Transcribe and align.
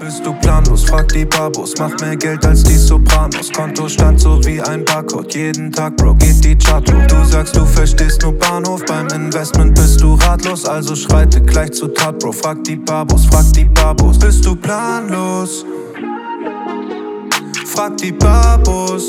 Bist 0.00 0.24
du 0.24 0.32
planlos? 0.32 0.84
Frag 0.88 1.08
die 1.08 1.26
Babos. 1.26 1.74
Mach 1.78 1.94
mehr 2.00 2.16
Geld 2.16 2.42
als 2.46 2.62
die 2.62 2.78
Sopranos. 2.78 3.52
Kontostand 3.52 4.18
so 4.18 4.42
wie 4.46 4.58
ein 4.58 4.82
Barcode. 4.82 5.34
Jeden 5.34 5.70
Tag, 5.70 5.94
Bro, 5.98 6.14
geht 6.14 6.42
die 6.42 6.56
Chart 6.56 6.90
hoch. 6.90 7.06
Du 7.06 7.22
sagst, 7.24 7.54
du 7.54 7.66
verstehst 7.66 8.22
nur 8.22 8.32
Bahnhof. 8.32 8.82
Beim 8.86 9.08
Investment 9.08 9.74
bist 9.74 10.00
du 10.00 10.14
ratlos. 10.14 10.64
Also 10.64 10.96
schreite 10.96 11.42
gleich 11.42 11.72
zu 11.72 11.88
Tat, 11.88 12.18
Bro. 12.18 12.32
Frag 12.32 12.64
die 12.64 12.76
Babos, 12.76 13.26
frag 13.26 13.52
die 13.52 13.66
Babos. 13.66 14.18
Bist 14.18 14.46
du 14.46 14.56
planlos? 14.56 15.66
Frag 17.66 17.98
die 17.98 18.12
Babos. 18.12 19.06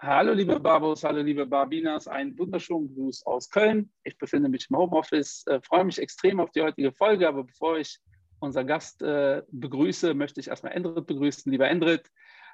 Hallo 0.00 0.32
liebe 0.32 0.58
Babos, 0.58 1.04
hallo 1.04 1.20
liebe 1.20 1.44
Barbinas, 1.44 2.08
einen 2.08 2.36
wunderschönen 2.38 2.92
Gruß 2.94 3.26
aus 3.26 3.50
Köln. 3.50 3.92
Ich 4.04 4.16
befinde 4.16 4.48
mich 4.48 4.66
im 4.70 4.78
Homeoffice, 4.78 5.44
äh, 5.48 5.60
freue 5.60 5.84
mich 5.84 5.98
extrem 5.98 6.40
auf 6.40 6.50
die 6.52 6.62
heutige 6.62 6.92
Folge, 6.92 7.28
aber 7.28 7.44
bevor 7.44 7.76
ich 7.76 8.00
unser 8.40 8.64
Gast 8.64 9.02
äh, 9.02 9.42
begrüße, 9.50 10.14
möchte 10.14 10.40
ich 10.40 10.48
erstmal 10.48 10.72
Endrit 10.72 11.06
begrüßen. 11.06 11.50
Lieber 11.50 11.68
Endrit, 11.68 12.10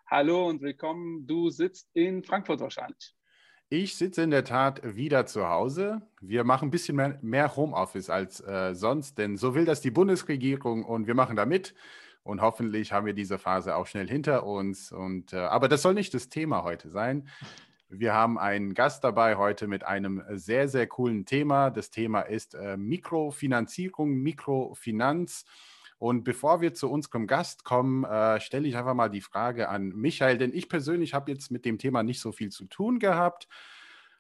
hallo 0.07 0.49
und 0.49 0.63
willkommen. 0.63 1.27
Du 1.27 1.51
sitzt 1.51 1.91
in 1.95 2.25
Frankfurt 2.25 2.61
wahrscheinlich. 2.61 3.15
Ich 3.71 3.97
sitze 3.97 4.23
in 4.23 4.31
der 4.31 4.45
Tat 4.45 4.81
wieder 4.97 5.27
zu 5.27 5.49
Hause. 5.49 6.03
Wir 6.21 6.45
machen 6.45 6.69
ein 6.69 6.71
bisschen 6.71 6.97
mehr, 6.97 7.19
mehr 7.23 7.57
Homeoffice 7.57 8.11
als 8.11 8.41
äh, 8.41 8.75
sonst, 8.75 9.19
denn 9.19 9.37
so 9.37 9.55
will 9.55 9.65
das 9.65 9.81
die 9.81 9.91
Bundesregierung 9.91 10.85
und 10.85 11.07
wir 11.07 11.15
machen 11.15 11.37
da 11.37 11.47
mit. 11.47 11.75
Und 12.23 12.41
hoffentlich 12.41 12.93
haben 12.93 13.07
wir 13.07 13.13
diese 13.13 13.39
Phase 13.39 13.77
auch 13.77 13.87
schnell 13.87 14.09
hinter 14.09 14.47
uns. 14.47 14.93
Und, 14.93 15.33
äh, 15.33 15.39
aber 15.39 15.69
das 15.69 15.83
soll 15.83 15.95
nicht 15.95 16.15
das 16.15 16.29
Thema 16.29 16.63
heute 16.63 16.89
sein. 16.89 17.29
Wir 17.89 18.15
haben 18.15 18.39
einen 18.39 18.75
Gast 18.75 19.05
dabei 19.05 19.37
heute 19.37 19.67
mit 19.67 19.85
einem 19.85 20.23
sehr, 20.31 20.69
sehr 20.69 20.87
coolen 20.87 21.27
Thema. 21.27 21.71
Das 21.71 21.91
Thema 21.91 22.23
ist 22.23 22.55
äh, 22.55 22.77
Mikrofinanzierung, 22.77 24.15
Mikrofinanz. 24.15 25.45
Und 26.05 26.23
bevor 26.23 26.61
wir 26.61 26.75
zu 26.75 26.91
unserem 26.91 27.27
Gast 27.27 27.65
kommen, 27.65 28.05
äh, 28.05 28.39
stelle 28.39 28.69
ich 28.69 28.77
einfach 28.77 28.93
mal 28.93 29.09
die 29.09 29.23
Frage 29.23 29.71
an 29.71 29.89
Michael, 29.89 30.37
denn 30.37 30.53
ich 30.53 30.69
persönlich 30.69 31.15
habe 31.15 31.33
jetzt 31.33 31.51
mit 31.51 31.65
dem 31.65 31.79
Thema 31.79 32.03
nicht 32.03 32.21
so 32.21 32.31
viel 32.31 32.51
zu 32.51 32.67
tun 32.67 32.99
gehabt. 32.99 33.49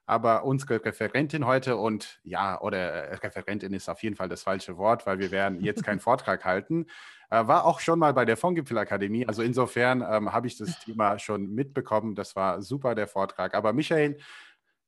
Aber 0.06 0.47
unsere 0.47 0.83
Referentin 0.83 1.44
heute 1.44 1.77
und 1.77 2.20
ja, 2.25 2.59
oder 2.59 2.78
äh, 2.78 3.14
Referentin 3.17 3.75
ist 3.75 3.91
auf 3.91 4.03
jeden 4.03 4.17
Fall 4.17 4.31
das 4.31 4.44
falsche 4.44 4.78
Wort, 4.78 5.05
weil 5.05 5.19
wir 5.19 5.31
werden 5.31 5.61
jetzt 5.61 5.84
keinen 5.84 6.00
Vortrag 6.00 6.47
halten, 6.47 6.86
äh, 7.28 7.47
war 7.47 7.67
auch 7.67 7.81
schon 7.81 7.98
mal 7.98 8.14
bei 8.14 8.25
der 8.25 8.39
Fondgipfelakademie. 8.39 9.27
Also 9.28 9.42
insofern 9.42 10.00
ähm, 10.00 10.33
habe 10.33 10.47
ich 10.47 10.56
das 10.56 10.81
Thema 10.81 11.19
schon 11.19 11.50
mitbekommen. 11.55 12.14
Das 12.14 12.34
war 12.34 12.62
super, 12.62 12.94
der 12.94 13.09
Vortrag. 13.09 13.53
Aber 13.53 13.75
Michael, 13.75 14.16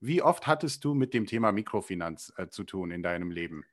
wie 0.01 0.23
oft 0.23 0.47
hattest 0.47 0.83
du 0.83 0.95
mit 0.95 1.13
dem 1.13 1.27
Thema 1.27 1.53
Mikrofinanz 1.53 2.33
äh, 2.39 2.49
zu 2.49 2.65
tun 2.65 2.91
in 2.91 3.03
deinem 3.03 3.31
Leben? 3.31 3.67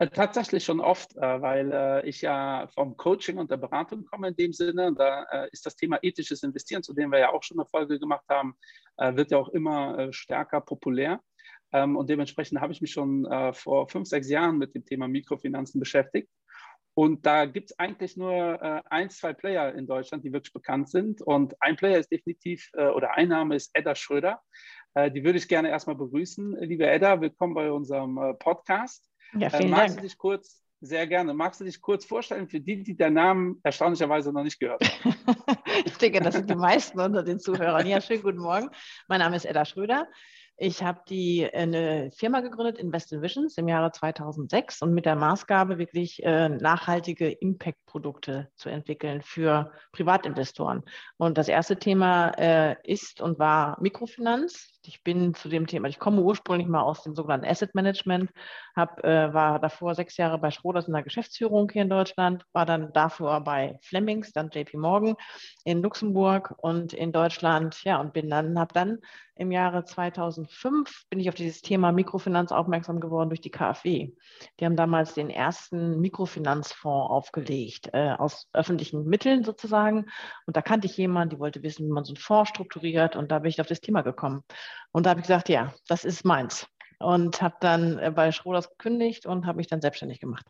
Äh, 0.00 0.08
tatsächlich 0.10 0.64
schon 0.64 0.80
oft, 0.80 1.16
äh, 1.16 1.42
weil 1.42 1.72
äh, 1.72 2.08
ich 2.08 2.22
ja 2.22 2.68
vom 2.74 2.96
Coaching 2.96 3.38
und 3.38 3.50
der 3.50 3.56
Beratung 3.56 4.04
komme 4.04 4.28
in 4.28 4.36
dem 4.36 4.52
Sinne. 4.52 4.94
Da 4.94 5.24
ist 5.50 5.66
das 5.66 5.76
Thema 5.76 5.98
ethisches 6.02 6.42
Investieren, 6.42 6.82
zu 6.82 6.94
dem 6.94 7.10
wir 7.10 7.18
ja 7.18 7.32
auch 7.32 7.42
schon 7.42 7.58
eine 7.58 7.66
Folge 7.66 7.98
gemacht 7.98 8.24
haben, 8.28 8.56
wird 8.96 9.30
ja 9.30 9.38
auch 9.38 9.48
immer 9.50 10.12
stärker 10.12 10.60
populär. 10.60 11.20
Ähm, 11.72 11.96
und 11.96 12.08
dementsprechend 12.10 12.60
habe 12.60 12.72
ich 12.72 12.80
mich 12.80 12.92
schon 12.92 13.26
vor 13.54 13.88
fünf, 13.88 14.08
sechs 14.08 14.28
Jahren 14.28 14.58
mit 14.58 14.74
dem 14.74 14.84
Thema 14.84 15.08
Mikrofinanzen 15.08 15.78
beschäftigt. 15.78 16.28
Und 16.94 17.26
da 17.26 17.46
gibt 17.46 17.70
es 17.70 17.78
eigentlich 17.78 18.16
nur 18.16 18.60
ein, 18.90 19.08
zwei 19.10 19.32
Player 19.32 19.72
in 19.74 19.86
Deutschland, 19.86 20.24
die 20.24 20.32
wirklich 20.32 20.52
bekannt 20.52 20.88
sind. 20.90 21.22
Und 21.22 21.54
ein 21.60 21.76
Player 21.76 22.00
ist 22.00 22.10
definitiv, 22.10 22.70
oder 22.74 23.14
ein 23.14 23.28
Name 23.28 23.54
ist 23.54 23.70
Edda 23.74 23.94
Schröder. 23.94 24.42
die 24.96 25.22
würde 25.22 25.38
ich 25.38 25.46
gerne 25.46 25.68
erstmal 25.68 25.94
begrüßen. 25.94 26.56
Liebe 26.60 26.88
Edda, 26.88 27.20
willkommen 27.20 27.54
bei 27.54 27.70
unserem 27.70 28.36
Podcast. 28.40 29.07
Ja, 29.34 29.48
äh, 29.48 29.50
vielen 29.50 29.68
äh, 29.68 29.70
magst 29.70 29.88
Dank. 29.88 29.96
du 29.96 30.02
dich 30.08 30.18
kurz, 30.18 30.62
sehr 30.80 31.06
gerne, 31.06 31.34
magst 31.34 31.60
du 31.60 31.64
dich 31.64 31.80
kurz 31.80 32.04
vorstellen 32.04 32.48
für 32.48 32.60
die, 32.60 32.82
die 32.82 32.96
den 32.96 33.14
Namen 33.14 33.60
erstaunlicherweise 33.62 34.32
noch 34.32 34.44
nicht 34.44 34.60
gehört 34.60 34.82
haben? 35.04 35.16
ich 35.84 35.96
denke, 35.96 36.20
das 36.20 36.34
sind 36.34 36.48
die 36.48 36.54
meisten 36.54 37.00
unter 37.00 37.22
den 37.22 37.40
Zuhörern. 37.40 37.86
Ja, 37.86 38.00
schönen 38.00 38.22
guten 38.22 38.38
Morgen. 38.38 38.68
Mein 39.08 39.20
Name 39.20 39.36
ist 39.36 39.44
Edda 39.44 39.64
Schröder. 39.64 40.06
Ich 40.60 40.82
habe 40.82 41.02
die 41.08 41.42
äh, 41.42 41.52
eine 41.52 42.10
Firma 42.10 42.40
gegründet, 42.40 42.78
Invest 42.78 43.12
in 43.12 43.22
Visions, 43.22 43.56
im 43.58 43.68
Jahre 43.68 43.92
2006 43.92 44.82
und 44.82 44.92
mit 44.92 45.06
der 45.06 45.14
Maßgabe, 45.14 45.78
wirklich 45.78 46.22
äh, 46.24 46.48
nachhaltige 46.48 47.30
Impact-Produkte 47.30 48.50
zu 48.56 48.68
entwickeln 48.68 49.22
für 49.22 49.72
Privatinvestoren. 49.92 50.82
Und 51.16 51.38
das 51.38 51.46
erste 51.46 51.78
Thema 51.78 52.30
äh, 52.30 52.76
ist 52.82 53.20
und 53.20 53.38
war 53.38 53.80
Mikrofinanz. 53.80 54.77
Ich 54.88 55.02
bin 55.04 55.34
zu 55.34 55.50
dem 55.50 55.66
Thema, 55.66 55.86
ich 55.88 55.98
komme 55.98 56.22
ursprünglich 56.22 56.66
mal 56.66 56.80
aus 56.80 57.02
dem 57.02 57.14
sogenannten 57.14 57.44
Asset 57.44 57.74
Management, 57.74 58.30
hab, 58.74 59.04
äh, 59.04 59.34
war 59.34 59.58
davor 59.58 59.94
sechs 59.94 60.16
Jahre 60.16 60.38
bei 60.38 60.50
Schroders 60.50 60.88
in 60.88 60.94
der 60.94 61.02
Geschäftsführung 61.02 61.68
hier 61.70 61.82
in 61.82 61.90
Deutschland, 61.90 62.46
war 62.54 62.64
dann 62.64 62.90
davor 62.94 63.42
bei 63.42 63.78
Flemings, 63.82 64.32
dann 64.32 64.48
JP 64.48 64.78
Morgan 64.78 65.14
in 65.64 65.82
Luxemburg 65.82 66.54
und 66.56 66.94
in 66.94 67.12
Deutschland, 67.12 67.84
ja, 67.84 68.00
und 68.00 68.14
bin 68.14 68.30
dann, 68.30 68.58
habe 68.58 68.72
dann 68.72 68.98
im 69.38 69.52
Jahre 69.52 69.84
2005 69.84 71.04
bin 71.10 71.20
ich 71.20 71.28
auf 71.28 71.34
dieses 71.36 71.62
Thema 71.62 71.92
Mikrofinanz 71.92 72.50
aufmerksam 72.50 72.98
geworden 72.98 73.30
durch 73.30 73.40
die 73.40 73.52
KfW. 73.52 74.10
Die 74.58 74.64
haben 74.64 74.74
damals 74.74 75.14
den 75.14 75.30
ersten 75.30 76.00
Mikrofinanzfonds 76.00 77.10
aufgelegt, 77.10 77.88
äh, 77.92 78.14
aus 78.18 78.48
öffentlichen 78.52 79.04
Mitteln 79.04 79.44
sozusagen. 79.44 80.06
Und 80.46 80.56
da 80.56 80.62
kannte 80.62 80.88
ich 80.88 80.96
jemanden, 80.96 81.36
die 81.36 81.38
wollte 81.38 81.62
wissen, 81.62 81.86
wie 81.86 81.92
man 81.92 82.04
so 82.04 82.14
einen 82.14 82.16
Fonds 82.16 82.50
strukturiert. 82.50 83.14
Und 83.14 83.30
da 83.30 83.38
bin 83.38 83.50
ich 83.50 83.60
auf 83.60 83.68
das 83.68 83.80
Thema 83.80 84.02
gekommen. 84.02 84.42
Und 84.92 85.06
da 85.06 85.10
habe 85.10 85.20
ich 85.20 85.26
gesagt, 85.26 85.48
ja, 85.48 85.74
das 85.88 86.04
ist 86.04 86.24
meins. 86.24 86.66
Und 86.98 87.40
habe 87.42 87.56
dann 87.60 87.98
äh, 87.98 88.10
bei 88.14 88.32
Schroders 88.32 88.68
gekündigt 88.70 89.26
und 89.26 89.46
habe 89.46 89.56
mich 89.56 89.68
dann 89.68 89.80
selbstständig 89.80 90.20
gemacht. 90.20 90.46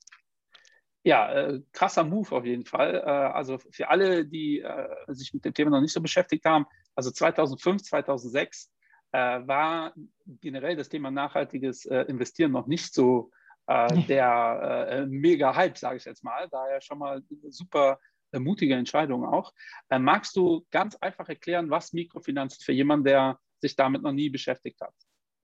Ja, 1.05 1.33
äh, 1.33 1.62
krasser 1.72 2.05
Move 2.05 2.34
auf 2.34 2.44
jeden 2.44 2.65
Fall. 2.65 2.97
Äh, 2.97 3.00
also 3.09 3.59
für 3.59 3.89
alle, 3.89 4.27
die 4.27 4.61
äh, 4.61 4.89
sich 5.09 5.33
mit 5.33 5.44
dem 5.44 5.55
Thema 5.55 5.71
noch 5.71 5.81
nicht 5.81 5.93
so 5.93 6.00
beschäftigt 6.00 6.44
haben, 6.44 6.66
also 6.94 7.11
2005, 7.11 7.83
2006 7.83 8.71
äh, 9.12 9.19
war 9.19 9.94
generell 10.27 10.77
das 10.77 10.89
Thema 10.89 11.10
nachhaltiges 11.10 11.87
äh, 11.87 12.03
Investieren 12.03 12.53
noch 12.53 12.66
nicht 12.66 12.93
so 12.93 13.31
der 13.71 15.06
mega 15.10 15.55
Hype, 15.55 15.77
sage 15.77 15.99
ich 15.99 16.05
jetzt 16.06 16.25
mal. 16.25 16.49
Daher 16.50 16.81
schon 16.81 16.97
mal 16.97 17.16
eine 17.16 17.53
super 17.53 18.00
mutige 18.33 18.75
Entscheidung 18.75 19.27
auch. 19.27 19.53
magst 19.91 20.37
du 20.37 20.66
ganz 20.71 20.97
einfach 20.97 21.28
erklären, 21.28 21.69
was 21.69 21.93
Mikrofinanzen 21.93 22.65
für 22.65 22.72
jemanden, 22.72 23.05
der 23.05 23.39
sich 23.61 23.77
damit 23.77 24.03
noch 24.03 24.13
nie 24.13 24.31
beschäftigt 24.31 24.81
hat? 24.81 24.95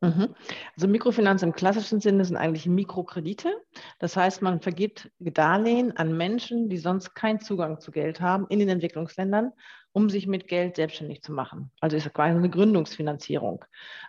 Mhm. 0.05 0.35
Also 0.77 0.87
Mikrofinanz 0.87 1.43
im 1.43 1.55
klassischen 1.55 2.01
Sinne 2.01 2.25
sind 2.25 2.37
eigentlich 2.37 2.67
Mikrokredite. 2.67 3.55
Das 3.99 4.17
heißt, 4.17 4.43
man 4.43 4.61
vergibt 4.61 5.11
Darlehen 5.19 5.97
an 5.97 6.17
Menschen, 6.17 6.69
die 6.69 6.77
sonst 6.77 7.15
keinen 7.15 7.41
Zugang 7.41 7.81
zu 7.81 7.91
Geld 7.91 8.21
haben 8.21 8.47
in 8.49 8.59
den 8.59 8.69
Entwicklungsländern, 8.69 9.53
um 9.93 10.11
sich 10.11 10.27
mit 10.27 10.47
Geld 10.47 10.77
selbstständig 10.77 11.23
zu 11.23 11.33
machen. 11.33 11.71
Also 11.81 11.97
ist 11.97 12.13
quasi 12.13 12.37
eine 12.37 12.51
Gründungsfinanzierung. 12.51 13.65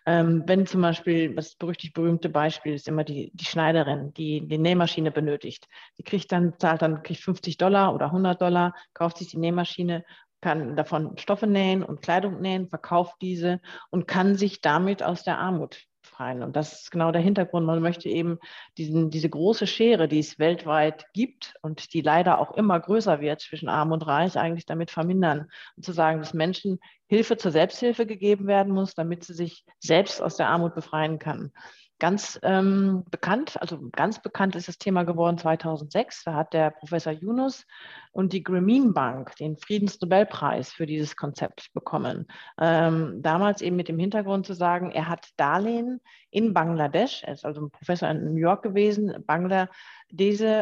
Ähm, 0.05 0.43
wenn 0.47 0.65
zum 0.65 0.81
Beispiel, 0.81 1.33
das 1.33 1.55
berüchtigt 1.55 1.93
berühmte 1.93 2.27
Beispiel 2.27 2.73
ist 2.73 2.89
immer 2.89 3.05
die, 3.05 3.31
die 3.33 3.45
Schneiderin, 3.45 4.13
die 4.15 4.45
die 4.47 4.57
Nähmaschine 4.57 5.11
benötigt. 5.11 5.67
Die 5.97 6.03
kriegt 6.03 6.31
dann, 6.31 6.59
zahlt 6.59 6.81
dann 6.81 7.03
kriegt 7.03 7.21
50 7.21 7.57
Dollar 7.57 7.93
oder 7.93 8.07
100 8.07 8.41
Dollar, 8.41 8.73
kauft 8.93 9.19
sich 9.19 9.29
die 9.29 9.37
Nähmaschine 9.37 10.03
kann 10.45 10.75
davon 10.75 11.17
Stoffe 11.17 11.47
nähen 11.47 11.81
und 11.81 12.03
Kleidung 12.03 12.39
nähen, 12.39 12.69
verkauft 12.69 13.15
diese 13.19 13.59
und 13.89 14.07
kann 14.07 14.35
sich 14.35 14.61
damit 14.61 15.01
aus 15.01 15.23
der 15.23 15.39
Armut 15.39 15.87
befreien. 16.03 16.43
Und 16.43 16.55
das 16.55 16.81
ist 16.81 16.91
genau 16.91 17.11
der 17.11 17.23
Hintergrund. 17.23 17.65
Man 17.65 17.81
möchte 17.81 18.09
eben 18.09 18.37
diesen, 18.77 19.09
diese 19.09 19.27
große 19.27 19.65
Schere, 19.65 20.07
die 20.07 20.19
es 20.19 20.37
weltweit 20.37 21.07
gibt 21.13 21.55
und 21.63 21.95
die 21.95 22.01
leider 22.01 22.37
auch 22.37 22.51
immer 22.51 22.79
größer 22.79 23.21
wird 23.21 23.41
zwischen 23.41 23.69
Arm 23.69 23.91
und 23.91 24.05
Reich, 24.05 24.37
eigentlich 24.37 24.67
damit 24.67 24.91
vermindern. 24.91 25.49
Und 25.77 25.83
zu 25.83 25.93
sagen, 25.93 26.19
dass 26.19 26.35
Menschen 26.35 26.79
Hilfe 27.07 27.37
zur 27.37 27.49
Selbsthilfe 27.49 28.05
gegeben 28.05 28.45
werden 28.45 28.71
muss, 28.71 28.93
damit 28.93 29.23
sie 29.23 29.33
sich 29.33 29.65
selbst 29.79 30.21
aus 30.21 30.35
der 30.37 30.49
Armut 30.49 30.75
befreien 30.75 31.17
kann. 31.17 31.53
Ganz 31.97 32.37
ähm, 32.43 33.05
bekannt, 33.09 33.55
also 33.61 33.79
ganz 33.93 34.21
bekannt 34.21 34.57
ist 34.57 34.67
das 34.67 34.77
Thema 34.77 35.03
geworden 35.03 35.37
2006. 35.37 36.25
Da 36.25 36.33
hat 36.33 36.53
der 36.53 36.71
Professor 36.71 37.13
Yunus 37.13 37.65
und 38.11 38.33
die 38.33 38.43
Grameen 38.43 38.93
Bank 38.93 39.33
den 39.37 39.55
Friedensnobelpreis 39.55 40.73
für 40.73 40.85
dieses 40.85 41.15
Konzept 41.15 41.71
bekommen. 41.73 42.27
Ähm, 42.59 43.21
damals 43.21 43.61
eben 43.61 43.77
mit 43.77 43.87
dem 43.87 43.97
Hintergrund 43.97 44.45
zu 44.45 44.53
sagen, 44.53 44.91
er 44.91 45.07
hat 45.07 45.29
Darlehen 45.37 46.01
in 46.31 46.53
Bangladesch, 46.53 47.23
er 47.23 47.33
ist 47.33 47.45
also 47.45 47.61
ein 47.61 47.71
Professor 47.71 48.09
in 48.09 48.33
New 48.33 48.41
York 48.41 48.63
gewesen, 48.63 49.23
Bangladesch, 49.25 49.69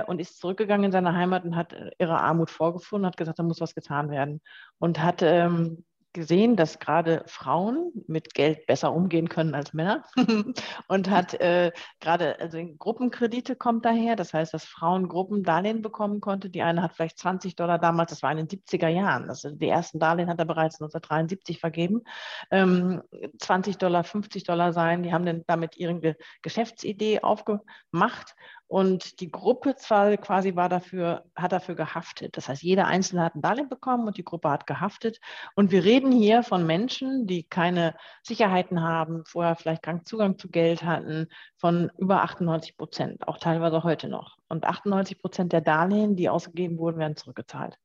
und 0.06 0.22
ist 0.22 0.40
zurückgegangen 0.40 0.86
in 0.86 0.92
seine 0.92 1.16
Heimat 1.16 1.46
und 1.46 1.56
hat 1.56 1.76
ihre 1.98 2.20
Armut 2.20 2.52
vorgefunden, 2.52 3.08
hat 3.08 3.18
gesagt, 3.18 3.40
da 3.40 3.44
muss 3.44 3.60
was 3.60 3.74
getan 3.74 4.12
werden 4.12 4.40
und 4.78 5.02
hat 5.02 5.24
ähm, 5.24 5.84
gesehen, 6.14 6.56
dass 6.56 6.80
gerade 6.80 7.24
Frauen 7.28 7.92
mit 8.08 8.34
Geld 8.34 8.66
besser 8.68 8.94
umgehen 8.94 9.30
können 9.30 9.56
als 9.56 9.74
Männer. 9.74 10.04
Und 10.88 11.10
hat 11.10 11.34
äh, 11.36 11.72
gerade, 12.00 12.40
also 12.40 12.60
Gruppenkredite 12.78 13.56
kommt 13.56 13.86
daher, 13.86 14.16
das 14.16 14.34
heißt, 14.34 14.54
dass 14.54 14.66
Frauen 14.66 15.08
Gruppen 15.08 15.44
Darlehen 15.44 15.82
bekommen 15.82 16.22
konnte. 16.22 16.50
Die 16.50 16.62
eine 16.62 16.82
hat 16.84 16.94
vielleicht 16.94 17.20
20 17.20 17.56
Dollar 17.56 17.80
damals, 17.80 18.12
das 18.12 18.24
war 18.24 18.32
in 18.32 18.38
den 18.38 18.48
70er 18.48 18.88
Jahren, 18.88 19.30
also 19.30 19.50
die 19.50 19.68
ersten 19.68 20.00
Darlehen 20.00 20.30
hat 20.30 20.40
er 20.40 20.46
bereits 20.46 20.76
1973 20.76 21.60
vergeben, 21.60 22.04
ähm, 22.52 23.02
20 23.40 23.78
Dollar, 23.78 24.04
50 24.04 24.44
Dollar 24.44 24.74
sein, 24.74 25.04
die 25.04 25.14
haben 25.14 25.26
dann 25.26 25.44
damit 25.48 25.78
ihre 25.78 26.16
Geschäftsidee 26.42 27.22
aufgemacht 27.22 28.36
Und 28.68 29.20
die 29.20 29.30
Gruppe 29.30 29.76
zwar 29.76 30.18
quasi 30.18 30.56
war 30.56 30.70
dafür, 30.70 31.26
hat 31.36 31.52
dafür 31.52 31.76
gehaftet. 31.76 32.38
Das 32.38 32.50
heißt, 32.50 32.64
jeder 32.64 32.88
Einzelne 32.88 33.24
hat 33.24 33.36
ein 33.36 33.42
Darlehen 33.42 33.70
bekommen 33.70 34.08
und 34.08 34.18
die 34.18 34.24
Gruppe 34.24 34.50
hat 34.50 34.66
gehaftet. 34.66 35.20
Und 35.56 35.72
wir 35.72 35.84
reden 35.84 36.12
hier 36.12 36.44
von 36.44 36.66
Menschen, 36.66 37.28
die 37.28 37.44
keine 37.44 37.96
Sicherheiten 38.24 38.82
haben, 38.82 39.24
vorher 39.26 39.56
vielleicht 39.56 39.84
keinen 39.84 40.06
Zugang 40.06 40.38
zu 40.38 40.50
Geld 40.50 40.84
hatten, 40.84 41.28
von 41.58 41.92
über 41.98 42.24
98 42.24 42.76
Prozent, 42.78 43.28
auch 43.28 43.38
teilweise 43.38 43.84
heute 43.84 44.08
noch. 44.08 44.38
Und 44.50 44.66
98 44.66 45.20
Prozent 45.20 45.54
der 45.54 45.62
Darlehen, 45.62 46.16
die 46.16 46.30
ausgegeben 46.30 46.78
wurden, 46.78 46.98
werden 46.98 47.16
zurückgezahlt. 47.16 47.78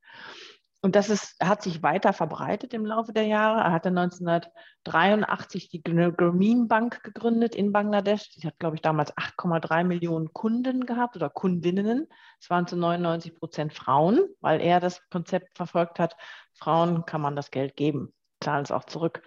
Und 0.80 0.94
das 0.94 1.10
ist, 1.10 1.34
hat 1.42 1.62
sich 1.62 1.82
weiter 1.82 2.12
verbreitet 2.12 2.72
im 2.72 2.86
Laufe 2.86 3.12
der 3.12 3.26
Jahre. 3.26 3.60
Er 3.60 3.72
hatte 3.72 3.88
1983 3.88 5.68
die 5.70 5.82
Grameen 5.82 6.68
Bank 6.68 7.02
gegründet 7.02 7.56
in 7.56 7.72
Bangladesch. 7.72 8.30
Die 8.30 8.46
hat, 8.46 8.58
glaube 8.58 8.76
ich, 8.76 8.82
damals 8.82 9.12
8,3 9.16 9.82
Millionen 9.84 10.32
Kunden 10.32 10.86
gehabt 10.86 11.16
oder 11.16 11.30
Kundinnen. 11.30 12.06
Es 12.40 12.48
waren 12.48 12.68
zu 12.68 12.76
99 12.76 13.34
Prozent 13.34 13.74
Frauen, 13.74 14.20
weil 14.40 14.60
er 14.60 14.78
das 14.78 15.00
Konzept 15.10 15.56
verfolgt 15.56 15.98
hat, 15.98 16.16
Frauen 16.54 17.04
kann 17.04 17.20
man 17.20 17.34
das 17.34 17.50
Geld 17.50 17.74
geben 17.74 18.12
zahlen 18.40 18.64
es 18.64 18.70
auch 18.70 18.84
zurück. 18.84 19.22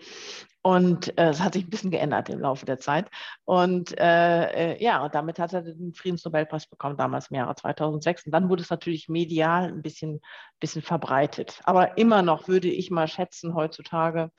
Und 0.64 1.18
äh, 1.18 1.30
es 1.30 1.42
hat 1.42 1.54
sich 1.54 1.66
ein 1.66 1.70
bisschen 1.70 1.90
geändert 1.90 2.30
im 2.30 2.40
Laufe 2.40 2.66
der 2.66 2.78
Zeit. 2.78 3.10
Und 3.46 3.98
äh, 4.00 4.74
äh, 4.74 4.84
ja, 4.84 5.04
und 5.04 5.16
damit 5.16 5.40
hat 5.40 5.54
er 5.54 5.64
den 5.64 5.94
Friedensnobelpreis 5.94 6.68
bekommen, 6.68 6.98
damals 6.98 7.32
im 7.32 7.38
Jahre 7.38 7.56
2006. 7.56 8.28
Und 8.28 8.32
dann 8.32 8.48
wurde 8.48 8.62
es 8.62 8.70
natürlich 8.70 9.10
medial 9.10 9.70
ein 9.70 9.82
bisschen, 9.82 10.22
bisschen 10.60 10.84
verbreitet. 10.84 11.62
Aber 11.64 11.98
immer 11.98 12.22
noch 12.22 12.48
würde 12.48 12.68
ich 12.68 12.92
mal 12.92 13.08
schätzen, 13.08 13.56
heutzutage, 13.56 14.32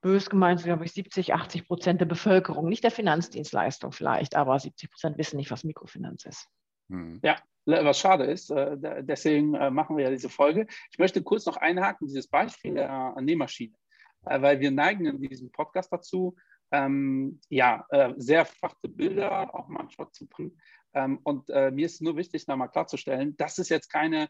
bös 0.00 0.30
gemeint, 0.30 0.62
glaube 0.62 0.84
ich, 0.84 0.92
70, 0.92 1.34
80 1.34 1.66
Prozent 1.66 2.00
der 2.00 2.06
Bevölkerung, 2.06 2.68
nicht 2.68 2.84
der 2.84 2.90
Finanzdienstleistung 2.90 3.92
vielleicht, 3.92 4.34
aber 4.34 4.58
70 4.58 4.90
Prozent 4.90 5.18
wissen 5.18 5.36
nicht, 5.36 5.50
was 5.50 5.64
Mikrofinanz 5.64 6.24
ist. 6.24 6.48
Hm. 6.90 7.20
Ja, 7.22 7.36
was 7.66 7.98
schade 7.98 8.24
ist. 8.24 8.50
Äh, 8.50 8.76
deswegen 9.02 9.54
äh, 9.54 9.70
machen 9.70 9.96
wir 9.96 10.04
ja 10.04 10.10
diese 10.10 10.28
Folge. 10.28 10.66
Ich 10.90 10.98
möchte 10.98 11.22
kurz 11.22 11.46
noch 11.46 11.56
einhaken, 11.56 12.08
dieses 12.08 12.28
Beispiel 12.28 12.74
der 12.74 13.14
Nähmaschine, 13.20 13.74
äh, 13.74 13.91
weil 14.22 14.60
wir 14.60 14.70
neigen 14.70 15.06
in 15.06 15.20
diesem 15.20 15.50
Podcast 15.50 15.92
dazu, 15.92 16.36
ähm, 16.70 17.40
ja, 17.48 17.86
sehr 18.16 18.46
verfachte 18.46 18.88
Bilder 18.88 19.54
auch 19.54 19.68
manchmal 19.68 20.10
zu 20.10 20.26
bringen. 20.26 20.58
Ähm, 20.94 21.18
und 21.22 21.48
mir 21.48 21.86
ist 21.86 22.00
nur 22.00 22.16
wichtig, 22.16 22.46
nochmal 22.46 22.70
klarzustellen, 22.70 23.36
das 23.36 23.58
ist 23.58 23.68
jetzt 23.68 23.88
keine, 23.88 24.28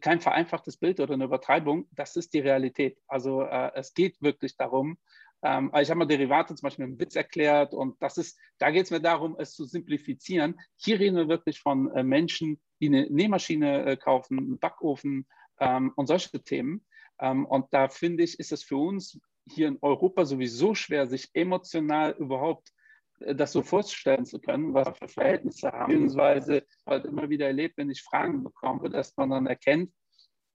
kein 0.00 0.20
vereinfachtes 0.20 0.78
Bild 0.78 1.00
oder 1.00 1.14
eine 1.14 1.24
Übertreibung, 1.24 1.88
das 1.92 2.16
ist 2.16 2.32
die 2.32 2.40
Realität. 2.40 2.98
Also 3.08 3.42
es 3.42 3.92
geht 3.94 4.22
wirklich 4.22 4.56
darum, 4.56 4.96
ähm, 5.42 5.72
ich 5.80 5.90
habe 5.90 5.98
mal 5.98 6.06
Derivate 6.06 6.54
zum 6.54 6.66
Beispiel 6.66 6.86
mit 6.86 6.92
einem 6.92 7.00
Witz 7.00 7.16
erklärt 7.16 7.74
und 7.74 8.00
das 8.00 8.16
ist, 8.16 8.38
da 8.58 8.70
geht 8.70 8.84
es 8.84 8.90
mir 8.90 9.00
darum, 9.00 9.36
es 9.38 9.54
zu 9.54 9.64
simplifizieren. 9.64 10.58
Hier 10.76 11.00
reden 11.00 11.16
wir 11.16 11.28
wirklich 11.28 11.60
von 11.60 11.90
äh, 11.90 12.04
Menschen, 12.04 12.60
die 12.80 12.86
eine 12.86 13.10
Nähmaschine 13.10 13.84
äh, 13.84 13.96
kaufen, 13.96 14.38
einen 14.38 14.58
Backofen 14.58 15.26
ähm, 15.58 15.92
und 15.96 16.06
solche 16.06 16.42
Themen. 16.42 16.86
Ähm, 17.20 17.44
und 17.44 17.66
da 17.72 17.88
finde 17.88 18.22
ich, 18.22 18.38
ist 18.38 18.52
es 18.52 18.62
für 18.62 18.76
uns 18.76 19.20
hier 19.48 19.68
in 19.68 19.78
Europa 19.80 20.24
sowieso 20.24 20.74
schwer, 20.74 21.06
sich 21.06 21.30
emotional 21.34 22.12
überhaupt 22.18 22.72
äh, 23.20 23.34
das 23.34 23.52
so 23.52 23.62
vorstellen 23.62 24.24
zu 24.24 24.40
können, 24.40 24.74
was 24.74 24.96
für 24.98 25.08
Verhältnisse 25.08 25.72
haben, 25.72 25.92
beziehungsweise 25.92 26.64
halt 26.86 27.04
immer 27.04 27.28
wieder 27.28 27.46
erlebt, 27.46 27.76
wenn 27.76 27.90
ich 27.90 28.02
Fragen 28.02 28.42
bekomme, 28.42 28.90
dass 28.90 29.16
man 29.16 29.30
dann 29.30 29.46
erkennt, 29.46 29.92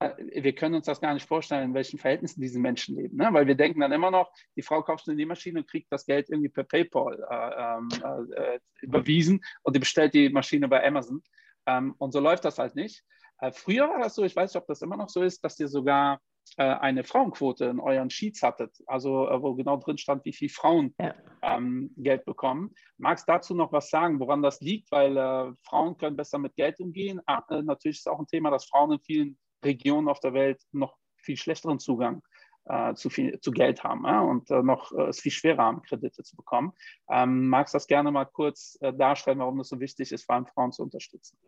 äh, 0.00 0.42
wir 0.42 0.54
können 0.54 0.76
uns 0.76 0.86
das 0.86 1.00
gar 1.00 1.14
nicht 1.14 1.26
vorstellen, 1.26 1.70
in 1.70 1.74
welchen 1.74 1.98
Verhältnissen 1.98 2.40
diese 2.40 2.60
Menschen 2.60 2.96
leben. 2.96 3.16
Ne? 3.16 3.28
Weil 3.32 3.46
wir 3.46 3.54
denken 3.54 3.80
dann 3.80 3.92
immer 3.92 4.10
noch, 4.10 4.32
die 4.56 4.62
Frau 4.62 4.82
kauft 4.82 5.08
eine 5.08 5.16
Nähmaschine 5.16 5.60
und 5.60 5.68
kriegt 5.68 5.92
das 5.92 6.06
Geld 6.06 6.30
irgendwie 6.30 6.50
per 6.50 6.64
PayPal 6.64 7.18
äh, 7.28 7.76
ähm, 7.76 7.88
äh, 8.34 8.58
überwiesen 8.80 9.44
und 9.62 9.74
die 9.74 9.80
bestellt 9.80 10.14
die 10.14 10.28
Maschine 10.28 10.68
bei 10.68 10.86
Amazon. 10.86 11.22
Ähm, 11.66 11.94
und 11.98 12.12
so 12.12 12.20
läuft 12.20 12.44
das 12.44 12.58
halt 12.58 12.74
nicht. 12.74 13.04
Äh, 13.40 13.52
früher 13.52 13.88
war 13.88 14.00
das 14.00 14.14
so, 14.14 14.24
ich 14.24 14.34
weiß 14.34 14.52
nicht, 14.52 14.62
ob 14.62 14.66
das 14.66 14.82
immer 14.82 14.96
noch 14.96 15.08
so 15.08 15.22
ist, 15.22 15.44
dass 15.44 15.58
ihr 15.60 15.68
sogar 15.68 16.20
äh, 16.56 16.62
eine 16.62 17.04
Frauenquote 17.04 17.66
in 17.66 17.80
euren 17.80 18.10
Sheets 18.10 18.42
hattet, 18.42 18.82
also 18.86 19.28
äh, 19.28 19.42
wo 19.42 19.54
genau 19.54 19.76
drin 19.76 19.98
stand, 19.98 20.24
wie 20.24 20.32
viele 20.32 20.50
Frauen 20.50 20.94
ja. 21.00 21.14
ähm, 21.42 21.90
Geld 21.96 22.24
bekommen. 22.24 22.74
Magst 22.96 23.28
du 23.28 23.32
dazu 23.32 23.54
noch 23.54 23.72
was 23.72 23.90
sagen, 23.90 24.20
woran 24.20 24.42
das 24.42 24.60
liegt? 24.60 24.90
Weil 24.90 25.54
Frauen 25.62 25.96
können 25.96 26.16
besser 26.16 26.38
mit 26.38 26.54
Geld 26.56 26.80
umgehen. 26.80 27.20
Ah, 27.26 27.42
natürlich 27.62 27.98
ist 27.98 28.06
es 28.06 28.12
auch 28.12 28.18
ein 28.18 28.26
Thema, 28.26 28.50
dass 28.50 28.66
Frauen 28.66 28.92
in 28.92 29.00
vielen 29.00 29.38
Regionen 29.64 30.08
auf 30.08 30.20
der 30.20 30.32
Welt 30.32 30.62
noch 30.72 30.96
viel 31.16 31.36
schlechteren 31.36 31.78
Zugang 31.78 32.22
äh, 32.68 32.94
zu, 32.94 33.10
viel, 33.10 33.38
zu 33.40 33.50
Geld 33.50 33.82
haben 33.82 34.04
und 34.04 34.50
äh, 34.50 34.62
noch 34.62 34.92
äh, 34.92 35.08
es 35.08 35.20
viel 35.20 35.32
schwerer 35.32 35.64
haben, 35.64 35.82
Kredite 35.82 36.22
zu 36.22 36.36
bekommen. 36.36 36.72
Ähm, 37.10 37.48
magst 37.48 37.74
du 37.74 37.76
das 37.76 37.86
gerne 37.86 38.10
mal 38.10 38.26
kurz 38.26 38.78
äh, 38.80 38.92
darstellen, 38.92 39.38
warum 39.38 39.60
es 39.60 39.68
so 39.68 39.80
wichtig 39.80 40.12
ist, 40.12 40.24
vor 40.24 40.36
allem 40.36 40.46
Frauen 40.46 40.72
zu 40.72 40.82
unterstützen? 40.82 41.38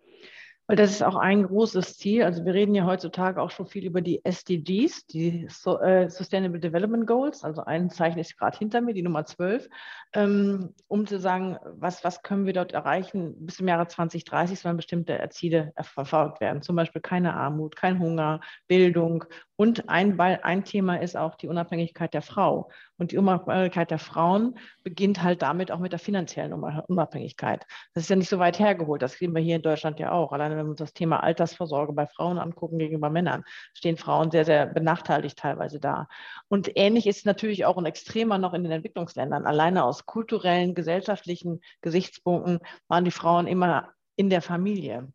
Weil 0.71 0.77
das 0.77 0.93
ist 0.93 1.03
auch 1.03 1.17
ein 1.17 1.43
großes 1.49 1.99
Ziel. 1.99 2.23
Also 2.23 2.45
wir 2.45 2.55
reden 2.55 2.77
ja 2.77 2.87
heutzutage 2.87 3.43
auch 3.43 3.51
schon 3.51 3.67
viel 3.67 3.85
über 3.85 4.01
die 4.01 4.25
SDGs, 4.25 5.05
die 5.07 5.47
äh, 5.47 6.09
Sustainable 6.09 6.61
Development 6.61 7.09
Goals. 7.09 7.43
Also 7.43 7.65
ein 7.65 7.91
Zeichen 7.91 8.21
ist 8.21 8.39
gerade 8.39 8.57
hinter 8.57 8.81
mir, 8.81 8.95
die 8.95 9.03
Nummer 9.03 9.27
12, 9.27 9.69
ähm, 10.13 10.73
um 10.87 11.09
zu 11.09 11.19
sagen, 11.19 11.59
was, 11.65 12.05
was 12.05 12.23
können 12.23 12.47
wir 12.47 12.53
dort 12.53 12.71
erreichen. 12.71 13.35
Bis 13.45 13.57
zum 13.57 13.67
Jahre 13.67 13.89
2030 13.89 14.61
sollen 14.61 14.77
bestimmte 14.77 15.19
Ziele 15.31 15.73
verfolgt 15.81 16.41
werden. 16.41 16.63
Zum 16.63 16.77
Beispiel 16.77 17.03
keine 17.03 17.35
Armut, 17.35 17.75
kein 17.75 17.99
Hunger, 17.99 18.39
Bildung. 18.69 19.25
Und 19.61 19.91
ein, 19.91 20.19
ein 20.19 20.65
Thema 20.65 21.03
ist 21.03 21.19
auch 21.19 21.35
die 21.35 21.47
Unabhängigkeit 21.47 22.15
der 22.15 22.23
Frau. 22.23 22.71
Und 22.97 23.13
die 23.13 23.19
Unabhängigkeit 23.19 23.91
der 23.91 23.99
Frauen 23.99 24.59
beginnt 24.85 25.23
halt 25.23 25.43
damit 25.43 25.71
auch 25.71 25.81
mit 25.81 25.93
der 25.93 25.99
finanziellen 25.99 26.55
Unabhängigkeit. 26.55 27.67
Das 27.93 28.05
ist 28.05 28.09
ja 28.09 28.17
nicht 28.17 28.31
so 28.31 28.39
weit 28.39 28.59
hergeholt. 28.59 29.03
Das 29.03 29.17
kriegen 29.17 29.35
wir 29.35 29.43
hier 29.43 29.57
in 29.57 29.63
Deutschland 29.63 30.01
ja 30.01 30.13
auch. 30.13 30.33
Alleine 30.33 30.57
wenn 30.57 30.65
wir 30.65 30.71
uns 30.71 30.79
das 30.79 30.95
Thema 30.95 31.23
Altersvorsorge 31.23 31.93
bei 31.93 32.07
Frauen 32.07 32.39
angucken 32.39 32.79
gegenüber 32.79 33.11
Männern, 33.11 33.45
stehen 33.75 33.99
Frauen 33.99 34.31
sehr, 34.31 34.47
sehr 34.47 34.65
benachteiligt 34.65 35.39
teilweise 35.39 35.79
da. 35.79 36.09
Und 36.49 36.71
ähnlich 36.75 37.07
ist 37.07 37.27
natürlich 37.27 37.67
auch 37.67 37.77
ein 37.77 37.85
Extremer 37.85 38.39
noch 38.39 38.55
in 38.55 38.63
den 38.63 38.73
Entwicklungsländern. 38.73 39.45
Alleine 39.45 39.85
aus 39.85 40.07
kulturellen, 40.07 40.75
gesellschaftlichen 40.75 41.61
Gesichtspunkten 41.83 42.61
waren 42.89 43.05
die 43.05 43.11
Frauen 43.11 43.47
immer 43.47 43.91
in 44.17 44.31
der 44.31 44.41
Familie. 44.41 45.13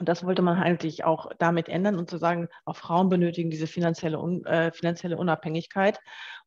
Und 0.00 0.08
das 0.08 0.24
wollte 0.24 0.40
man 0.40 0.56
eigentlich 0.58 1.04
auch 1.04 1.30
damit 1.38 1.68
ändern 1.68 1.96
und 1.96 2.08
zu 2.08 2.16
sagen, 2.16 2.48
auch 2.64 2.76
Frauen 2.76 3.10
benötigen 3.10 3.50
diese 3.50 3.66
finanzielle, 3.66 4.16
äh, 4.46 4.72
finanzielle 4.72 5.18
Unabhängigkeit. 5.18 6.00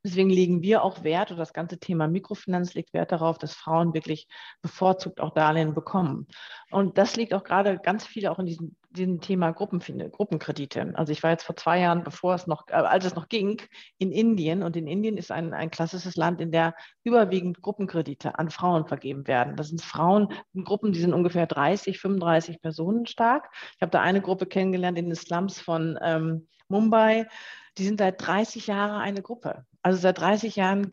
Deswegen 0.05 0.29
legen 0.29 0.61
wir 0.61 0.83
auch 0.83 1.03
Wert, 1.03 1.31
und 1.31 1.37
das 1.37 1.53
ganze 1.53 1.79
Thema 1.79 2.09
Mikrofinanz 2.09 2.73
legt 2.73 2.93
Wert 2.93 3.13
darauf, 3.13 3.37
dass 3.37 3.53
Frauen 3.53 3.93
wirklich 3.93 4.27
bevorzugt 4.61 5.21
auch 5.21 5.33
Darlehen 5.33 5.73
bekommen. 5.73 6.27
Und 6.71 6.97
das 6.97 7.15
liegt 7.15 7.33
auch 7.33 7.45
gerade 7.45 7.79
ganz 7.79 8.05
viel 8.05 8.27
auch 8.27 8.37
in 8.37 8.45
diesem, 8.45 8.75
diesem 8.89 9.21
Thema 9.21 9.51
Gruppenkredite. 9.51 10.91
Also 10.95 11.13
ich 11.13 11.23
war 11.23 11.31
jetzt 11.31 11.45
vor 11.45 11.55
zwei 11.55 11.79
Jahren, 11.79 12.03
bevor 12.03 12.35
es 12.35 12.47
noch, 12.47 12.67
äh, 12.67 12.73
als 12.73 13.05
es 13.05 13.15
noch 13.15 13.29
ging, 13.29 13.61
in 13.97 14.11
Indien. 14.11 14.61
Und 14.61 14.75
in 14.75 14.87
Indien 14.87 15.15
ist 15.15 15.31
ein, 15.31 15.53
ein 15.53 15.71
klassisches 15.71 16.17
Land, 16.17 16.41
in 16.41 16.51
der 16.51 16.75
überwiegend 17.05 17.61
Gruppenkredite 17.61 18.37
an 18.37 18.49
Frauen 18.49 18.85
vergeben 18.85 19.25
werden. 19.25 19.55
Das 19.55 19.69
sind 19.69 19.81
Frauengruppen, 19.81 20.91
die 20.91 20.99
sind 20.99 21.13
ungefähr 21.13 21.47
30, 21.47 21.99
35 21.99 22.61
Personen 22.61 23.05
stark. 23.05 23.49
Ich 23.75 23.81
habe 23.81 23.91
da 23.91 24.01
eine 24.01 24.21
Gruppe 24.21 24.47
kennengelernt 24.47 24.97
in 24.97 25.05
den 25.05 25.15
Slums 25.15 25.61
von 25.61 25.97
ähm, 26.01 26.47
Mumbai 26.67 27.27
die 27.77 27.85
sind 27.85 27.99
seit 27.99 28.25
30 28.25 28.67
Jahren 28.67 29.01
eine 29.01 29.21
Gruppe. 29.21 29.65
Also 29.83 29.99
seit 29.99 30.19
30 30.19 30.55
Jahren 30.55 30.91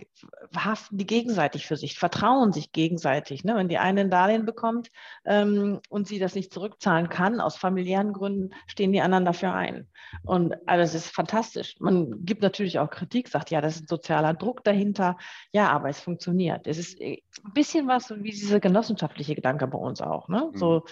haften 0.57 0.99
die 0.99 1.07
gegenseitig 1.07 1.65
für 1.65 1.77
sich, 1.77 1.97
vertrauen 1.97 2.53
sich 2.53 2.73
gegenseitig. 2.73 3.45
Ne? 3.45 3.55
Wenn 3.55 3.69
die 3.69 3.79
eine 3.79 4.01
ein 4.01 4.11
Darlehen 4.11 4.45
bekommt 4.45 4.91
ähm, 5.25 5.79
und 5.89 6.09
sie 6.09 6.19
das 6.19 6.35
nicht 6.35 6.53
zurückzahlen 6.53 7.09
kann, 7.09 7.41
aus 7.41 7.57
familiären 7.57 8.13
Gründen, 8.13 8.53
stehen 8.67 8.93
die 8.93 9.01
anderen 9.01 9.25
dafür 9.25 9.55
ein. 9.55 9.89
Und 10.25 10.57
also 10.67 10.83
das 10.83 10.95
ist 10.97 11.15
fantastisch. 11.15 11.77
Man 11.79 12.25
gibt 12.25 12.43
natürlich 12.43 12.81
auch 12.81 12.91
Kritik, 12.91 13.29
sagt, 13.29 13.53
ja, 13.53 13.61
das 13.61 13.77
ist 13.77 13.83
ein 13.83 13.87
sozialer 13.87 14.35
Druck 14.35 14.65
dahinter. 14.65 15.17
Ja, 15.53 15.71
aber 15.71 15.89
es 15.89 16.01
funktioniert. 16.01 16.67
Es 16.67 16.79
ist 16.79 17.01
äh, 17.01 17.23
ein 17.45 17.53
bisschen 17.53 17.87
was 17.87 18.11
wie 18.11 18.33
dieser 18.33 18.59
genossenschaftliche 18.59 19.37
Gedanke 19.37 19.69
bei 19.69 19.79
uns 19.79 20.01
auch. 20.01 20.29
Ne? 20.29 20.51
Mhm. 20.53 20.59
So, 20.59 20.85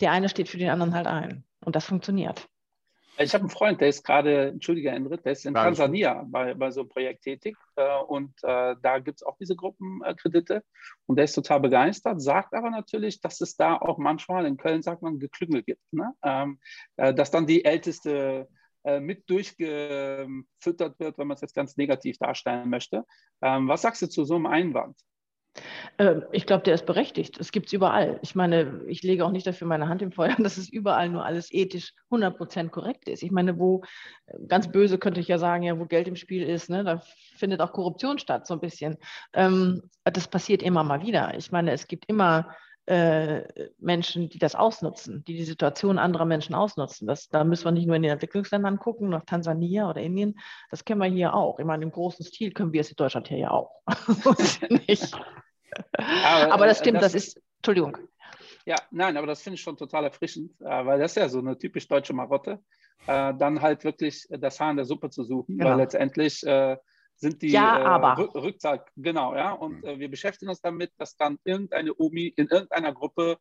der 0.00 0.10
eine 0.10 0.28
steht 0.28 0.48
für 0.48 0.58
den 0.58 0.70
anderen 0.70 0.92
halt 0.92 1.06
ein. 1.06 1.44
Und 1.64 1.76
das 1.76 1.86
funktioniert. 1.86 2.48
Ich 3.18 3.32
habe 3.32 3.42
einen 3.42 3.50
Freund, 3.50 3.80
der 3.80 3.88
ist 3.88 4.04
gerade, 4.04 4.48
entschuldige, 4.48 4.90
Enrit, 4.90 5.24
der 5.24 5.32
ist 5.32 5.46
in 5.46 5.54
Tansania 5.54 6.24
bei, 6.26 6.54
bei 6.54 6.70
so 6.70 6.80
einem 6.80 6.88
Projekt 6.88 7.22
tätig 7.22 7.56
äh, 7.76 7.98
und 8.08 8.32
äh, 8.42 8.74
da 8.82 8.98
gibt 8.98 9.18
es 9.18 9.22
auch 9.22 9.36
diese 9.38 9.54
Gruppenkredite 9.54 10.64
und 11.06 11.16
der 11.16 11.26
ist 11.26 11.34
total 11.34 11.60
begeistert, 11.60 12.20
sagt 12.20 12.54
aber 12.54 12.70
natürlich, 12.70 13.20
dass 13.20 13.40
es 13.40 13.56
da 13.56 13.76
auch 13.76 13.98
manchmal, 13.98 14.46
in 14.46 14.56
Köln 14.56 14.82
sagt 14.82 15.02
man, 15.02 15.20
Geklüngel 15.20 15.62
gibt, 15.62 15.82
ne? 15.92 16.12
ähm, 16.24 16.58
äh, 16.96 17.14
dass 17.14 17.30
dann 17.30 17.46
die 17.46 17.64
älteste 17.64 18.48
äh, 18.84 19.00
mit 19.00 19.30
durchgefüttert 19.30 20.98
wird, 20.98 21.16
wenn 21.16 21.26
man 21.26 21.36
es 21.36 21.40
jetzt 21.40 21.54
ganz 21.54 21.76
negativ 21.76 22.18
darstellen 22.18 22.68
möchte. 22.68 23.04
Ähm, 23.42 23.68
was 23.68 23.82
sagst 23.82 24.02
du 24.02 24.08
zu 24.08 24.24
so 24.24 24.34
einem 24.34 24.46
Einwand? 24.46 24.96
Ähm, 25.98 26.24
ich 26.32 26.46
glaube, 26.46 26.64
der 26.64 26.74
ist 26.74 26.86
berechtigt. 26.86 27.38
Es 27.38 27.52
gibt 27.52 27.66
es 27.66 27.72
überall. 27.72 28.18
Ich 28.22 28.34
meine, 28.34 28.80
ich 28.86 29.02
lege 29.02 29.24
auch 29.24 29.30
nicht 29.30 29.46
dafür 29.46 29.66
meine 29.66 29.88
Hand 29.88 30.02
im 30.02 30.12
Feuer, 30.12 30.34
dass 30.38 30.56
es 30.56 30.68
überall 30.68 31.08
nur 31.08 31.24
alles 31.24 31.52
ethisch 31.52 31.92
100% 32.10 32.70
korrekt 32.70 33.08
ist. 33.08 33.22
Ich 33.22 33.30
meine, 33.30 33.58
wo, 33.58 33.82
ganz 34.48 34.70
böse 34.70 34.98
könnte 34.98 35.20
ich 35.20 35.28
ja 35.28 35.38
sagen, 35.38 35.62
ja, 35.62 35.78
wo 35.78 35.86
Geld 35.86 36.08
im 36.08 36.16
Spiel 36.16 36.42
ist, 36.42 36.70
ne, 36.70 36.84
da 36.84 37.02
findet 37.36 37.60
auch 37.60 37.72
Korruption 37.72 38.18
statt, 38.18 38.46
so 38.46 38.54
ein 38.54 38.60
bisschen. 38.60 38.96
Ähm, 39.32 39.82
das 40.04 40.28
passiert 40.28 40.62
immer 40.62 40.84
mal 40.84 41.02
wieder. 41.02 41.36
Ich 41.36 41.52
meine, 41.52 41.72
es 41.72 41.86
gibt 41.86 42.06
immer 42.08 42.54
äh, 42.86 43.68
Menschen, 43.78 44.28
die 44.28 44.38
das 44.38 44.54
ausnutzen, 44.54 45.24
die 45.24 45.36
die 45.36 45.44
Situation 45.44 45.98
anderer 45.98 46.24
Menschen 46.26 46.54
ausnutzen. 46.54 47.06
Das, 47.06 47.28
da 47.28 47.44
müssen 47.44 47.64
wir 47.64 47.72
nicht 47.72 47.86
nur 47.86 47.96
in 47.96 48.02
den 48.02 48.12
Entwicklungsländern 48.12 48.78
gucken, 48.78 49.08
nach 49.08 49.24
Tansania 49.24 49.88
oder 49.88 50.02
Indien, 50.02 50.38
das 50.70 50.84
kennen 50.84 51.00
wir 51.00 51.08
hier 51.08 51.34
auch. 51.34 51.58
Ich 51.58 51.64
meine, 51.64 51.84
im 51.84 51.92
großen 51.92 52.24
Stil 52.24 52.52
können 52.52 52.72
wir 52.72 52.82
es 52.82 52.90
in 52.90 52.96
Deutschland 52.96 53.28
hier 53.28 53.38
ja 53.38 53.50
auch. 53.50 53.82
nicht. 54.88 55.14
Aber, 55.92 56.52
aber, 56.52 56.66
das 56.66 56.78
äh, 56.80 56.82
stimmt, 56.82 57.02
das, 57.02 57.12
das 57.12 57.24
ist, 57.28 57.42
Entschuldigung. 57.56 57.96
Ja, 58.66 58.76
nein, 58.90 59.16
aber 59.16 59.26
das 59.26 59.42
finde 59.42 59.54
ich 59.54 59.62
schon 59.62 59.76
total 59.76 60.04
erfrischend, 60.04 60.52
äh, 60.60 60.84
weil 60.84 60.98
das 60.98 61.12
ist 61.12 61.16
ja 61.16 61.28
so 61.28 61.38
eine 61.38 61.58
typisch 61.58 61.88
deutsche 61.88 62.12
Marotte, 62.12 62.60
dann 63.06 63.60
halt 63.60 63.84
wirklich 63.84 64.26
das 64.30 64.58
Haar 64.60 64.70
in 64.70 64.76
der 64.76 64.86
Suppe 64.86 65.10
zu 65.10 65.24
suchen, 65.24 65.58
genau. 65.58 65.70
weil 65.70 65.76
letztendlich 65.76 66.42
sind 67.16 67.42
die 67.42 67.48
ja, 67.48 67.82
aber. 67.82 68.34
Rückzahl, 68.34 68.84
genau, 68.96 69.34
ja, 69.34 69.52
und 69.52 69.82
mhm. 69.82 69.98
wir 69.98 70.10
beschäftigen 70.10 70.50
uns 70.50 70.60
damit, 70.60 70.92
dass 70.98 71.16
dann 71.16 71.38
irgendeine 71.44 71.94
Omi 71.96 72.26
in 72.36 72.48
irgendeiner 72.48 72.92
Gruppe 72.92 73.38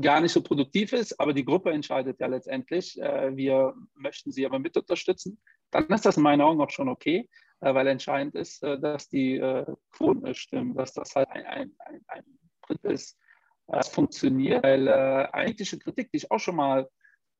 gar 0.00 0.20
nicht 0.20 0.32
so 0.32 0.42
produktiv 0.42 0.92
ist, 0.92 1.20
aber 1.20 1.32
die 1.32 1.44
Gruppe 1.44 1.72
entscheidet 1.72 2.18
ja 2.20 2.26
letztendlich, 2.26 2.96
wir 2.96 3.74
möchten 3.94 4.32
sie 4.32 4.46
aber 4.46 4.58
mit 4.58 4.78
unterstützen, 4.78 5.38
dann 5.70 5.86
ist 5.88 6.06
das 6.06 6.16
in 6.16 6.22
meinen 6.22 6.40
Augen 6.40 6.62
auch 6.62 6.70
schon 6.70 6.88
okay, 6.88 7.28
weil 7.60 7.86
entscheidend 7.86 8.34
ist, 8.34 8.62
dass 8.62 9.10
die 9.10 9.38
Quoten 9.90 10.34
stimmen, 10.34 10.74
dass 10.74 10.94
das 10.94 11.14
halt 11.14 11.28
ein, 11.28 11.44
ein, 11.44 11.72
ein, 11.80 12.00
ein 12.08 12.24
Schritt 12.64 12.84
ist, 12.84 13.18
es 13.66 13.88
funktioniert, 13.88 14.62
weil 14.62 14.86
äh, 14.86 15.28
eigentliche 15.32 15.78
Kritik, 15.78 16.10
die 16.10 16.18
ich 16.18 16.30
auch 16.30 16.38
schon 16.38 16.56
mal, 16.56 16.88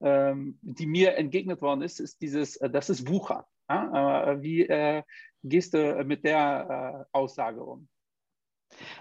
ähm, 0.00 0.58
die 0.62 0.86
mir 0.86 1.16
entgegnet 1.16 1.60
worden 1.62 1.82
ist, 1.82 2.00
ist 2.00 2.20
dieses, 2.22 2.56
äh, 2.56 2.70
das 2.70 2.90
ist 2.90 3.08
Wucher. 3.08 3.46
Ja? 3.72 4.32
Äh, 4.32 4.42
wie 4.42 4.62
äh, 4.62 5.02
gehst 5.42 5.74
du 5.74 6.04
mit 6.04 6.24
der 6.24 7.04
äh, 7.12 7.16
Aussage 7.16 7.62
um? 7.62 7.88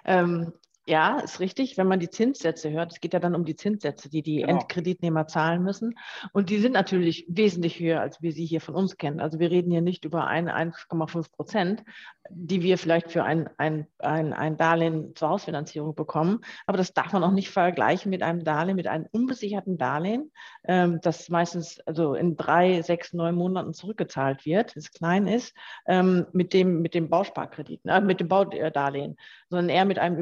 Ähm, 0.05 0.53
ja, 0.87 1.19
ist 1.19 1.39
richtig, 1.39 1.77
wenn 1.77 1.87
man 1.87 1.99
die 1.99 2.09
Zinssätze 2.09 2.71
hört. 2.71 2.91
Es 2.91 3.01
geht 3.01 3.13
ja 3.13 3.19
dann 3.19 3.35
um 3.35 3.45
die 3.45 3.55
Zinssätze, 3.55 4.09
die 4.09 4.23
die 4.23 4.37
genau. 4.37 4.53
Endkreditnehmer 4.53 5.27
zahlen 5.27 5.63
müssen. 5.63 5.95
Und 6.33 6.49
die 6.49 6.59
sind 6.59 6.73
natürlich 6.73 7.25
wesentlich 7.29 7.79
höher, 7.79 8.01
als 8.01 8.21
wir 8.21 8.31
sie 8.31 8.45
hier 8.45 8.61
von 8.61 8.75
uns 8.75 8.97
kennen. 8.97 9.19
Also 9.19 9.39
wir 9.39 9.51
reden 9.51 9.71
hier 9.71 9.81
nicht 9.81 10.05
über 10.05 10.27
1,5 10.27 11.31
Prozent, 11.31 11.83
die 12.29 12.63
wir 12.63 12.77
vielleicht 12.77 13.11
für 13.11 13.23
ein, 13.23 13.49
ein, 13.57 13.87
ein, 13.99 14.33
ein 14.33 14.57
Darlehen 14.57 15.15
zur 15.15 15.29
Hausfinanzierung 15.29 15.93
bekommen. 15.93 16.39
Aber 16.65 16.77
das 16.77 16.93
darf 16.93 17.13
man 17.13 17.23
auch 17.23 17.31
nicht 17.31 17.49
vergleichen 17.49 18.09
mit 18.09 18.23
einem 18.23 18.43
Darlehen, 18.43 18.75
mit 18.75 18.87
einem 18.87 19.05
unbesicherten 19.11 19.77
Darlehen, 19.77 20.31
ähm, 20.63 20.99
das 21.01 21.29
meistens 21.29 21.79
also 21.85 22.15
in 22.15 22.37
drei, 22.37 22.81
sechs, 22.81 23.13
neun 23.13 23.35
Monaten 23.35 23.73
zurückgezahlt 23.73 24.45
wird, 24.45 24.75
das 24.75 24.91
klein 24.91 25.27
ist, 25.27 25.53
ähm, 25.87 26.25
mit, 26.33 26.53
dem, 26.53 26.81
mit 26.81 26.93
dem 26.93 27.09
Bausparkredit, 27.09 27.81
äh, 27.85 28.01
mit 28.01 28.19
dem 28.19 28.27
Baudarlehen, 28.27 29.17
sondern 29.49 29.69
eher 29.69 29.85
mit 29.85 29.99
einem 29.99 30.15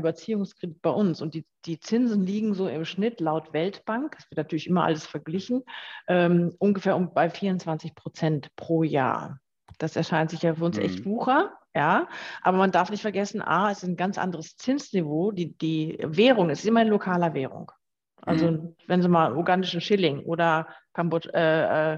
Überziehungskredit 0.49 0.81
bei 0.81 0.89
uns. 0.89 1.21
Und 1.21 1.33
die, 1.33 1.45
die 1.65 1.79
Zinsen 1.79 2.23
liegen 2.23 2.53
so 2.53 2.67
im 2.67 2.85
Schnitt 2.85 3.19
laut 3.19 3.53
Weltbank, 3.53 4.15
das 4.17 4.29
wird 4.29 4.37
natürlich 4.37 4.67
immer 4.67 4.83
alles 4.83 5.05
verglichen, 5.05 5.63
ähm, 6.07 6.53
ungefähr 6.59 6.95
um, 6.95 7.13
bei 7.13 7.29
24 7.29 7.95
Prozent 7.95 8.55
pro 8.55 8.83
Jahr. 8.83 9.39
Das 9.77 9.95
erscheint 9.95 10.29
sich 10.31 10.41
ja 10.41 10.55
für 10.55 10.65
uns 10.65 10.77
mhm. 10.77 10.83
echt 10.83 11.05
Wucher. 11.05 11.53
Ja, 11.75 12.07
aber 12.41 12.57
man 12.57 12.71
darf 12.71 12.89
nicht 12.89 13.03
vergessen, 13.03 13.43
A, 13.43 13.69
es 13.69 13.83
ist 13.83 13.89
ein 13.89 13.95
ganz 13.95 14.17
anderes 14.17 14.57
Zinsniveau. 14.57 15.31
Die, 15.31 15.55
die 15.55 15.99
Währung 16.01 16.49
es 16.49 16.59
ist 16.59 16.65
immer 16.65 16.79
eine 16.79 16.89
lokale 16.89 17.33
Währung. 17.35 17.71
Also 18.21 18.51
mhm. 18.51 18.75
wenn 18.87 19.01
Sie 19.03 19.07
mal 19.07 19.37
ugandischen 19.37 19.79
Schilling 19.79 20.19
oder 20.21 20.67
Kambodsch, 20.93 21.27
äh, 21.27 21.93
äh, 21.93 21.97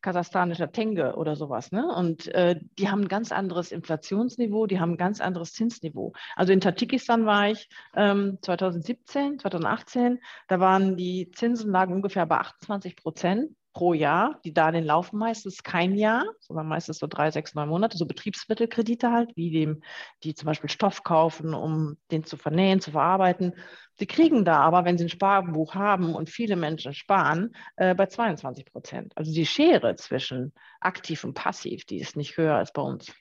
kasachstanischer 0.00 0.72
Tenge 0.72 1.16
oder 1.16 1.36
sowas. 1.36 1.72
Ne? 1.72 1.86
Und 1.94 2.28
äh, 2.34 2.58
die 2.78 2.88
haben 2.88 3.02
ein 3.02 3.08
ganz 3.08 3.32
anderes 3.32 3.72
Inflationsniveau, 3.72 4.66
die 4.66 4.80
haben 4.80 4.92
ein 4.92 4.96
ganz 4.96 5.20
anderes 5.20 5.52
Zinsniveau. 5.52 6.12
Also 6.36 6.52
in 6.52 6.60
Tadschikistan 6.60 7.26
war 7.26 7.50
ich 7.50 7.68
ähm, 7.94 8.38
2017, 8.42 9.38
2018, 9.38 10.20
da 10.48 10.60
waren 10.60 10.96
die 10.96 11.30
Zinsen 11.32 11.70
lagen 11.70 11.94
ungefähr 11.94 12.26
bei 12.26 12.38
28 12.38 12.96
Prozent 12.96 13.50
pro 13.72 13.94
Jahr. 13.94 14.40
Die 14.44 14.52
Darlehen 14.52 14.84
laufen 14.84 15.18
meistens 15.18 15.62
kein 15.62 15.94
Jahr, 15.94 16.24
sondern 16.40 16.68
meistens 16.68 16.98
so 16.98 17.06
drei, 17.06 17.30
sechs, 17.30 17.54
neun 17.54 17.68
Monate, 17.68 17.96
so 17.96 18.06
Betriebsmittelkredite 18.06 19.10
halt, 19.10 19.36
wie 19.36 19.50
dem, 19.50 19.82
die 20.22 20.34
zum 20.34 20.46
Beispiel 20.46 20.70
Stoff 20.70 21.02
kaufen, 21.02 21.54
um 21.54 21.96
den 22.10 22.24
zu 22.24 22.36
vernähen, 22.36 22.80
zu 22.80 22.90
verarbeiten. 22.92 23.54
Sie 23.98 24.06
kriegen 24.06 24.44
da 24.44 24.60
aber, 24.60 24.84
wenn 24.84 24.98
sie 24.98 25.04
ein 25.04 25.10
Sparbuch 25.10 25.74
haben 25.74 26.14
und 26.14 26.30
viele 26.30 26.56
Menschen 26.56 26.94
sparen, 26.94 27.54
äh, 27.76 27.94
bei 27.94 28.06
22 28.06 28.64
Prozent. 28.66 29.12
Also 29.16 29.32
die 29.32 29.46
Schere 29.46 29.96
zwischen 29.96 30.52
aktiv 30.80 31.24
und 31.24 31.34
passiv, 31.34 31.84
die 31.84 32.00
ist 32.00 32.16
nicht 32.16 32.36
höher 32.36 32.56
als 32.56 32.72
bei 32.72 32.82
uns. 32.82 33.12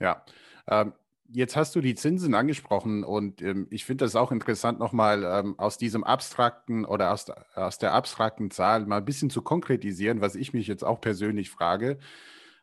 Ja, 0.00 0.24
ähm, 0.68 0.92
Jetzt 1.30 1.56
hast 1.56 1.76
du 1.76 1.82
die 1.82 1.94
Zinsen 1.94 2.34
angesprochen 2.34 3.04
und 3.04 3.42
ähm, 3.42 3.66
ich 3.70 3.84
finde 3.84 4.04
das 4.06 4.16
auch 4.16 4.32
interessant, 4.32 4.78
nochmal 4.78 5.24
ähm, 5.24 5.58
aus 5.58 5.76
diesem 5.76 6.02
abstrakten 6.02 6.86
oder 6.86 7.12
aus, 7.12 7.26
aus 7.54 7.76
der 7.76 7.92
abstrakten 7.92 8.50
Zahl 8.50 8.86
mal 8.86 8.98
ein 8.98 9.04
bisschen 9.04 9.28
zu 9.28 9.42
konkretisieren, 9.42 10.22
was 10.22 10.34
ich 10.34 10.54
mich 10.54 10.66
jetzt 10.66 10.84
auch 10.84 11.02
persönlich 11.02 11.50
frage, 11.50 11.98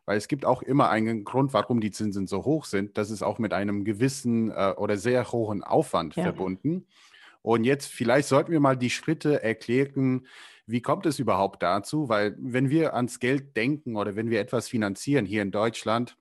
weil 0.04 0.18
es 0.18 0.26
gibt 0.26 0.44
auch 0.44 0.62
immer 0.62 0.90
einen 0.90 1.22
Grund, 1.22 1.52
warum 1.52 1.80
die 1.80 1.92
Zinsen 1.92 2.26
so 2.26 2.44
hoch 2.44 2.64
sind. 2.64 2.98
Das 2.98 3.10
ist 3.10 3.22
auch 3.22 3.38
mit 3.38 3.52
einem 3.52 3.84
gewissen 3.84 4.50
äh, 4.50 4.74
oder 4.76 4.96
sehr 4.96 5.30
hohen 5.30 5.62
Aufwand 5.62 6.16
ja. 6.16 6.24
verbunden. 6.24 6.86
Und 7.42 7.62
jetzt 7.62 7.86
vielleicht 7.86 8.26
sollten 8.26 8.50
wir 8.50 8.58
mal 8.58 8.76
die 8.76 8.90
Schritte 8.90 9.44
erklären, 9.44 10.26
wie 10.66 10.80
kommt 10.82 11.06
es 11.06 11.20
überhaupt 11.20 11.62
dazu? 11.62 12.08
Weil 12.08 12.34
wenn 12.40 12.70
wir 12.70 12.94
ans 12.94 13.20
Geld 13.20 13.56
denken 13.56 13.94
oder 13.94 14.16
wenn 14.16 14.30
wir 14.30 14.40
etwas 14.40 14.68
finanzieren 14.68 15.24
hier 15.24 15.42
in 15.42 15.52
Deutschland, 15.52 16.16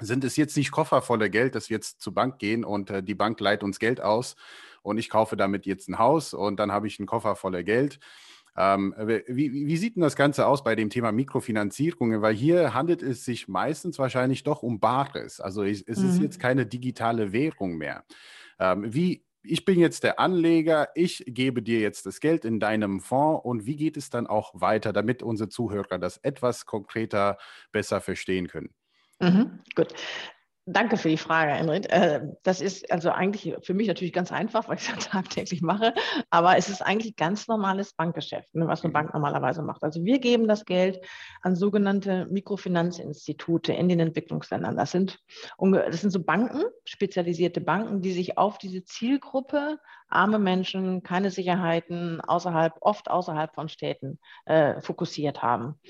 sind 0.00 0.24
es 0.24 0.36
jetzt 0.36 0.56
nicht 0.56 0.70
Koffer 0.70 1.02
voller 1.02 1.28
Geld, 1.28 1.54
dass 1.54 1.70
wir 1.70 1.76
jetzt 1.76 2.00
zur 2.00 2.14
Bank 2.14 2.38
gehen 2.38 2.64
und 2.64 2.90
äh, 2.90 3.02
die 3.02 3.14
Bank 3.14 3.40
leiht 3.40 3.62
uns 3.62 3.78
Geld 3.78 4.00
aus 4.00 4.36
und 4.82 4.98
ich 4.98 5.10
kaufe 5.10 5.36
damit 5.36 5.66
jetzt 5.66 5.88
ein 5.88 5.98
Haus 5.98 6.34
und 6.34 6.58
dann 6.58 6.72
habe 6.72 6.86
ich 6.86 6.98
einen 6.98 7.06
Koffer 7.06 7.36
voller 7.36 7.62
Geld. 7.62 7.98
Ähm, 8.58 8.94
wie, 8.98 9.52
wie, 9.52 9.76
sieht 9.76 9.96
denn 9.96 10.02
das 10.02 10.16
Ganze 10.16 10.46
aus 10.46 10.64
bei 10.64 10.74
dem 10.74 10.88
Thema 10.88 11.12
Mikrofinanzierungen? 11.12 12.22
Weil 12.22 12.34
hier 12.34 12.72
handelt 12.72 13.02
es 13.02 13.24
sich 13.24 13.48
meistens 13.48 13.98
wahrscheinlich 13.98 14.44
doch 14.44 14.62
um 14.62 14.80
Bares. 14.80 15.40
Also 15.40 15.62
es, 15.62 15.82
es 15.82 15.98
mhm. 15.98 16.08
ist 16.08 16.22
jetzt 16.22 16.40
keine 16.40 16.64
digitale 16.64 17.32
Währung 17.32 17.76
mehr. 17.76 18.04
Ähm, 18.58 18.94
wie, 18.94 19.26
ich 19.42 19.64
bin 19.66 19.78
jetzt 19.78 20.04
der 20.04 20.18
Anleger, 20.18 20.88
ich 20.94 21.22
gebe 21.26 21.62
dir 21.62 21.80
jetzt 21.80 22.06
das 22.06 22.20
Geld 22.20 22.46
in 22.46 22.58
deinem 22.58 23.00
Fonds 23.00 23.44
und 23.44 23.66
wie 23.66 23.76
geht 23.76 23.98
es 23.98 24.08
dann 24.08 24.26
auch 24.26 24.52
weiter, 24.54 24.92
damit 24.94 25.22
unsere 25.22 25.50
Zuhörer 25.50 25.98
das 25.98 26.16
etwas 26.18 26.64
konkreter 26.64 27.36
besser 27.72 28.00
verstehen 28.00 28.48
können? 28.48 28.70
Mhm, 29.20 29.60
gut. 29.74 29.88
Danke 30.68 30.96
für 30.96 31.08
die 31.08 31.16
Frage, 31.16 31.52
Enrit. 31.52 31.86
Äh, 31.90 32.22
das 32.42 32.60
ist 32.60 32.90
also 32.90 33.12
eigentlich 33.12 33.54
für 33.62 33.72
mich 33.72 33.86
natürlich 33.86 34.12
ganz 34.12 34.32
einfach, 34.32 34.68
weil 34.68 34.78
ich 34.78 34.88
es 34.88 35.06
tagtäglich 35.10 35.62
mache, 35.62 35.94
aber 36.28 36.56
es 36.56 36.68
ist 36.68 36.82
eigentlich 36.82 37.14
ganz 37.14 37.46
normales 37.46 37.92
Bankgeschäft, 37.92 38.52
ne, 38.52 38.66
was 38.66 38.82
eine 38.82 38.92
Bank 38.92 39.14
normalerweise 39.14 39.62
macht. 39.62 39.84
Also 39.84 40.04
wir 40.04 40.18
geben 40.18 40.48
das 40.48 40.64
Geld 40.64 40.98
an 41.40 41.54
sogenannte 41.54 42.26
Mikrofinanzinstitute 42.30 43.74
in 43.74 43.88
den 43.88 44.00
Entwicklungsländern. 44.00 44.76
Das 44.76 44.90
sind, 44.90 45.20
das 45.56 46.00
sind 46.00 46.10
so 46.10 46.24
Banken, 46.24 46.64
spezialisierte 46.84 47.60
Banken, 47.60 48.02
die 48.02 48.12
sich 48.12 48.36
auf 48.36 48.58
diese 48.58 48.82
Zielgruppe 48.82 49.78
arme 50.08 50.40
Menschen, 50.40 51.04
keine 51.04 51.30
Sicherheiten, 51.30 52.20
außerhalb, 52.20 52.74
oft 52.80 53.08
außerhalb 53.08 53.54
von 53.54 53.68
Städten 53.68 54.18
äh, 54.46 54.80
fokussiert 54.80 55.42
haben. 55.42 55.80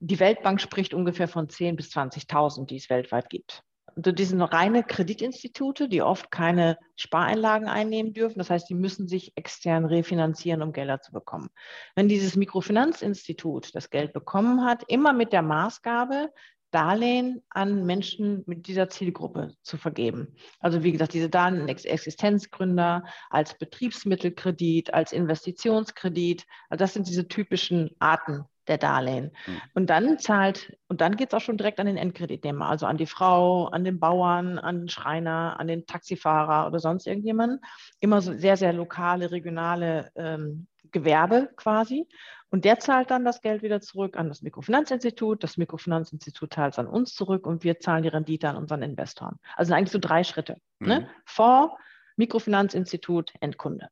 Die 0.00 0.18
Weltbank 0.18 0.62
spricht 0.62 0.94
ungefähr 0.94 1.28
von 1.28 1.48
10.000 1.48 1.76
bis 1.76 1.90
20.000, 1.94 2.64
die 2.64 2.76
es 2.76 2.88
weltweit 2.88 3.28
gibt. 3.28 3.62
Die 3.96 4.24
sind 4.24 4.42
reine 4.42 4.82
Kreditinstitute, 4.82 5.88
die 5.88 6.02
oft 6.02 6.30
keine 6.30 6.78
Spareinlagen 6.96 7.68
einnehmen 7.68 8.12
dürfen. 8.12 8.38
Das 8.38 8.50
heißt, 8.50 8.68
die 8.68 8.74
müssen 8.74 9.08
sich 9.08 9.32
extern 9.36 9.84
refinanzieren, 9.84 10.62
um 10.62 10.72
Gelder 10.72 11.00
zu 11.00 11.12
bekommen. 11.12 11.48
Wenn 11.94 12.08
dieses 12.08 12.36
Mikrofinanzinstitut 12.36 13.74
das 13.74 13.90
Geld 13.90 14.12
bekommen 14.12 14.64
hat, 14.64 14.84
immer 14.88 15.12
mit 15.12 15.32
der 15.32 15.42
Maßgabe, 15.42 16.30
Darlehen 16.74 17.40
an 17.50 17.86
Menschen 17.86 18.42
mit 18.46 18.66
dieser 18.66 18.88
Zielgruppe 18.88 19.54
zu 19.62 19.76
vergeben. 19.76 20.34
Also 20.58 20.82
wie 20.82 20.90
gesagt, 20.90 21.14
diese 21.14 21.30
Darlehen 21.30 21.68
als 21.68 21.84
Existenzgründer, 21.84 23.04
als 23.30 23.56
Betriebsmittelkredit, 23.56 24.92
als 24.92 25.12
Investitionskredit. 25.12 26.44
Also 26.68 26.82
das 26.82 26.94
sind 26.94 27.06
diese 27.06 27.28
typischen 27.28 27.90
Arten 28.00 28.44
der 28.68 28.78
Darlehen. 28.78 29.32
Mhm. 29.46 29.60
Und 29.74 29.90
dann 29.90 30.18
zahlt, 30.18 30.76
und 30.88 31.00
dann 31.00 31.16
geht 31.16 31.28
es 31.28 31.34
auch 31.34 31.40
schon 31.40 31.56
direkt 31.56 31.80
an 31.80 31.86
den 31.86 31.96
Endkreditnehmer, 31.96 32.68
also 32.68 32.86
an 32.86 32.96
die 32.96 33.06
Frau, 33.06 33.66
an 33.66 33.84
den 33.84 34.00
Bauern, 34.00 34.58
an 34.58 34.80
den 34.80 34.88
Schreiner, 34.88 35.58
an 35.58 35.66
den 35.66 35.86
Taxifahrer 35.86 36.66
oder 36.66 36.78
sonst 36.78 37.06
irgendjemanden. 37.06 37.60
Immer 38.00 38.20
so 38.20 38.32
sehr, 38.34 38.56
sehr 38.56 38.72
lokale, 38.72 39.30
regionale 39.30 40.10
ähm, 40.16 40.66
Gewerbe 40.90 41.50
quasi. 41.56 42.06
Und 42.50 42.64
der 42.64 42.78
zahlt 42.78 43.10
dann 43.10 43.24
das 43.24 43.40
Geld 43.40 43.62
wieder 43.62 43.80
zurück 43.80 44.16
an 44.16 44.28
das 44.28 44.42
Mikrofinanzinstitut. 44.42 45.42
Das 45.42 45.56
Mikrofinanzinstitut 45.56 46.54
zahlt 46.54 46.74
es 46.74 46.78
an 46.78 46.86
uns 46.86 47.12
zurück 47.14 47.46
und 47.48 47.64
wir 47.64 47.80
zahlen 47.80 48.04
die 48.04 48.08
Rendite 48.08 48.48
an 48.48 48.56
unseren 48.56 48.82
Investoren. 48.82 49.40
Also 49.56 49.74
eigentlich 49.74 49.90
so 49.90 49.98
drei 49.98 50.22
Schritte. 50.22 50.58
Ne? 50.78 51.00
Mhm. 51.00 51.04
Ne? 51.04 51.10
Fonds, 51.24 51.74
Mikrofinanzinstitut, 52.16 53.32
Endkunde. 53.40 53.88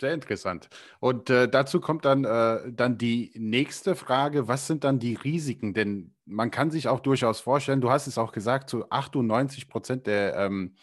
Sehr 0.00 0.14
interessant. 0.14 0.68
Und 0.98 1.30
äh, 1.30 1.48
dazu 1.48 1.80
kommt 1.80 2.04
dann, 2.04 2.24
äh, 2.24 2.72
dann 2.72 2.98
die 2.98 3.32
nächste 3.36 3.94
Frage, 3.94 4.48
was 4.48 4.66
sind 4.66 4.82
dann 4.82 4.98
die 4.98 5.14
Risiken? 5.14 5.74
Denn 5.74 6.14
man 6.24 6.50
kann 6.50 6.72
sich 6.72 6.88
auch 6.88 6.98
durchaus 7.00 7.40
vorstellen, 7.40 7.80
du 7.80 7.90
hast 7.90 8.08
es 8.08 8.18
auch 8.18 8.32
gesagt, 8.32 8.68
zu 8.68 8.90
98 8.90 9.68
Prozent 9.68 10.08
der, 10.08 10.34
ähm, 10.36 10.74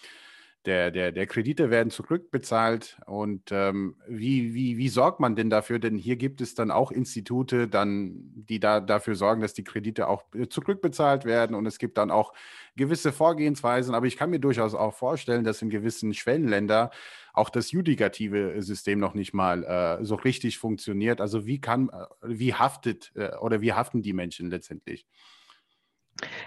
der, 0.66 0.92
der, 0.92 1.12
der 1.12 1.26
Kredite 1.26 1.70
werden 1.70 1.90
zurückbezahlt. 1.90 3.00
Und 3.06 3.50
ähm, 3.52 3.96
wie, 4.08 4.54
wie, 4.54 4.78
wie 4.78 4.90
sorgt 4.90 5.20
man 5.20 5.36
denn 5.36 5.50
dafür? 5.50 5.80
Denn 5.80 5.98
hier 5.98 6.18
gibt 6.18 6.42
es 6.42 6.54
dann 6.54 6.70
auch 6.70 6.92
Institute, 6.92 7.68
dann, 7.68 8.12
die 8.36 8.60
da 8.60 8.82
dafür 8.82 9.16
sorgen, 9.16 9.42
dass 9.42 9.54
die 9.54 9.64
Kredite 9.64 10.08
auch 10.08 10.24
äh, 10.34 10.48
zurückbezahlt 10.48 11.26
werden. 11.26 11.56
Und 11.56 11.66
es 11.66 11.80
gibt 11.80 11.98
dann 11.98 12.12
auch 12.12 12.34
gewisse 12.76 13.14
Vorgehensweisen. 13.14 13.96
Aber 13.96 14.06
ich 14.06 14.18
kann 14.18 14.30
mir 14.30 14.40
durchaus 14.40 14.76
auch 14.76 14.94
vorstellen, 14.94 15.44
dass 15.44 15.62
in 15.62 15.70
gewissen 15.70 16.14
Schwellenländern 16.14 16.90
auch 17.34 17.50
das 17.50 17.72
judikative 17.72 18.62
System 18.62 19.00
noch 19.00 19.14
nicht 19.14 19.34
mal 19.34 19.64
äh, 19.64 20.04
so 20.04 20.16
richtig 20.16 20.58
funktioniert. 20.58 21.22
Also 21.22 21.46
wie 21.46 21.62
kann, 21.62 21.90
äh, 21.90 22.06
wie 22.24 22.54
haftet 22.54 23.12
äh, 23.16 23.36
oder 23.38 23.62
wie 23.62 23.74
haften 23.74 24.02
die 24.02 24.14
Menschen 24.14 24.50
letztendlich? 24.50 25.06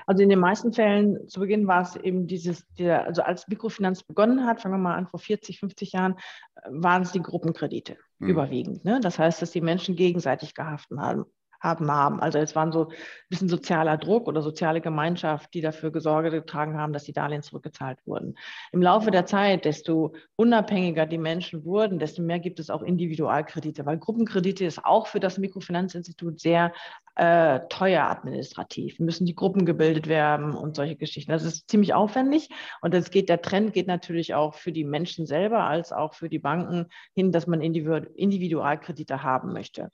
Also 0.07 0.23
in 0.23 0.29
den 0.29 0.38
meisten 0.38 0.73
Fällen 0.73 1.29
zu 1.29 1.41
Beginn 1.41 1.67
war 1.67 1.83
es 1.83 1.97
eben 1.97 2.26
dieses, 2.26 2.67
der, 2.79 3.05
also 3.05 3.23
als 3.23 3.49
Mikrofinanz 3.49 4.02
begonnen 4.02 4.47
hat, 4.47 4.61
fangen 4.61 4.75
wir 4.75 4.79
mal 4.79 4.97
an, 4.97 5.07
vor 5.07 5.21
40, 5.21 5.61
50 5.61 5.93
Jahren, 5.93 6.17
äh, 6.57 6.69
waren 6.71 7.02
es 7.02 7.12
die 7.12 7.23
Gruppenkredite 7.23 7.97
mhm. 8.19 8.29
überwiegend. 8.29 8.85
Ne? 8.85 9.00
Das 9.00 9.19
heißt, 9.19 9.43
dass 9.43 9.50
die 9.50 9.61
Menschen 9.61 9.97
gegenseitig 9.97 10.55
gehaftet 10.55 10.99
haben 10.99 11.25
haben, 11.62 11.90
haben. 11.90 12.21
Also 12.21 12.38
es 12.38 12.57
war 12.57 12.71
so 12.73 12.88
ein 12.88 12.95
bisschen 13.28 13.49
sozialer 13.49 13.97
Druck 13.97 14.26
oder 14.26 14.42
soziale 14.42 14.81
Gemeinschaft, 14.81 15.54
die 15.54 15.61
dafür 15.61 15.92
Sorge 16.00 16.31
getragen 16.31 16.76
haben, 16.76 16.92
dass 16.92 17.04
die 17.04 17.12
Darlehen 17.12 17.42
zurückgezahlt 17.42 17.99
wurden. 18.04 18.37
Im 18.73 18.83
Laufe 18.83 19.11
der 19.11 19.26
Zeit, 19.26 19.64
desto 19.64 20.14
unabhängiger 20.37 21.07
die 21.07 21.19
Menschen 21.19 21.64
wurden, 21.64 21.99
desto 21.99 22.23
mehr 22.23 22.40
gibt 22.40 22.59
es 22.59 22.71
auch 22.71 22.83
Individualkredite, 22.83 23.87
weil 23.87 23.99
Gruppenkredite 23.99 24.64
ist 24.64 24.85
auch 24.85 25.07
für 25.07 25.21
das 25.21 25.38
Mikrofinanzinstitut 25.38 26.40
sehr 26.40 26.73
äh, 27.14 27.61
teuer 27.69 28.04
administrativ, 28.04 28.99
müssen 28.99 29.26
die 29.26 29.35
Gruppen 29.35 29.66
gebildet 29.66 30.09
werden 30.09 30.54
und 30.54 30.76
solche 30.76 30.97
Geschichten. 30.97 31.31
Das 31.31 31.45
ist 31.45 31.69
ziemlich 31.69 31.92
aufwendig 31.92 32.49
und 32.81 32.95
das 32.95 33.11
geht, 33.11 33.28
der 33.28 33.42
Trend 33.42 33.75
geht 33.75 33.87
natürlich 33.87 34.35
auch 34.35 34.54
für 34.54 34.73
die 34.73 34.85
Menschen 34.85 35.26
selber 35.26 35.64
als 35.64 35.92
auch 35.92 36.14
für 36.14 36.31
die 36.31 36.38
Banken 36.38 36.87
hin, 37.14 37.31
dass 37.31 37.47
man 37.47 37.61
Individualkredite 37.61 39.23
haben 39.23 39.52
möchte. 39.52 39.90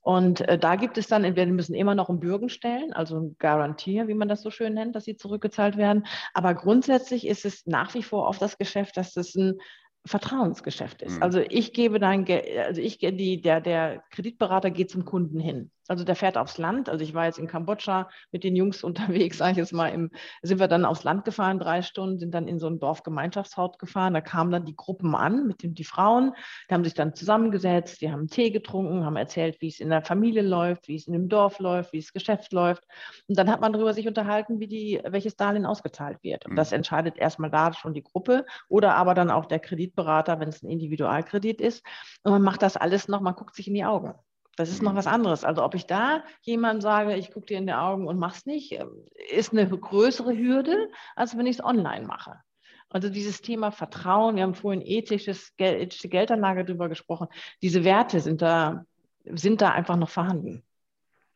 Und 0.00 0.42
äh, 0.42 0.56
da 0.56 0.76
gibt 0.76 0.93
es 0.98 1.06
dann, 1.08 1.24
entweder 1.24 1.50
müssen 1.50 1.74
immer 1.74 1.94
noch 1.94 2.08
einen 2.08 2.20
Bürgen 2.20 2.48
stellen, 2.48 2.92
also 2.92 3.18
ein 3.18 3.36
Garantier, 3.38 4.08
wie 4.08 4.14
man 4.14 4.28
das 4.28 4.42
so 4.42 4.50
schön 4.50 4.74
nennt, 4.74 4.94
dass 4.94 5.04
sie 5.04 5.16
zurückgezahlt 5.16 5.76
werden. 5.76 6.06
Aber 6.32 6.54
grundsätzlich 6.54 7.26
ist 7.26 7.44
es 7.44 7.66
nach 7.66 7.94
wie 7.94 8.02
vor 8.02 8.28
oft 8.28 8.40
das 8.42 8.58
Geschäft, 8.58 8.96
dass 8.96 9.12
das 9.12 9.34
ein 9.34 9.58
Vertrauensgeschäft 10.06 11.00
ist. 11.02 11.16
Mhm. 11.16 11.22
Also 11.22 11.40
ich 11.40 11.72
gebe 11.72 11.98
dein 11.98 12.24
Geld, 12.24 12.44
also 12.58 12.80
ich 12.80 12.98
die, 12.98 13.40
der, 13.40 13.60
der 13.60 14.02
Kreditberater 14.10 14.70
geht 14.70 14.90
zum 14.90 15.04
Kunden 15.04 15.40
hin. 15.40 15.70
Also 15.86 16.04
der 16.04 16.16
fährt 16.16 16.38
aufs 16.38 16.56
Land. 16.56 16.88
Also 16.88 17.04
ich 17.04 17.12
war 17.12 17.26
jetzt 17.26 17.38
in 17.38 17.46
Kambodscha 17.46 18.08
mit 18.32 18.42
den 18.42 18.56
Jungs 18.56 18.82
unterwegs, 18.84 19.38
sage 19.38 19.52
ich 19.52 19.56
jetzt 19.58 19.72
mal, 19.72 19.88
im, 19.88 20.10
sind 20.42 20.58
wir 20.58 20.68
dann 20.68 20.84
aufs 20.84 21.04
Land 21.04 21.24
gefahren, 21.24 21.58
drei 21.58 21.82
Stunden, 21.82 22.18
sind 22.18 22.34
dann 22.34 22.48
in 22.48 22.58
so 22.58 22.66
ein 22.68 22.78
Dorfgemeinschaftshaus 22.78 23.78
gefahren. 23.78 24.14
Da 24.14 24.20
kamen 24.20 24.50
dann 24.50 24.64
die 24.64 24.76
Gruppen 24.76 25.14
an 25.14 25.46
mit 25.46 25.62
den 25.62 25.74
die 25.74 25.84
Frauen, 25.84 26.32
die 26.68 26.74
haben 26.74 26.84
sich 26.84 26.94
dann 26.94 27.14
zusammengesetzt, 27.14 28.00
die 28.00 28.10
haben 28.10 28.28
Tee 28.28 28.50
getrunken, 28.50 29.04
haben 29.04 29.16
erzählt, 29.16 29.60
wie 29.60 29.68
es 29.68 29.80
in 29.80 29.90
der 29.90 30.02
Familie 30.02 30.42
läuft, 30.42 30.88
wie 30.88 30.96
es 30.96 31.06
in 31.06 31.12
dem 31.12 31.28
Dorf 31.28 31.58
läuft, 31.58 31.92
wie 31.92 32.00
das 32.00 32.12
Geschäft 32.12 32.52
läuft. 32.52 32.84
Und 33.28 33.38
dann 33.38 33.50
hat 33.50 33.60
man 33.60 33.72
darüber 33.72 33.92
sich 33.92 34.08
unterhalten, 34.08 34.60
wie 34.60 34.68
die, 34.68 35.00
welches 35.06 35.36
Darlehen 35.36 35.66
ausgezahlt 35.66 36.22
wird. 36.22 36.46
Und 36.46 36.56
das 36.56 36.70
mhm. 36.70 36.76
entscheidet 36.76 37.18
erstmal 37.18 37.50
da 37.50 37.72
schon 37.72 37.94
die 37.94 38.02
Gruppe 38.02 38.46
oder 38.68 38.94
aber 38.94 39.14
dann 39.14 39.30
auch 39.30 39.46
der 39.46 39.58
Kreditberater, 39.94 40.40
wenn 40.40 40.48
es 40.48 40.62
ein 40.62 40.70
Individualkredit 40.70 41.60
ist. 41.60 41.84
Und 42.22 42.32
man 42.32 42.42
macht 42.42 42.62
das 42.62 42.76
alles 42.76 43.08
noch, 43.08 43.20
man 43.20 43.34
guckt 43.34 43.54
sich 43.54 43.68
in 43.68 43.74
die 43.74 43.84
Augen. 43.84 44.14
Das 44.56 44.70
ist 44.70 44.82
noch 44.82 44.92
mhm. 44.92 44.96
was 44.96 45.06
anderes. 45.06 45.44
Also 45.44 45.64
ob 45.64 45.74
ich 45.74 45.86
da 45.86 46.22
jemandem 46.42 46.80
sage, 46.80 47.16
ich 47.16 47.32
gucke 47.32 47.46
dir 47.46 47.58
in 47.58 47.66
die 47.66 47.72
Augen 47.72 48.06
und 48.06 48.18
mach's 48.18 48.46
nicht, 48.46 48.72
ähm, 48.72 49.04
ist 49.30 49.52
eine 49.52 49.68
größere 49.68 50.36
Hürde, 50.36 50.88
als 51.16 51.36
wenn 51.36 51.46
ich 51.46 51.58
es 51.58 51.64
online 51.64 52.06
mache. 52.06 52.40
Also 52.88 53.08
dieses 53.08 53.42
Thema 53.42 53.72
Vertrauen, 53.72 54.36
wir 54.36 54.44
haben 54.44 54.54
vorhin 54.54 54.82
ethisches, 54.84 55.52
ethische 55.58 56.08
Geldanlage 56.08 56.64
darüber 56.64 56.88
gesprochen, 56.88 57.26
diese 57.60 57.82
Werte 57.82 58.20
sind 58.20 58.42
da, 58.42 58.84
sind 59.24 59.60
da 59.60 59.70
einfach 59.70 59.96
noch 59.96 60.10
vorhanden. 60.10 60.62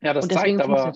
Ja, 0.01 0.15
das 0.15 0.29
zeigt 0.29 0.61
aber, 0.61 0.93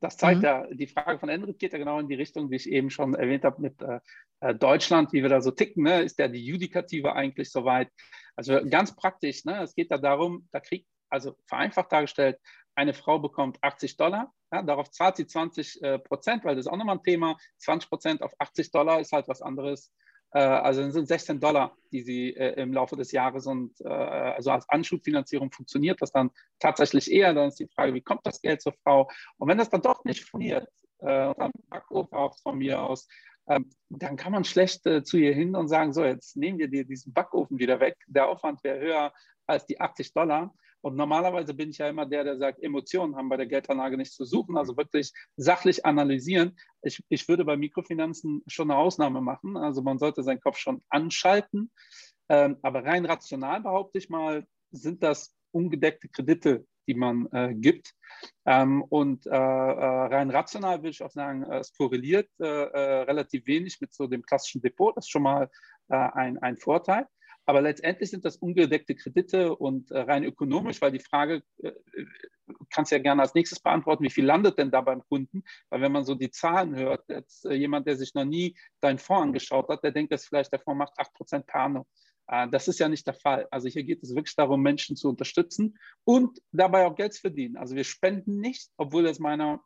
das 0.00 0.16
zeigt 0.16 0.38
mhm. 0.38 0.44
ja, 0.44 0.66
die 0.70 0.86
Frage 0.86 1.18
von 1.18 1.28
Enric 1.28 1.58
geht 1.58 1.72
ja 1.72 1.78
genau 1.78 1.98
in 1.98 2.08
die 2.08 2.14
Richtung, 2.14 2.50
die 2.50 2.56
ich 2.56 2.68
eben 2.68 2.90
schon 2.90 3.14
erwähnt 3.14 3.44
habe 3.44 3.60
mit 3.60 3.80
äh, 3.82 4.00
äh 4.40 4.54
Deutschland, 4.54 5.12
wie 5.12 5.22
wir 5.22 5.28
da 5.28 5.40
so 5.40 5.50
ticken. 5.50 5.84
Ne? 5.84 6.02
Ist 6.02 6.18
ja 6.18 6.28
die 6.28 6.44
Judikative 6.44 7.14
eigentlich 7.14 7.50
soweit? 7.50 7.88
Also 8.36 8.60
ganz 8.68 8.94
praktisch, 8.94 9.44
ne? 9.44 9.62
es 9.62 9.74
geht 9.74 9.90
da 9.90 9.98
darum, 9.98 10.48
da 10.52 10.60
kriegt 10.60 10.88
also 11.08 11.36
vereinfacht 11.46 11.92
dargestellt, 11.92 12.38
eine 12.74 12.92
Frau 12.92 13.20
bekommt 13.20 13.58
80 13.62 13.96
Dollar, 13.96 14.32
ja, 14.52 14.62
darauf 14.62 14.90
zahlt 14.90 15.16
sie 15.16 15.26
20 15.26 15.82
äh, 15.82 15.98
Prozent, 15.98 16.44
weil 16.44 16.56
das 16.56 16.66
ist 16.66 16.72
auch 16.72 16.76
nochmal 16.76 16.96
ein 16.96 17.02
Thema. 17.02 17.36
20 17.58 17.88
Prozent 17.88 18.22
auf 18.22 18.32
80 18.38 18.70
Dollar 18.72 19.00
ist 19.00 19.12
halt 19.12 19.28
was 19.28 19.42
anderes. 19.42 19.92
Äh, 20.34 20.40
also 20.40 20.90
sind 20.90 21.06
16 21.06 21.40
Dollar, 21.40 21.76
die 21.92 22.02
sie 22.02 22.36
äh, 22.36 22.60
im 22.60 22.72
Laufe 22.72 22.96
des 22.96 23.12
Jahres 23.12 23.46
und 23.46 23.80
äh, 23.80 23.88
also 23.88 24.50
als 24.50 24.68
Anschubfinanzierung 24.68 25.50
funktioniert 25.52 26.02
das 26.02 26.10
dann 26.10 26.30
tatsächlich 26.58 27.10
eher. 27.10 27.32
Dann 27.32 27.48
ist 27.48 27.60
die 27.60 27.68
Frage, 27.68 27.94
wie 27.94 28.02
kommt 28.02 28.26
das 28.26 28.42
Geld 28.42 28.60
zur 28.60 28.74
Frau? 28.82 29.08
Und 29.38 29.48
wenn 29.48 29.58
das 29.58 29.70
dann 29.70 29.82
doch 29.82 30.04
nicht 30.04 30.24
funktioniert, 30.24 30.68
dann 31.00 31.52
Backofen 31.68 32.38
von 32.42 32.56
mir 32.56 32.82
aus, 32.82 33.06
ähm, 33.46 33.68
dann 33.90 34.16
kann 34.16 34.32
man 34.32 34.44
schlecht 34.44 34.84
zu 35.04 35.18
ihr 35.18 35.34
hin 35.34 35.54
und 35.54 35.68
sagen, 35.68 35.92
so, 35.92 36.02
jetzt 36.02 36.34
nehmen 36.36 36.58
wir 36.58 36.68
dir 36.68 36.84
diesen 36.84 37.12
Backofen 37.12 37.58
wieder 37.58 37.78
weg. 37.78 37.96
Der 38.06 38.28
Aufwand 38.28 38.64
wäre 38.64 38.80
höher 38.80 39.12
als 39.46 39.66
die 39.66 39.78
80 39.78 40.14
Dollar. 40.14 40.54
Und 40.84 40.96
normalerweise 40.96 41.54
bin 41.54 41.70
ich 41.70 41.78
ja 41.78 41.88
immer 41.88 42.04
der, 42.04 42.24
der 42.24 42.36
sagt, 42.36 42.62
Emotionen 42.62 43.16
haben 43.16 43.30
bei 43.30 43.38
der 43.38 43.46
Geldanlage 43.46 43.96
nichts 43.96 44.16
zu 44.16 44.26
suchen, 44.26 44.58
also 44.58 44.76
wirklich 44.76 45.14
sachlich 45.34 45.86
analysieren. 45.86 46.58
Ich, 46.82 47.02
ich 47.08 47.26
würde 47.26 47.46
bei 47.46 47.56
Mikrofinanzen 47.56 48.42
schon 48.46 48.70
eine 48.70 48.78
Ausnahme 48.78 49.22
machen. 49.22 49.56
Also 49.56 49.80
man 49.80 49.98
sollte 49.98 50.22
seinen 50.22 50.40
Kopf 50.40 50.58
schon 50.58 50.82
anschalten. 50.90 51.72
Ähm, 52.28 52.58
aber 52.60 52.84
rein 52.84 53.06
rational 53.06 53.62
behaupte 53.62 53.96
ich 53.96 54.10
mal, 54.10 54.46
sind 54.72 55.02
das 55.02 55.34
ungedeckte 55.52 56.10
Kredite, 56.10 56.66
die 56.86 56.94
man 56.94 57.28
äh, 57.32 57.54
gibt. 57.54 57.94
Ähm, 58.44 58.82
und 58.82 59.26
äh, 59.26 59.30
äh, 59.30 59.34
rein 59.34 60.28
rational 60.28 60.80
würde 60.80 60.90
ich 60.90 61.02
auch 61.02 61.10
sagen, 61.10 61.44
es 61.44 61.72
korreliert 61.72 62.28
äh, 62.40 62.44
äh, 62.44 63.02
relativ 63.04 63.46
wenig 63.46 63.80
mit 63.80 63.94
so 63.94 64.06
dem 64.06 64.22
klassischen 64.22 64.60
Depot. 64.60 64.94
Das 64.94 65.06
ist 65.06 65.10
schon 65.10 65.22
mal 65.22 65.50
äh, 65.88 65.96
ein, 65.96 66.36
ein 66.42 66.58
Vorteil. 66.58 67.06
Aber 67.46 67.60
letztendlich 67.60 68.10
sind 68.10 68.24
das 68.24 68.36
ungedeckte 68.36 68.94
Kredite 68.94 69.54
und 69.54 69.90
äh, 69.90 70.00
rein 70.00 70.24
ökonomisch, 70.24 70.80
weil 70.80 70.92
die 70.92 71.00
Frage 71.00 71.42
äh, 71.62 71.72
kannst 72.70 72.92
ja 72.92 72.98
gerne 72.98 73.22
als 73.22 73.34
nächstes 73.34 73.60
beantworten, 73.60 74.04
wie 74.04 74.10
viel 74.10 74.24
landet 74.24 74.58
denn 74.58 74.70
da 74.70 74.80
beim 74.80 75.02
Kunden? 75.06 75.44
Weil 75.70 75.80
wenn 75.80 75.92
man 75.92 76.04
so 76.04 76.14
die 76.14 76.30
Zahlen 76.30 76.74
hört, 76.76 77.08
jetzt 77.08 77.44
äh, 77.46 77.54
jemand, 77.54 77.86
der 77.86 77.96
sich 77.96 78.14
noch 78.14 78.24
nie 78.24 78.56
deinen 78.80 78.98
Fonds 78.98 79.24
angeschaut 79.24 79.68
hat, 79.68 79.84
der 79.84 79.92
denkt, 79.92 80.12
dass 80.12 80.26
vielleicht 80.26 80.52
der 80.52 80.60
Fonds 80.60 80.78
macht 80.78 80.98
8% 80.98 81.42
per 81.42 81.60
annum. 81.60 81.84
Äh, 82.28 82.48
das 82.48 82.68
ist 82.68 82.78
ja 82.78 82.88
nicht 82.88 83.06
der 83.06 83.14
Fall. 83.14 83.46
Also 83.50 83.68
hier 83.68 83.84
geht 83.84 84.02
es 84.02 84.14
wirklich 84.14 84.36
darum, 84.36 84.62
Menschen 84.62 84.96
zu 84.96 85.08
unterstützen 85.08 85.78
und 86.04 86.40
dabei 86.52 86.86
auch 86.86 86.96
Geld 86.96 87.14
zu 87.14 87.20
verdienen. 87.20 87.56
Also 87.56 87.76
wir 87.76 87.84
spenden 87.84 88.40
nicht, 88.40 88.70
obwohl 88.76 89.06
es 89.06 89.18
meiner 89.18 89.62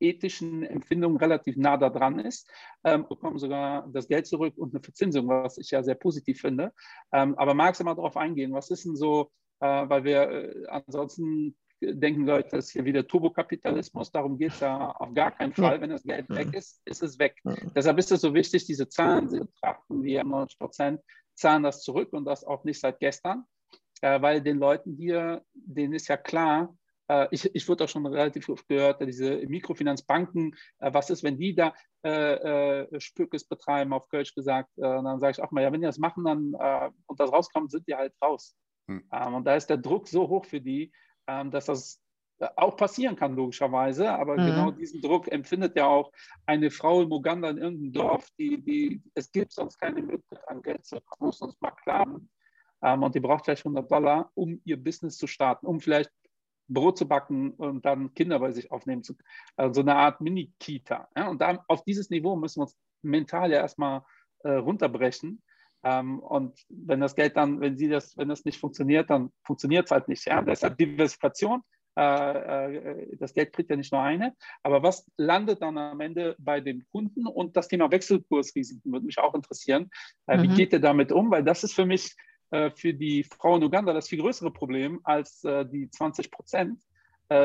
ethischen 0.00 0.62
Empfindung 0.64 1.16
relativ 1.16 1.56
nah 1.56 1.76
da 1.76 1.90
dran 1.90 2.18
ist, 2.18 2.50
ähm, 2.84 3.06
bekommen 3.08 3.38
sogar 3.38 3.88
das 3.92 4.08
Geld 4.08 4.26
zurück 4.26 4.54
und 4.56 4.74
eine 4.74 4.82
Verzinsung, 4.82 5.28
was 5.28 5.58
ich 5.58 5.70
ja 5.70 5.82
sehr 5.82 5.94
positiv 5.94 6.40
finde. 6.40 6.72
Ähm, 7.12 7.34
aber 7.36 7.54
magst 7.54 7.80
du 7.80 7.84
mal 7.84 7.94
darauf 7.94 8.16
eingehen? 8.16 8.52
Was 8.52 8.70
ist 8.70 8.84
denn 8.84 8.96
so, 8.96 9.30
äh, 9.60 9.88
weil 9.88 10.04
wir 10.04 10.30
äh, 10.30 10.66
ansonsten 10.68 11.56
denken 11.80 12.26
Leute, 12.26 12.56
das 12.56 12.66
ist 12.66 12.72
hier 12.72 12.84
wieder 12.84 13.06
Turbokapitalismus. 13.06 14.10
Darum 14.10 14.38
geht 14.38 14.52
es 14.52 14.60
ja 14.60 14.90
auf 14.90 15.14
gar 15.14 15.30
keinen 15.30 15.52
Fall. 15.52 15.80
Wenn 15.80 15.90
das 15.90 16.02
Geld 16.02 16.28
weg 16.28 16.52
ist, 16.54 16.82
ist 16.84 17.02
es 17.02 17.18
weg. 17.18 17.36
Deshalb 17.74 17.98
ist 17.98 18.10
es 18.10 18.20
so 18.20 18.34
wichtig, 18.34 18.66
diese 18.66 18.88
Zahlen 18.88 19.28
zu 19.28 19.40
betrachten. 19.40 20.02
Wir 20.02 20.24
90 20.24 20.58
Prozent 20.58 21.00
zahlen 21.34 21.62
das 21.62 21.82
zurück 21.82 22.12
und 22.12 22.24
das 22.24 22.44
auch 22.44 22.64
nicht 22.64 22.80
seit 22.80 22.98
gestern, 22.98 23.44
äh, 24.00 24.20
weil 24.20 24.42
den 24.42 24.58
Leuten 24.58 24.94
hier, 24.96 25.42
denen 25.54 25.94
ist 25.94 26.08
ja 26.08 26.16
klar, 26.16 26.76
ich, 27.30 27.54
ich 27.54 27.68
wurde 27.68 27.84
auch 27.84 27.88
schon 27.88 28.06
relativ 28.06 28.48
oft 28.48 28.68
gehört, 28.68 29.00
diese 29.00 29.38
Mikrofinanzbanken, 29.46 30.54
äh, 30.78 30.92
was 30.92 31.10
ist, 31.10 31.22
wenn 31.22 31.38
die 31.38 31.54
da 31.54 31.74
äh, 32.04 32.82
äh, 32.82 33.00
Spückes 33.00 33.44
betreiben, 33.44 33.92
auf 33.92 34.08
Kölsch 34.08 34.34
gesagt, 34.34 34.70
äh, 34.76 34.82
dann 34.82 35.20
sage 35.20 35.32
ich 35.32 35.42
auch 35.42 35.50
mal, 35.50 35.62
ja, 35.62 35.72
wenn 35.72 35.80
die 35.80 35.86
das 35.86 35.98
machen 35.98 36.24
dann, 36.24 36.54
äh, 36.58 36.90
und 37.06 37.18
das 37.18 37.32
rauskommt, 37.32 37.70
sind 37.70 37.86
die 37.88 37.94
halt 37.94 38.12
raus. 38.22 38.56
Hm. 38.88 39.08
Ähm, 39.12 39.34
und 39.34 39.44
da 39.44 39.56
ist 39.56 39.68
der 39.68 39.78
Druck 39.78 40.08
so 40.08 40.28
hoch 40.28 40.44
für 40.44 40.60
die, 40.60 40.92
ähm, 41.26 41.50
dass 41.50 41.66
das 41.66 42.00
auch 42.56 42.76
passieren 42.76 43.16
kann, 43.16 43.34
logischerweise, 43.34 44.10
aber 44.10 44.34
mhm. 44.34 44.46
genau 44.46 44.70
diesen 44.70 45.00
Druck 45.00 45.26
empfindet 45.26 45.76
ja 45.76 45.86
auch 45.86 46.12
eine 46.46 46.70
Frau 46.70 47.02
im 47.02 47.10
Uganda 47.10 47.50
in 47.50 47.58
irgendeinem 47.58 47.92
Dorf, 47.92 48.28
die, 48.38 48.62
die 48.62 49.02
es 49.14 49.32
gibt 49.32 49.52
sonst 49.52 49.78
keine 49.78 50.00
Möglichkeit 50.02 50.48
an 50.48 50.62
Geld 50.62 50.84
zu 50.84 51.00
kommen, 51.00 51.28
muss 51.28 51.40
uns 51.40 51.60
mal 51.60 51.72
klar. 51.72 52.06
Ähm, 52.82 53.02
und 53.02 53.14
die 53.14 53.20
braucht 53.20 53.44
vielleicht 53.44 53.66
100 53.66 53.90
Dollar, 53.90 54.30
um 54.34 54.60
ihr 54.64 54.82
Business 54.82 55.16
zu 55.16 55.26
starten, 55.26 55.66
um 55.66 55.80
vielleicht 55.80 56.10
Brot 56.68 56.98
zu 56.98 57.08
backen 57.08 57.52
und 57.52 57.84
dann 57.84 58.14
Kinder 58.14 58.38
bei 58.38 58.52
sich 58.52 58.70
aufnehmen 58.70 59.02
zu 59.02 59.16
können. 59.16 59.28
Also 59.56 59.74
so 59.74 59.80
eine 59.80 59.96
Art 59.96 60.20
Mini-Kita. 60.20 61.08
Ja? 61.16 61.28
Und 61.28 61.40
da, 61.40 61.64
auf 61.68 61.82
dieses 61.84 62.10
Niveau 62.10 62.36
müssen 62.36 62.60
wir 62.60 62.64
uns 62.64 62.76
mental 63.02 63.50
ja 63.50 63.58
erstmal 63.58 64.02
äh, 64.44 64.50
runterbrechen. 64.50 65.42
Ähm, 65.82 66.20
und 66.20 66.58
wenn 66.68 67.00
das 67.00 67.14
Geld 67.14 67.36
dann, 67.36 67.60
wenn 67.60 67.76
sie 67.76 67.88
das, 67.88 68.16
wenn 68.16 68.28
das 68.28 68.44
nicht 68.44 68.60
funktioniert, 68.60 69.10
dann 69.10 69.32
funktioniert 69.44 69.86
es 69.86 69.90
halt 69.90 70.08
nicht. 70.08 70.26
Ja? 70.26 70.42
Deshalb 70.42 70.78
Diversifikation, 70.78 71.62
Äh, 71.98 72.02
äh, 72.02 73.16
das 73.18 73.32
Geld 73.34 73.52
kriegt 73.52 73.70
ja 73.70 73.76
nicht 73.76 73.92
nur 73.92 74.02
eine. 74.02 74.32
Aber 74.62 74.84
was 74.84 75.04
landet 75.16 75.60
dann 75.62 75.76
am 75.78 76.00
Ende 76.00 76.36
bei 76.38 76.60
den 76.60 76.86
Kunden? 76.92 77.26
Und 77.26 77.56
das 77.56 77.66
Thema 77.66 77.90
Wechselkursrisiken 77.90 78.92
würde 78.92 79.06
mich 79.06 79.18
auch 79.18 79.34
interessieren. 79.34 79.90
Äh, 80.28 80.36
mhm. 80.36 80.42
Wie 80.42 80.54
geht 80.54 80.72
ihr 80.72 80.80
damit 80.80 81.10
um? 81.10 81.28
Weil 81.32 81.42
das 81.42 81.64
ist 81.64 81.74
für 81.74 81.86
mich 81.86 82.14
für 82.50 82.94
die 82.94 83.24
Frau 83.24 83.56
in 83.56 83.64
Uganda 83.64 83.92
das 83.92 84.08
viel 84.08 84.20
größere 84.20 84.50
Problem 84.50 85.00
als 85.04 85.42
die 85.42 85.88
20 85.90 86.30
Prozent 86.30 86.82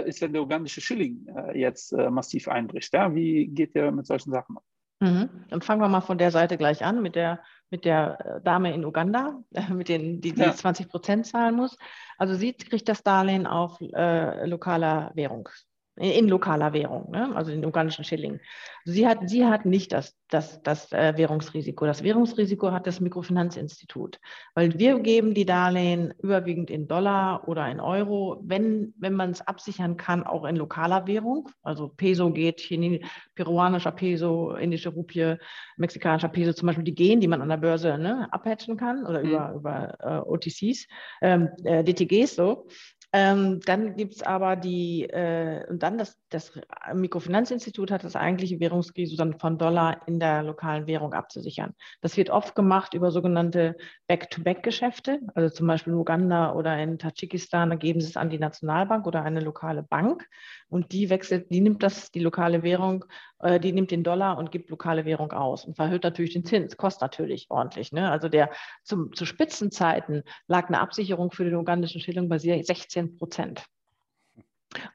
ist, 0.06 0.22
wenn 0.22 0.32
der 0.32 0.44
ugandische 0.44 0.80
Schilling 0.80 1.28
jetzt 1.54 1.92
massiv 1.92 2.48
einbricht. 2.48 2.94
Ja? 2.94 3.14
Wie 3.14 3.48
geht 3.48 3.76
ihr 3.76 3.92
mit 3.92 4.06
solchen 4.06 4.32
Sachen 4.32 4.56
um? 4.56 4.64
Mhm. 5.04 5.30
Dann 5.50 5.62
fangen 5.62 5.82
wir 5.82 5.90
mal 5.90 6.02
von 6.02 6.18
der 6.18 6.32
Seite 6.32 6.58
gleich 6.58 6.84
an 6.86 7.02
mit 7.02 7.16
der, 7.16 7.42
mit 7.70 7.84
der 7.84 8.40
Dame 8.44 8.74
in 8.74 8.86
Uganda, 8.86 9.44
mit 9.70 9.90
den, 9.90 10.22
die, 10.22 10.32
die 10.32 10.42
ja. 10.42 10.54
20 10.54 10.88
Prozent 10.88 11.26
zahlen 11.28 11.56
muss. 11.56 11.78
Also 12.18 12.36
sie 12.36 12.54
kriegt 12.54 12.88
das 12.88 13.04
Darlehen 13.04 13.46
auf 13.46 13.82
äh, 13.82 14.46
lokaler 14.46 15.12
Währung 15.14 15.50
in 15.96 16.28
lokaler 16.28 16.74
Währung, 16.74 17.12
ne? 17.12 17.36
also 17.36 17.52
in 17.52 17.64
ugandischen 17.64 18.04
Schilling. 18.04 18.40
Sie 18.84 19.08
hat, 19.08 19.30
sie 19.30 19.46
hat 19.46 19.66
nicht 19.66 19.92
das, 19.92 20.18
das, 20.28 20.62
das 20.64 20.92
äh, 20.92 21.14
Währungsrisiko. 21.16 21.86
Das 21.86 22.02
Währungsrisiko 22.02 22.72
hat 22.72 22.88
das 22.88 23.00
Mikrofinanzinstitut, 23.00 24.20
weil 24.56 24.78
wir 24.80 25.00
geben 25.00 25.36
die 25.36 25.46
Darlehen 25.46 26.14
überwiegend 26.20 26.72
in 26.72 26.88
Dollar 26.88 27.48
oder 27.48 27.70
in 27.70 27.80
Euro, 27.80 28.42
wenn, 28.44 28.94
wenn 28.98 29.14
man 29.14 29.32
es 29.32 29.42
absichern 29.42 29.96
kann, 29.96 30.24
auch 30.24 30.46
in 30.46 30.56
lokaler 30.56 31.06
Währung. 31.06 31.50
Also 31.62 31.90
Peso 31.90 32.32
geht, 32.32 32.58
Chine, 32.58 33.02
peruanischer 33.36 33.92
Peso, 33.92 34.54
indische 34.54 34.90
Rupie, 34.90 35.36
mexikanischer 35.78 36.30
Peso 36.30 36.54
zum 36.54 36.68
Beispiel, 36.68 36.86
die 36.86 36.96
gehen, 36.96 37.22
die 37.22 37.28
man 37.28 37.42
an 37.42 37.50
der 37.50 37.58
Börse 37.58 38.00
ne, 38.00 38.28
abhatchen 38.32 38.78
kann 38.78 39.06
oder 39.06 39.24
mhm. 39.24 39.30
über, 39.30 39.54
über 39.54 39.98
äh, 40.00 40.28
OTCs, 40.28 40.88
ähm, 41.22 41.50
äh, 41.64 41.84
DTGs 41.84 42.36
so. 42.36 42.68
Ähm, 43.16 43.60
dann 43.68 43.96
gibt 43.96 44.16
es 44.16 44.24
aber 44.24 44.56
die, 44.56 45.04
äh, 45.04 45.64
und 45.70 45.84
dann 45.84 46.00
das, 46.00 46.18
das 46.30 46.52
Mikrofinanzinstitut 46.96 47.92
hat 47.92 48.04
das 48.04 48.16
eigentliche 48.16 48.60
Währungsrisiko 48.60 49.18
dann 49.18 49.38
von 49.38 49.60
Dollar 49.60 50.02
in 50.08 50.20
der 50.20 50.42
lokalen 50.42 50.88
Währung 50.88 51.14
abzusichern. 51.14 51.76
Das 52.02 52.18
wird 52.18 52.32
oft 52.32 52.56
gemacht 52.56 52.96
über 52.96 53.12
sogenannte 53.12 53.78
Back-to-Back-Geschäfte, 54.08 55.20
also 55.36 55.54
zum 55.54 55.68
Beispiel 55.68 55.94
in 55.94 56.00
Uganda 56.00 56.54
oder 56.54 56.76
in 56.80 56.98
Tadschikistan, 56.98 57.70
da 57.70 57.76
geben 57.76 58.02
sie 58.02 58.08
es 58.08 58.18
an 58.18 58.32
die 58.32 58.40
Nationalbank 58.40 59.06
oder 59.06 59.22
eine 59.22 59.42
lokale 59.42 59.84
Bank 59.84 60.28
und 60.74 60.92
die 60.92 61.12
wechselt, 61.12 61.52
die 61.52 61.62
nimmt 61.62 61.84
das, 61.84 62.10
die 62.10 62.20
lokale 62.20 62.64
Währung, 62.64 63.06
äh, 63.38 63.60
die 63.60 63.72
nimmt 63.72 63.92
den 63.92 64.04
Dollar 64.04 64.40
und 64.40 64.52
gibt 64.52 64.72
lokale 64.72 65.06
Währung 65.06 65.32
aus 65.32 65.66
und 65.66 65.76
verhöht 65.76 66.04
natürlich 66.04 66.34
den 66.34 66.46
Zins, 66.46 66.78
kostet 66.78 67.04
natürlich 67.04 67.46
ordentlich. 67.52 67.92
Ne? 67.92 68.10
Also 68.10 68.28
der 68.28 68.50
zum, 68.82 69.14
zu 69.14 69.26
Spitzenzeiten 69.26 70.24
lag 70.48 70.70
eine 70.70 70.80
Absicherung 70.80 71.30
für 71.30 71.46
den 71.46 71.54
ugandischen 71.54 72.02
Schilling 72.02 72.28
bei 72.28 72.40
16 72.40 73.20
Prozent. 73.20 73.64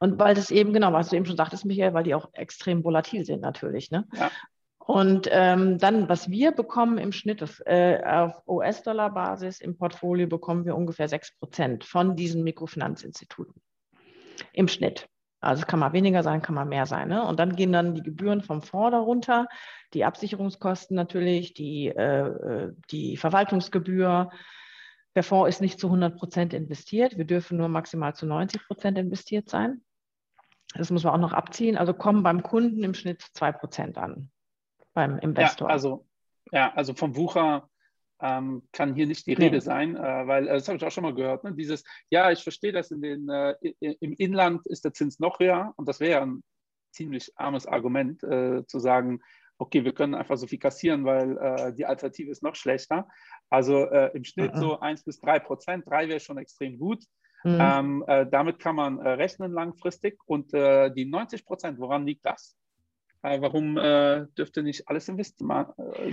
Und 0.01 0.19
weil 0.19 0.35
das 0.35 0.51
eben, 0.51 0.73
genau, 0.73 0.93
was 0.93 1.11
du 1.11 1.17
eben 1.17 1.27
schon 1.27 1.37
sagtest, 1.37 1.64
Michael, 1.64 1.95
weil 1.95 2.03
die 2.03 2.17
auch 2.17 2.29
extrem 2.33 2.83
volatil 2.83 3.25
sind 3.25 3.41
natürlich. 3.41 3.93
Ne? 3.93 4.05
Ja. 4.17 4.33
Und 4.81 5.29
ähm, 5.31 5.79
dann, 5.79 6.09
was 6.09 6.29
wir 6.29 6.51
bekommen 6.51 6.99
im 6.99 7.12
Schnitt 7.12 7.41
das, 7.41 7.62
äh, 7.67 8.03
auf 8.05 8.43
US-Dollar-Basis 8.49 9.61
im 9.61 9.79
Portfolio, 9.79 10.27
bekommen 10.27 10.64
wir 10.64 10.75
ungefähr 10.75 11.09
6 11.09 11.38
Prozent 11.38 11.85
von 11.85 12.17
diesen 12.17 12.43
Mikrofinanzinstituten 12.43 13.55
im 14.53 14.67
Schnitt. 14.67 15.09
Also 15.40 15.61
es 15.62 15.66
kann 15.66 15.79
mal 15.79 15.92
weniger 15.92 16.22
sein, 16.22 16.42
kann 16.42 16.55
mal 16.55 16.64
mehr 16.64 16.87
sein. 16.87 17.09
Ne? 17.09 17.24
Und 17.24 17.38
dann 17.38 17.55
gehen 17.55 17.72
dann 17.72 17.94
die 17.94 18.03
Gebühren 18.03 18.42
vom 18.42 18.61
Fonds 18.61 18.90
darunter, 18.90 19.46
die 19.94 20.05
Absicherungskosten 20.05 20.96
natürlich, 20.96 21.55
die, 21.55 21.88
äh, 21.88 22.27
äh 22.27 22.72
die 22.90 23.16
Verwaltungsgebühr. 23.16 24.31
Der 25.14 25.22
Fonds 25.22 25.48
ist 25.48 25.61
nicht 25.61 25.79
zu 25.79 25.87
100 25.87 26.16
Prozent 26.16 26.55
investiert. 26.55 27.16
Wir 27.16 27.24
dürfen 27.24 27.57
nur 27.57 27.68
maximal 27.68 28.14
zu 28.14 28.27
90 28.27 28.66
Prozent 28.66 28.98
investiert 28.98 29.48
sein. 29.48 29.83
Das 30.74 30.90
muss 30.90 31.05
man 31.05 31.14
auch 31.14 31.18
noch 31.18 31.33
abziehen. 31.33 31.79
Also 31.79 31.94
kommen 31.94 32.22
beim 32.22 32.42
Kunden 32.42 32.83
im 32.83 32.94
Schnitt 32.94 33.22
2 33.22 33.53
Prozent 33.53 33.98
an, 33.98 34.31
beim 34.92 35.18
Investor. 35.18 35.68
Ja, 35.68 35.72
also, 35.72 36.07
ja, 36.53 36.72
also 36.74 36.94
vom 36.94 37.16
Wucher 37.16 37.68
ähm, 38.20 38.62
kann 38.72 38.94
hier 38.94 39.07
nicht 39.07 39.26
die 39.26 39.35
Rede 39.35 39.57
nee. 39.57 39.61
sein, 39.61 39.96
äh, 39.96 40.26
weil 40.26 40.48
äh, 40.48 40.54
das 40.54 40.68
habe 40.68 40.76
ich 40.76 40.85
auch 40.85 40.90
schon 40.90 41.04
mal 41.04 41.14
gehört. 41.14 41.44
Ne? 41.44 41.54
Dieses, 41.54 41.85
ja, 42.11 42.31
ich 42.31 42.42
verstehe 42.42 42.72
das, 42.72 42.90
in 42.90 43.00
den, 43.00 43.28
äh, 43.28 43.54
im 43.81 44.12
Inland 44.14 44.66
ist 44.66 44.85
der 44.85 44.92
Zins 44.92 45.20
noch 45.20 45.38
höher 45.38 45.72
und 45.76 45.88
das 45.88 46.00
wäre 46.00 46.12
ja 46.12 46.22
ein 46.22 46.42
ziemlich 46.92 47.33
armes 47.37 47.66
Argument 47.66 48.22
äh, 48.24 48.66
zu 48.66 48.81
sagen, 48.81 49.20
okay, 49.59 49.85
wir 49.85 49.92
können 49.92 50.14
einfach 50.14 50.37
so 50.37 50.46
viel 50.46 50.59
kassieren, 50.59 51.04
weil 51.04 51.37
äh, 51.37 51.74
die 51.74 51.85
Alternative 51.85 52.31
ist 52.31 52.42
noch 52.42 52.54
schlechter. 52.54 53.09
Also 53.50 53.85
äh, 53.87 54.11
im 54.14 54.24
Schnitt 54.24 54.54
mhm. 54.54 54.61
so 54.61 54.81
1 54.81 55.04
bis 55.04 55.20
3 55.20 55.40
Prozent, 55.40 55.85
3 55.88 56.09
wäre 56.09 56.20
schon 56.20 56.38
extrem 56.38 56.78
gut. 56.78 57.04
Mhm. 57.44 57.59
Ähm, 57.61 58.04
damit 58.33 58.59
kann 58.59 58.74
man 58.74 58.98
rechnen 58.98 59.52
langfristig 59.52 60.18
und 60.26 60.52
die 60.52 61.04
90 61.04 61.44
Prozent, 61.44 61.78
woran 61.78 62.04
liegt 62.04 62.26
das? 62.26 62.57
warum 63.22 63.76
dürfte 63.76 64.64
nicht 64.64 64.88
alles 64.88 65.09
investieren? 65.09 65.66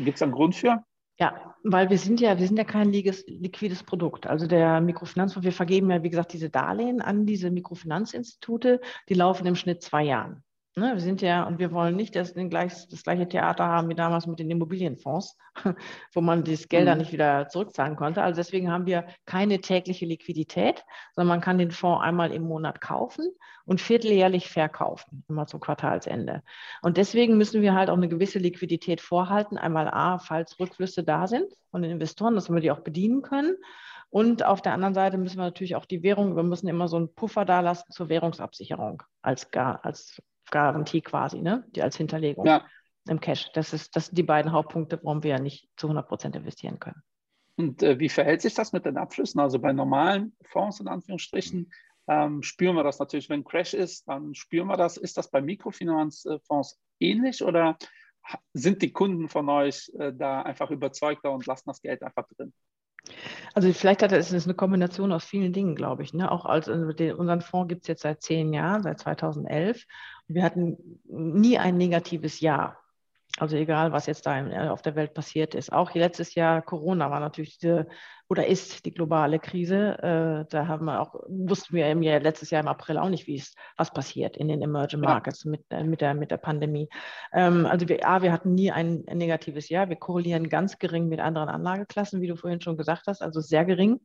Gibt 0.03 0.17
es 0.17 0.21
einen 0.21 0.33
Grund 0.33 0.55
für? 0.55 0.83
Ja, 1.17 1.55
weil 1.63 1.89
wir 1.89 1.97
sind 1.97 2.19
ja, 2.19 2.37
wir 2.37 2.45
sind 2.45 2.57
ja 2.57 2.65
kein 2.65 2.91
liquides 2.91 3.83
Produkt. 3.83 4.27
Also 4.27 4.47
der 4.47 4.81
Mikrofinanzfonds, 4.81 5.45
wir 5.45 5.53
vergeben 5.53 5.89
ja, 5.89 6.03
wie 6.03 6.09
gesagt, 6.09 6.33
diese 6.33 6.49
Darlehen 6.49 7.01
an 7.01 7.25
diese 7.25 7.51
Mikrofinanzinstitute, 7.51 8.81
die 9.07 9.13
laufen 9.13 9.47
im 9.47 9.55
Schnitt 9.55 9.81
zwei 9.81 10.03
Jahren. 10.03 10.43
Ne, 10.77 10.91
wir 10.93 10.99
sind 10.99 11.21
ja, 11.21 11.43
und 11.43 11.57
wir 11.57 11.71
wollen 11.71 11.95
nicht 11.95 12.17
das, 12.17 12.33
gleich, 12.33 12.89
das 12.89 13.03
gleiche 13.03 13.29
Theater 13.29 13.65
haben 13.65 13.87
wie 13.87 13.95
damals 13.95 14.27
mit 14.27 14.39
den 14.39 14.51
Immobilienfonds, 14.51 15.37
wo 16.13 16.19
man 16.19 16.43
das 16.43 16.67
Geld 16.67 16.85
dann 16.85 16.97
mhm. 16.97 17.03
nicht 17.03 17.13
wieder 17.13 17.47
zurückzahlen 17.47 17.95
konnte. 17.95 18.21
Also 18.21 18.41
deswegen 18.41 18.69
haben 18.69 18.85
wir 18.85 19.05
keine 19.25 19.61
tägliche 19.61 20.05
Liquidität, 20.05 20.83
sondern 21.13 21.29
man 21.29 21.39
kann 21.39 21.57
den 21.59 21.71
Fonds 21.71 22.03
einmal 22.03 22.33
im 22.33 22.43
Monat 22.43 22.81
kaufen 22.81 23.25
und 23.63 23.79
vierteljährlich 23.79 24.49
verkaufen, 24.49 25.23
immer 25.29 25.47
zum 25.47 25.61
Quartalsende. 25.61 26.43
Und 26.81 26.97
deswegen 26.97 27.37
müssen 27.37 27.61
wir 27.61 27.73
halt 27.73 27.89
auch 27.89 27.95
eine 27.95 28.09
gewisse 28.09 28.39
Liquidität 28.39 28.99
vorhalten. 28.99 29.57
Einmal 29.57 29.87
A, 29.87 30.17
falls 30.17 30.59
Rückflüsse 30.59 31.05
da 31.05 31.27
sind 31.27 31.53
von 31.71 31.83
den 31.83 31.91
Investoren, 31.91 32.35
dass 32.35 32.49
wir 32.49 32.59
die 32.59 32.71
auch 32.71 32.81
bedienen 32.81 33.21
können. 33.21 33.55
Und 34.09 34.43
auf 34.43 34.61
der 34.61 34.73
anderen 34.73 34.93
Seite 34.93 35.17
müssen 35.17 35.37
wir 35.37 35.45
natürlich 35.45 35.77
auch 35.77 35.85
die 35.85 36.03
Währung, 36.03 36.35
wir 36.35 36.43
müssen 36.43 36.67
immer 36.67 36.89
so 36.89 36.97
einen 36.97 37.13
Puffer 37.13 37.45
da 37.45 37.61
lassen 37.61 37.93
zur 37.93 38.09
Währungsabsicherung 38.09 39.03
als, 39.21 39.47
als 39.53 40.21
Garantie 40.51 41.01
quasi, 41.01 41.41
ne? 41.41 41.65
die 41.69 41.81
als 41.81 41.97
Hinterlegung 41.97 42.45
ja. 42.45 42.65
im 43.07 43.19
Cash. 43.19 43.51
Das, 43.53 43.73
ist, 43.73 43.95
das 43.95 44.07
sind 44.07 44.17
die 44.17 44.23
beiden 44.23 44.51
Hauptpunkte, 44.51 44.99
warum 45.03 45.23
wir 45.23 45.31
ja 45.31 45.39
nicht 45.39 45.69
zu 45.77 45.87
100 45.87 46.07
Prozent 46.07 46.35
investieren 46.35 46.79
können. 46.79 47.01
Und 47.57 47.83
äh, 47.83 47.99
wie 47.99 48.09
verhält 48.09 48.41
sich 48.41 48.53
das 48.53 48.73
mit 48.73 48.85
den 48.85 48.97
Abschlüssen? 48.97 49.39
Also 49.39 49.59
bei 49.59 49.71
normalen 49.71 50.35
Fonds 50.43 50.79
in 50.79 50.87
Anführungsstrichen 50.87 51.71
ähm, 52.07 52.43
spüren 52.43 52.75
wir 52.75 52.83
das 52.83 52.99
natürlich, 52.99 53.29
wenn 53.29 53.43
Crash 53.43 53.73
ist, 53.73 54.07
dann 54.07 54.35
spüren 54.35 54.67
wir 54.67 54.77
das. 54.77 54.97
Ist 54.97 55.17
das 55.17 55.29
bei 55.29 55.41
Mikrofinanzfonds 55.41 56.79
ähnlich 56.99 57.43
oder 57.43 57.77
sind 58.53 58.81
die 58.81 58.91
Kunden 58.91 59.29
von 59.29 59.49
euch 59.49 59.91
äh, 59.97 60.13
da 60.13 60.41
einfach 60.41 60.69
überzeugter 60.71 61.31
und 61.31 61.45
lassen 61.45 61.69
das 61.69 61.81
Geld 61.81 62.03
einfach 62.03 62.27
drin? 62.35 62.53
Also 63.53 63.71
vielleicht 63.71 64.03
hat 64.03 64.11
es 64.11 64.33
eine 64.33 64.53
Kombination 64.53 65.11
aus 65.11 65.23
vielen 65.23 65.53
Dingen, 65.53 65.75
glaube 65.75 66.03
ich. 66.03 66.13
Ne? 66.13 66.31
Auch 66.31 66.45
als 66.45 66.67
also 66.67 66.85
unseren 67.15 67.41
Fonds 67.41 67.69
gibt 67.69 67.83
es 67.83 67.87
jetzt 67.87 68.01
seit 68.01 68.21
zehn 68.21 68.53
Jahren, 68.53 68.83
seit 68.83 68.99
2011. 68.99 69.85
Wir 70.27 70.43
hatten 70.43 70.99
nie 71.05 71.57
ein 71.57 71.77
negatives 71.77 72.39
Jahr. 72.39 72.77
Also 73.37 73.57
egal, 73.57 73.91
was 73.91 74.05
jetzt 74.05 74.25
da 74.25 74.47
äh, 74.47 74.69
auf 74.69 74.81
der 74.81 74.95
Welt 74.95 75.13
passiert 75.13 75.55
ist. 75.55 75.73
Auch 75.73 75.93
letztes 75.93 76.35
Jahr 76.35 76.61
Corona 76.61 77.11
war 77.11 77.19
natürlich 77.19 77.57
diese 77.57 77.87
oder 78.27 78.47
ist 78.47 78.85
die 78.85 78.91
globale 78.91 79.39
Krise. 79.39 79.97
Äh, 79.99 80.49
da 80.49 80.67
haben 80.67 80.85
wir 80.85 81.01
auch, 81.01 81.13
wussten 81.27 81.75
wir 81.75 81.87
im 81.89 82.01
Jahr, 82.01 82.19
letztes 82.19 82.49
Jahr 82.49 82.61
im 82.61 82.67
April 82.67 82.97
auch 82.97 83.09
nicht, 83.09 83.27
wie 83.27 83.35
es, 83.35 83.53
was 83.77 83.91
passiert 83.91 84.35
in 84.37 84.47
den 84.47 84.61
Emerging 84.61 85.01
Markets 85.01 85.43
ja. 85.43 85.51
mit, 85.51 85.61
äh, 85.69 85.83
mit, 85.83 86.01
der, 86.01 86.13
mit 86.13 86.31
der 86.31 86.37
Pandemie. 86.37 86.89
Ähm, 87.33 87.65
also 87.65 87.87
wir, 87.87 88.07
A, 88.07 88.21
wir 88.21 88.31
hatten 88.31 88.55
nie 88.55 88.71
ein, 88.71 89.03
negatives 89.13 89.69
Jahr. 89.69 89.89
Wir 89.89 89.97
korrelieren 89.97 90.49
ganz 90.49 90.79
gering 90.79 91.07
mit 91.07 91.19
anderen 91.19 91.49
Anlageklassen, 91.49 92.21
wie 92.21 92.27
du 92.27 92.35
vorhin 92.35 92.61
schon 92.61 92.77
gesagt 92.77 93.03
hast, 93.07 93.21
also 93.21 93.41
sehr 93.41 93.65
gering. 93.65 93.99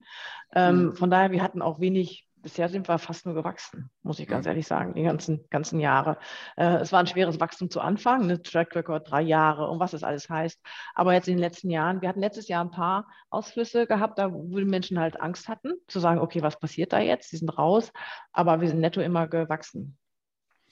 Ähm, 0.54 0.86
mhm. 0.86 0.96
Von 0.96 1.10
daher, 1.10 1.30
wir 1.30 1.42
hatten 1.42 1.62
auch 1.62 1.80
wenig 1.80 2.26
bisher 2.42 2.68
sind 2.68 2.88
wir 2.88 2.98
fast 2.98 3.26
nur 3.26 3.34
gewachsen, 3.34 3.90
muss 4.02 4.18
ich 4.18 4.28
ganz 4.28 4.46
ehrlich 4.46 4.66
sagen, 4.66 4.94
die 4.94 5.02
ganzen, 5.02 5.44
ganzen 5.50 5.80
Jahre. 5.80 6.18
Äh, 6.56 6.76
es 6.76 6.92
war 6.92 7.00
ein 7.00 7.06
schweres 7.06 7.40
Wachstum 7.40 7.70
zu 7.70 7.80
Anfang, 7.80 8.22
eine 8.22 8.42
Track 8.42 8.74
Record 8.74 9.10
drei 9.10 9.22
Jahre 9.22 9.68
und 9.68 9.80
was 9.80 9.92
das 9.92 10.02
alles 10.02 10.28
heißt. 10.28 10.60
Aber 10.94 11.12
jetzt 11.12 11.28
in 11.28 11.34
den 11.34 11.40
letzten 11.40 11.70
Jahren, 11.70 12.02
wir 12.02 12.08
hatten 12.08 12.20
letztes 12.20 12.48
Jahr 12.48 12.64
ein 12.64 12.70
paar 12.70 13.08
Ausflüsse 13.30 13.86
gehabt, 13.86 14.18
da 14.18 14.32
wo 14.32 14.58
die 14.58 14.64
Menschen 14.64 14.98
halt 14.98 15.20
Angst 15.20 15.48
hatten, 15.48 15.74
zu 15.88 16.00
sagen, 16.00 16.20
okay, 16.20 16.42
was 16.42 16.58
passiert 16.58 16.92
da 16.92 16.98
jetzt? 17.00 17.30
Sie 17.30 17.36
sind 17.36 17.56
raus, 17.56 17.92
aber 18.32 18.60
wir 18.60 18.68
sind 18.68 18.80
netto 18.80 19.00
immer 19.00 19.28
gewachsen. 19.28 19.98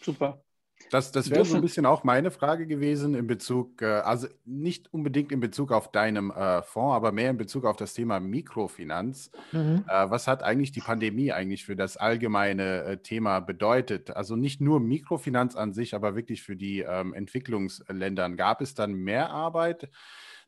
Super. 0.01 0.43
Das, 0.91 1.13
das 1.13 1.31
wäre 1.31 1.45
so 1.45 1.57
ein 1.57 1.61
bisschen 1.61 1.87
auch 1.87 2.05
meine 2.05 2.31
Frage 2.31 2.67
gewesen 2.67 3.15
in 3.15 3.27
Bezug, 3.27 3.83
äh, 3.83 3.87
also 3.87 4.29
nicht 4.45 4.93
unbedingt 4.93 5.33
in 5.33 5.41
Bezug 5.41 5.73
auf 5.73 5.91
deinem 5.91 6.31
äh, 6.31 6.63
Fonds, 6.63 6.95
aber 6.95 7.13
mehr 7.13 7.31
in 7.31 7.37
Bezug 7.37 7.65
auf 7.65 7.77
das 7.77 7.95
Thema 7.95 8.21
Mikrofinanz. 8.21 9.31
Mhm. 9.53 9.85
Äh, 9.87 10.11
was 10.11 10.27
hat 10.27 10.43
eigentlich 10.43 10.73
die 10.73 10.81
Pandemie 10.81 11.33
eigentlich 11.33 11.65
für 11.65 11.77
das 11.77 11.97
allgemeine 11.97 12.85
äh, 12.85 12.97
Thema 12.99 13.41
bedeutet? 13.41 14.17
Also 14.17 14.37
nicht 14.37 14.61
nur 14.61 14.81
Mikrofinanz 14.81 15.57
an 15.57 15.73
sich, 15.73 15.95
aber 15.95 16.17
wirklich 16.17 16.43
für 16.43 16.57
die 16.57 16.81
ähm, 16.81 17.13
Entwicklungsländern. 17.13 18.37
Gab 18.37 18.61
es 18.61 18.75
dann 18.75 18.95
mehr 18.95 19.31
Arbeit? 19.31 19.89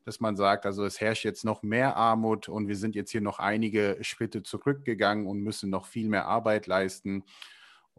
dass 0.03 0.19
man 0.19 0.35
sagt, 0.35 0.65
also 0.65 0.83
es 0.83 0.99
herrscht 0.99 1.25
jetzt 1.25 1.45
noch 1.45 1.61
mehr 1.61 1.95
Armut 1.95 2.49
und 2.49 2.67
wir 2.67 2.75
sind 2.75 2.95
jetzt 2.95 3.11
hier 3.11 3.21
noch 3.21 3.39
einige 3.39 3.97
Schritte 4.01 4.41
zurückgegangen 4.41 5.27
und 5.27 5.41
müssen 5.41 5.69
noch 5.69 5.85
viel 5.85 6.09
mehr 6.09 6.25
Arbeit 6.25 6.65
leisten. 6.65 7.23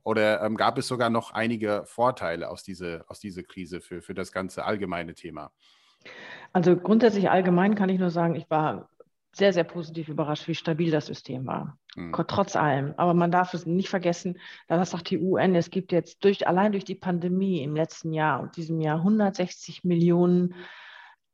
Oder 0.04 0.42
ähm, 0.42 0.56
gab 0.56 0.78
es 0.78 0.88
sogar 0.88 1.10
noch 1.10 1.32
einige 1.32 1.84
Vorteile 1.86 2.50
aus, 2.50 2.62
diese, 2.62 3.04
aus 3.08 3.20
dieser 3.20 3.42
Krise 3.42 3.80
für, 3.80 4.02
für 4.02 4.14
das 4.14 4.32
ganze 4.32 4.64
allgemeine 4.64 5.14
Thema? 5.14 5.52
Also 6.52 6.76
grundsätzlich 6.76 7.30
allgemein 7.30 7.74
kann 7.74 7.88
ich 7.88 8.00
nur 8.00 8.10
sagen, 8.10 8.34
ich 8.34 8.50
war 8.50 8.90
sehr, 9.34 9.52
sehr 9.52 9.64
positiv 9.64 10.08
überrascht, 10.08 10.46
wie 10.48 10.54
stabil 10.54 10.90
das 10.90 11.06
System 11.06 11.46
war. 11.46 11.78
Mhm. 11.96 12.12
Trotz 12.28 12.56
allem. 12.56 12.94
Aber 12.96 13.14
man 13.14 13.30
darf 13.30 13.54
es 13.54 13.64
nicht 13.64 13.88
vergessen, 13.88 14.38
das 14.68 14.90
sagt 14.90 15.10
die 15.10 15.18
UN, 15.18 15.54
es 15.54 15.70
gibt 15.70 15.92
jetzt 15.92 16.22
durch, 16.24 16.46
allein 16.46 16.72
durch 16.72 16.84
die 16.84 16.94
Pandemie 16.94 17.62
im 17.62 17.74
letzten 17.74 18.12
Jahr 18.12 18.40
und 18.40 18.56
diesem 18.56 18.80
Jahr 18.80 18.98
160 18.98 19.84
Millionen 19.84 20.54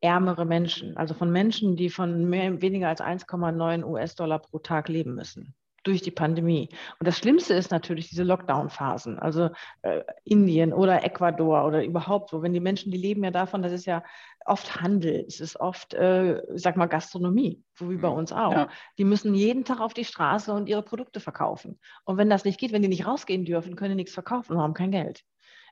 ärmere 0.00 0.44
Menschen, 0.44 0.96
also 0.96 1.14
von 1.14 1.32
Menschen, 1.32 1.74
die 1.74 1.90
von 1.90 2.28
mehr, 2.28 2.62
weniger 2.62 2.88
als 2.88 3.00
1,9 3.00 3.84
US-Dollar 3.84 4.38
pro 4.38 4.60
Tag 4.60 4.88
leben 4.88 5.16
müssen 5.16 5.56
durch 5.88 6.02
die 6.02 6.10
Pandemie. 6.10 6.68
Und 6.98 7.08
das 7.08 7.18
Schlimmste 7.18 7.54
ist 7.54 7.70
natürlich 7.70 8.08
diese 8.08 8.22
Lockdown-Phasen, 8.22 9.18
also 9.18 9.50
äh, 9.82 10.02
Indien 10.24 10.72
oder 10.72 11.04
Ecuador 11.04 11.64
oder 11.64 11.84
überhaupt 11.84 12.30
so. 12.30 12.42
Wenn 12.42 12.52
die 12.52 12.60
Menschen, 12.60 12.92
die 12.92 12.98
leben 12.98 13.24
ja 13.24 13.30
davon, 13.30 13.62
das 13.62 13.72
ist 13.72 13.86
ja 13.86 14.04
oft 14.44 14.80
Handel, 14.80 15.24
es 15.26 15.40
ist 15.40 15.58
oft, 15.58 15.94
äh, 15.94 16.42
sag 16.54 16.76
mal, 16.76 16.86
Gastronomie, 16.86 17.62
so 17.74 17.90
wie 17.90 17.96
bei 17.96 18.10
mhm. 18.10 18.16
uns 18.16 18.32
auch. 18.32 18.52
Ja. 18.52 18.68
Die 18.98 19.04
müssen 19.04 19.34
jeden 19.34 19.64
Tag 19.64 19.80
auf 19.80 19.94
die 19.94 20.04
Straße 20.04 20.52
und 20.52 20.68
ihre 20.68 20.82
Produkte 20.82 21.20
verkaufen. 21.20 21.78
Und 22.04 22.16
wenn 22.16 22.30
das 22.30 22.44
nicht 22.44 22.60
geht, 22.60 22.72
wenn 22.72 22.82
die 22.82 22.88
nicht 22.88 23.06
rausgehen 23.06 23.44
dürfen, 23.44 23.76
können 23.76 23.90
die 23.90 23.96
nichts 23.96 24.14
verkaufen 24.14 24.54
und 24.54 24.62
haben 24.62 24.74
kein 24.74 24.90
Geld 24.90 25.24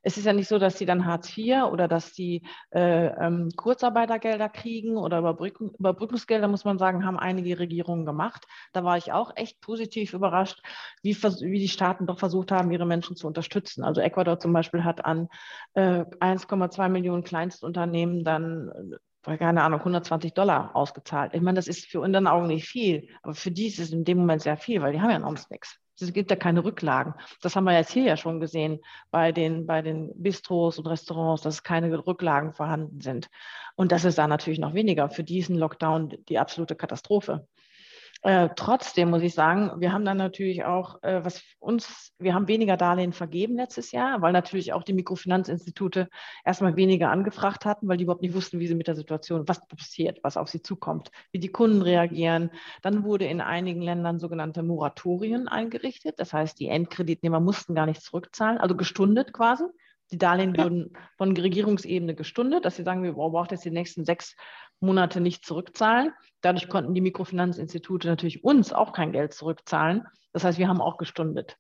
es 0.06 0.16
ist 0.16 0.24
ja 0.24 0.32
nicht 0.32 0.46
so, 0.46 0.60
dass 0.60 0.76
die 0.76 0.86
dann 0.86 1.04
Hartz 1.04 1.36
IV 1.36 1.64
oder 1.72 1.88
dass 1.88 2.12
die 2.12 2.46
äh, 2.70 3.06
ähm, 3.06 3.50
Kurzarbeitergelder 3.56 4.48
kriegen 4.48 4.96
oder 4.96 5.18
Überbrückung, 5.18 5.74
Überbrückungsgelder, 5.80 6.46
muss 6.46 6.64
man 6.64 6.78
sagen, 6.78 7.04
haben 7.04 7.18
einige 7.18 7.58
Regierungen 7.58 8.06
gemacht. 8.06 8.46
Da 8.72 8.84
war 8.84 8.96
ich 8.96 9.12
auch 9.12 9.32
echt 9.34 9.60
positiv 9.60 10.14
überrascht, 10.14 10.62
wie, 11.02 11.16
wie 11.16 11.58
die 11.58 11.68
Staaten 11.68 12.06
doch 12.06 12.20
versucht 12.20 12.52
haben, 12.52 12.70
ihre 12.70 12.86
Menschen 12.86 13.16
zu 13.16 13.26
unterstützen. 13.26 13.82
Also 13.82 14.00
Ecuador 14.00 14.38
zum 14.38 14.52
Beispiel 14.52 14.84
hat 14.84 15.04
an 15.04 15.28
äh, 15.74 16.04
1,2 16.20 16.88
Millionen 16.88 17.24
Kleinstunternehmen 17.24 18.22
dann 18.22 18.70
äh, 19.24 19.36
keine 19.38 19.64
Ahnung, 19.64 19.80
120 19.80 20.34
Dollar 20.34 20.76
ausgezahlt. 20.76 21.34
Ich 21.34 21.40
meine, 21.40 21.56
das 21.56 21.66
ist 21.66 21.84
für 21.84 22.00
unseren 22.00 22.28
Augen 22.28 22.46
nicht 22.46 22.68
viel, 22.68 23.08
aber 23.22 23.34
für 23.34 23.50
die 23.50 23.66
ist 23.66 23.80
es 23.80 23.90
in 23.90 24.04
dem 24.04 24.18
Moment 24.18 24.42
sehr 24.42 24.56
viel, 24.56 24.80
weil 24.82 24.92
die 24.92 25.00
haben 25.00 25.10
ja 25.10 25.18
sonst 25.18 25.50
nichts. 25.50 25.80
Es 26.00 26.12
gibt 26.12 26.30
ja 26.30 26.36
keine 26.36 26.64
Rücklagen. 26.64 27.14
Das 27.40 27.56
haben 27.56 27.64
wir 27.64 27.72
jetzt 27.72 27.92
hier 27.92 28.04
ja 28.04 28.16
schon 28.16 28.40
gesehen 28.40 28.80
bei 29.10 29.32
den, 29.32 29.66
bei 29.66 29.82
den 29.82 30.10
Bistros 30.14 30.78
und 30.78 30.86
Restaurants, 30.86 31.42
dass 31.42 31.62
keine 31.62 32.06
Rücklagen 32.06 32.52
vorhanden 32.52 33.00
sind. 33.00 33.30
Und 33.76 33.92
das 33.92 34.04
ist 34.04 34.18
da 34.18 34.28
natürlich 34.28 34.58
noch 34.58 34.74
weniger. 34.74 35.08
Für 35.08 35.24
diesen 35.24 35.56
Lockdown 35.56 36.16
die 36.28 36.38
absolute 36.38 36.76
Katastrophe. 36.76 37.46
Äh, 38.22 38.48
trotzdem 38.56 39.10
muss 39.10 39.22
ich 39.22 39.34
sagen, 39.34 39.72
wir 39.80 39.92
haben 39.92 40.04
dann 40.04 40.16
natürlich 40.16 40.64
auch, 40.64 41.02
äh, 41.02 41.24
was 41.24 41.42
uns, 41.58 42.12
wir 42.18 42.34
haben 42.34 42.48
weniger 42.48 42.76
Darlehen 42.76 43.12
vergeben 43.12 43.56
letztes 43.56 43.92
Jahr, 43.92 44.22
weil 44.22 44.32
natürlich 44.32 44.72
auch 44.72 44.82
die 44.82 44.94
Mikrofinanzinstitute 44.94 46.08
erstmal 46.44 46.76
weniger 46.76 47.10
angefragt 47.10 47.64
hatten, 47.64 47.88
weil 47.88 47.98
die 47.98 48.04
überhaupt 48.04 48.22
nicht 48.22 48.34
wussten, 48.34 48.58
wie 48.58 48.66
sie 48.66 48.74
mit 48.74 48.88
der 48.88 48.96
Situation, 48.96 49.46
was 49.46 49.66
passiert, 49.68 50.18
was 50.22 50.36
auf 50.36 50.48
sie 50.48 50.62
zukommt, 50.62 51.10
wie 51.30 51.38
die 51.38 51.52
Kunden 51.52 51.82
reagieren. 51.82 52.50
Dann 52.82 53.04
wurde 53.04 53.26
in 53.26 53.40
einigen 53.40 53.82
Ländern 53.82 54.18
sogenannte 54.18 54.62
Moratorien 54.62 55.46
eingerichtet. 55.46 56.18
Das 56.18 56.32
heißt, 56.32 56.58
die 56.58 56.68
Endkreditnehmer 56.68 57.40
mussten 57.40 57.74
gar 57.74 57.86
nicht 57.86 58.02
zurückzahlen, 58.02 58.58
also 58.58 58.76
gestundet 58.76 59.32
quasi. 59.32 59.64
Die 60.12 60.18
Darlehen 60.18 60.54
ja. 60.54 60.64
wurden 60.64 60.96
von 61.18 61.36
Regierungsebene 61.36 62.14
gestundet, 62.14 62.64
dass 62.64 62.76
sie 62.76 62.84
sagen, 62.84 63.02
wir 63.02 63.14
brauchen 63.14 63.48
jetzt 63.50 63.64
die 63.64 63.70
nächsten 63.70 64.04
sechs 64.04 64.36
Monate 64.80 65.20
nicht 65.20 65.44
zurückzahlen. 65.44 66.12
Dadurch 66.40 66.68
konnten 66.68 66.94
die 66.94 67.00
Mikrofinanzinstitute 67.00 68.08
natürlich 68.08 68.44
uns 68.44 68.72
auch 68.72 68.92
kein 68.92 69.12
Geld 69.12 69.32
zurückzahlen. 69.32 70.06
Das 70.32 70.44
heißt, 70.44 70.58
wir 70.58 70.68
haben 70.68 70.80
auch 70.80 70.98
gestundet. 70.98 71.56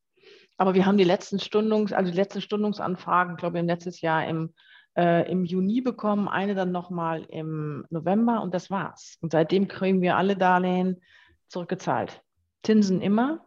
Aber 0.58 0.74
wir 0.74 0.86
haben 0.86 0.98
die 0.98 1.04
letzten 1.04 1.38
Stundungs, 1.38 1.92
also 1.92 2.10
die 2.10 2.16
letzten 2.16 2.40
Stundungsanfragen, 2.40 3.36
glaube 3.36 3.58
ich, 3.58 3.64
letztes 3.64 4.00
Jahr 4.00 4.26
im, 4.26 4.54
äh, 4.96 5.30
im 5.30 5.44
Juni 5.44 5.80
bekommen, 5.80 6.28
eine 6.28 6.54
dann 6.54 6.72
nochmal 6.72 7.24
im 7.28 7.84
November 7.90 8.42
und 8.42 8.54
das 8.54 8.70
war's. 8.70 9.18
Und 9.20 9.32
seitdem 9.32 9.68
kriegen 9.68 10.00
wir 10.00 10.16
alle 10.16 10.36
Darlehen 10.36 11.02
zurückgezahlt. 11.48 12.22
Zinsen 12.62 13.00
immer, 13.00 13.45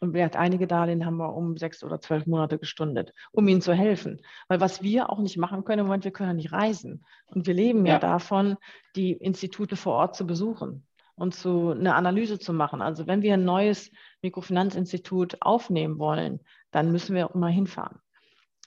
und 0.00 0.14
wir 0.14 0.34
einige 0.36 0.66
Darlehen 0.66 1.04
haben 1.04 1.16
wir 1.16 1.34
um 1.34 1.56
sechs 1.56 1.82
oder 1.82 2.00
zwölf 2.00 2.26
Monate 2.26 2.58
gestundet, 2.58 3.12
um 3.32 3.46
ihnen 3.48 3.60
zu 3.60 3.72
helfen. 3.72 4.20
Weil 4.48 4.60
was 4.60 4.82
wir 4.82 5.10
auch 5.10 5.18
nicht 5.18 5.36
machen 5.36 5.64
können 5.64 5.80
im 5.80 5.86
Moment, 5.86 6.04
wir 6.04 6.12
können 6.12 6.30
ja 6.30 6.34
nicht 6.34 6.52
reisen. 6.52 7.04
Und 7.26 7.46
wir 7.46 7.54
leben 7.54 7.84
ja, 7.86 7.94
ja 7.94 7.98
davon, 7.98 8.56
die 8.96 9.12
Institute 9.12 9.76
vor 9.76 9.94
Ort 9.94 10.16
zu 10.16 10.26
besuchen 10.26 10.86
und 11.14 11.34
zu, 11.34 11.70
eine 11.70 11.94
Analyse 11.94 12.38
zu 12.38 12.52
machen. 12.52 12.80
Also 12.80 13.06
wenn 13.06 13.22
wir 13.22 13.34
ein 13.34 13.44
neues 13.44 13.90
Mikrofinanzinstitut 14.22 15.38
aufnehmen 15.40 15.98
wollen, 15.98 16.40
dann 16.70 16.92
müssen 16.92 17.14
wir 17.14 17.26
auch 17.26 17.34
immer 17.34 17.48
hinfahren. 17.48 17.98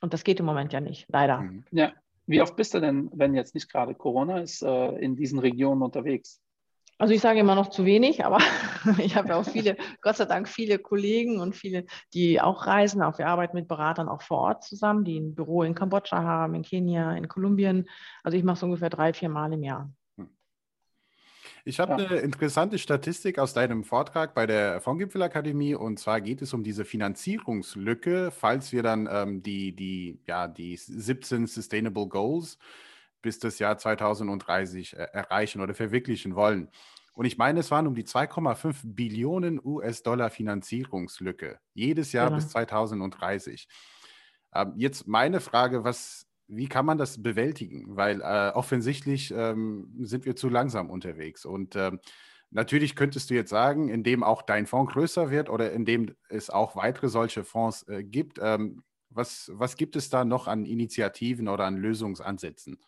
Und 0.02 0.14
das 0.14 0.24
geht 0.24 0.40
im 0.40 0.46
Moment 0.46 0.74
ja 0.74 0.82
nicht, 0.82 1.06
leider. 1.10 1.42
Mhm. 1.42 1.64
Ja. 1.72 1.94
Wie 2.28 2.42
oft 2.42 2.56
bist 2.56 2.74
du 2.74 2.80
denn, 2.80 3.10
wenn 3.14 3.34
jetzt 3.34 3.56
nicht 3.56 3.70
gerade 3.70 3.94
Corona 3.94 4.40
ist, 4.40 4.62
äh, 4.62 4.96
in 5.00 5.16
diesen 5.16 5.40
Regionen 5.40 5.82
unterwegs? 5.82 6.40
Also 7.02 7.16
ich 7.16 7.22
sage 7.22 7.40
immer 7.40 7.56
noch 7.56 7.72
zu 7.72 7.84
wenig, 7.84 8.24
aber 8.24 8.38
ich 9.00 9.16
habe 9.16 9.30
ja 9.30 9.36
auch 9.36 9.44
viele, 9.44 9.76
Gott 10.02 10.18
sei 10.18 10.26
Dank 10.26 10.48
viele 10.48 10.78
Kollegen 10.78 11.40
und 11.40 11.56
viele, 11.56 11.86
die 12.14 12.40
auch 12.40 12.68
reisen. 12.68 13.02
Auch 13.02 13.18
wir 13.18 13.26
arbeiten 13.26 13.58
mit 13.58 13.68
Beratern 13.68 14.08
auch 14.08 14.22
vor 14.22 14.38
Ort 14.38 14.64
zusammen, 14.64 15.04
die 15.04 15.20
ein 15.20 15.34
Büro 15.34 15.64
in 15.64 15.74
Kambodscha 15.74 16.22
haben, 16.22 16.54
in 16.54 16.62
Kenia, 16.62 17.14
in 17.14 17.28
Kolumbien. 17.28 17.90
Also 18.22 18.38
ich 18.38 18.44
mache 18.44 18.58
es 18.58 18.62
ungefähr 18.62 18.92
drei, 18.92 19.14
vier 19.14 19.30
Mal 19.30 19.52
im 19.52 19.64
Jahr. 19.64 19.92
Hm. 20.18 20.30
Ich 21.66 21.80
habe 21.80 22.00
ja. 22.00 22.08
eine 22.08 22.20
interessante 22.20 22.78
Statistik 22.78 23.40
aus 23.40 23.56
deinem 23.56 23.84
Vortrag 23.84 24.36
bei 24.36 24.46
der 24.46 24.80
Fondgipfelakademie 24.80 25.74
und 25.74 25.98
zwar 25.98 26.22
geht 26.22 26.44
es 26.44 26.54
um 26.54 26.62
diese 26.62 26.86
Finanzierungslücke, 26.86 28.30
falls 28.30 28.72
wir 28.74 28.84
dann 28.84 29.10
ähm, 29.12 29.42
die, 29.42 29.76
die, 29.76 30.20
ja, 30.28 30.48
die 30.48 30.78
17 30.78 31.48
Sustainable 31.48 32.06
Goals 32.06 32.60
bis 33.22 33.40
das 33.40 33.60
Jahr 33.60 33.78
2030 33.78 34.98
äh, 34.98 35.08
erreichen 35.14 35.62
oder 35.62 35.74
verwirklichen 35.74 36.36
wollen. 36.36 36.70
Und 37.14 37.26
ich 37.26 37.38
meine, 37.38 37.60
es 37.60 37.72
waren 37.72 37.88
um 37.88 37.96
die 37.96 38.06
2,5 38.06 38.80
Billionen 38.84 39.60
US-Dollar 39.64 40.30
Finanzierungslücke 40.30 41.60
jedes 41.74 42.14
Jahr 42.14 42.30
ja. 42.30 42.36
bis 42.36 42.50
2030. 42.50 43.68
Ähm, 44.54 44.74
jetzt 44.78 45.08
meine 45.08 45.42
Frage, 45.42 45.84
was, 45.84 46.26
wie 46.48 46.68
kann 46.68 46.86
man 46.86 46.98
das 46.98 47.22
bewältigen? 47.22 47.96
Weil 47.96 48.22
äh, 48.22 48.52
offensichtlich 48.54 49.34
ähm, 49.36 49.94
sind 50.00 50.26
wir 50.26 50.36
zu 50.36 50.50
langsam 50.50 50.90
unterwegs. 50.90 51.46
Und 51.46 51.76
ähm, 51.76 52.00
natürlich 52.50 52.96
könntest 52.96 53.30
du 53.30 53.34
jetzt 53.34 53.50
sagen, 53.50 53.90
indem 53.90 54.24
auch 54.24 54.42
dein 54.42 54.66
Fonds 54.66 54.94
größer 54.94 55.30
wird 55.30 55.50
oder 55.50 55.74
indem 55.74 56.16
es 56.30 56.50
auch 56.50 56.78
weitere 56.78 57.10
solche 57.10 57.44
Fonds 57.44 57.88
äh, 57.90 58.04
gibt, 58.04 58.40
ähm, 58.42 58.84
was, 59.14 59.52
was 59.54 59.76
gibt 59.76 59.98
es 59.98 60.10
da 60.10 60.24
noch 60.24 60.48
an 60.48 60.66
Initiativen 60.66 61.50
oder 61.50 61.66
an 61.66 61.76
Lösungsansätzen? 61.76 62.80